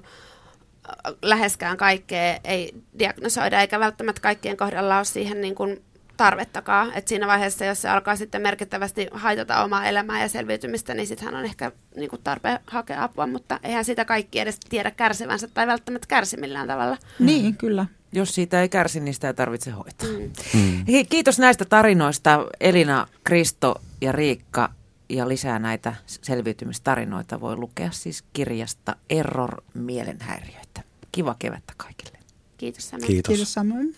läheskään 1.22 1.78
kaikkea 1.78 2.40
ei 2.44 2.74
diagnosoida, 3.00 3.62
eikä 3.62 3.80
välttämättä 3.80 4.22
kaikkien 4.22 4.58
kohdalla 4.58 4.98
ole 4.98 5.06
siihen 5.06 5.42
niin 5.42 5.56
kuin 5.56 5.84
tarvettakaan. 6.18 6.94
Et 6.94 7.08
siinä 7.08 7.28
vaiheessa, 7.28 7.66
jos 7.66 7.82
se 7.82 7.90
alkaa 7.90 8.16
sitten 8.16 8.42
merkittävästi 8.42 9.08
haitata 9.12 9.64
omaa 9.64 9.86
elämää 9.86 10.22
ja 10.22 10.30
selviytymistä, 10.30 10.94
niin 10.94 11.08
sittenhän 11.08 11.36
on 11.36 11.46
ehkä 11.46 11.72
niin 11.96 12.10
kuin 12.10 12.22
tarpeen 12.24 12.60
hakea 12.68 13.04
apua, 13.04 13.28
mutta 13.28 13.60
eihän 13.64 13.86
sitä 13.86 14.06
kaikki 14.06 14.40
edes 14.40 14.60
tiedä 14.70 14.92
kärsivänsä 14.92 15.48
tai 15.48 15.68
välttämättä 15.68 16.08
kärsi 16.08 16.38
millään 16.38 16.68
tavalla. 16.68 16.98
Niin, 17.20 17.58
kyllä. 17.58 17.86
Jos 18.16 18.36
siitä 18.36 18.62
ei 18.62 18.70
kärsi, 18.70 19.00
niin 19.00 19.14
sitä 19.14 19.28
ei 19.28 19.34
tarvitse 19.34 19.72
hoitaa. 19.72 20.08
Mm. 20.08 20.32
Mm. 20.54 20.86
Hei, 20.88 21.06
Kiitos 21.06 21.40
näistä 21.40 21.66
tarinoista 21.66 22.46
Elina, 22.60 23.08
Kristo 23.24 23.82
ja 24.02 24.12
Riikka. 24.12 24.70
Ja 25.10 25.28
lisää 25.28 25.60
näitä 25.60 25.96
selviytymistarinoita 26.06 27.42
voi 27.42 27.56
lukea 27.56 27.92
siis 27.92 28.24
kirjasta 28.34 28.96
Error 29.10 29.62
mielenhäiriöitä. 29.74 30.84
Kiva 31.12 31.36
kevättä 31.40 31.74
kaikille. 31.78 32.18
Kiitos 32.58 32.90
Sami. 32.90 33.08
Kiitos. 33.08 33.30
Kiitos 33.30 33.54
samoin. 33.54 33.96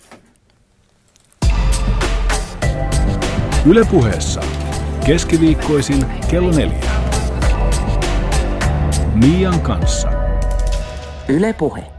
Ylepuheessa 3.66 4.42
keskiviikkoisin 5.06 6.06
kello 6.30 6.52
neljä. 6.52 6.92
Mian 9.14 9.62
kanssa. 9.62 10.10
Yle 11.30 11.54
Puhe. 11.54 11.97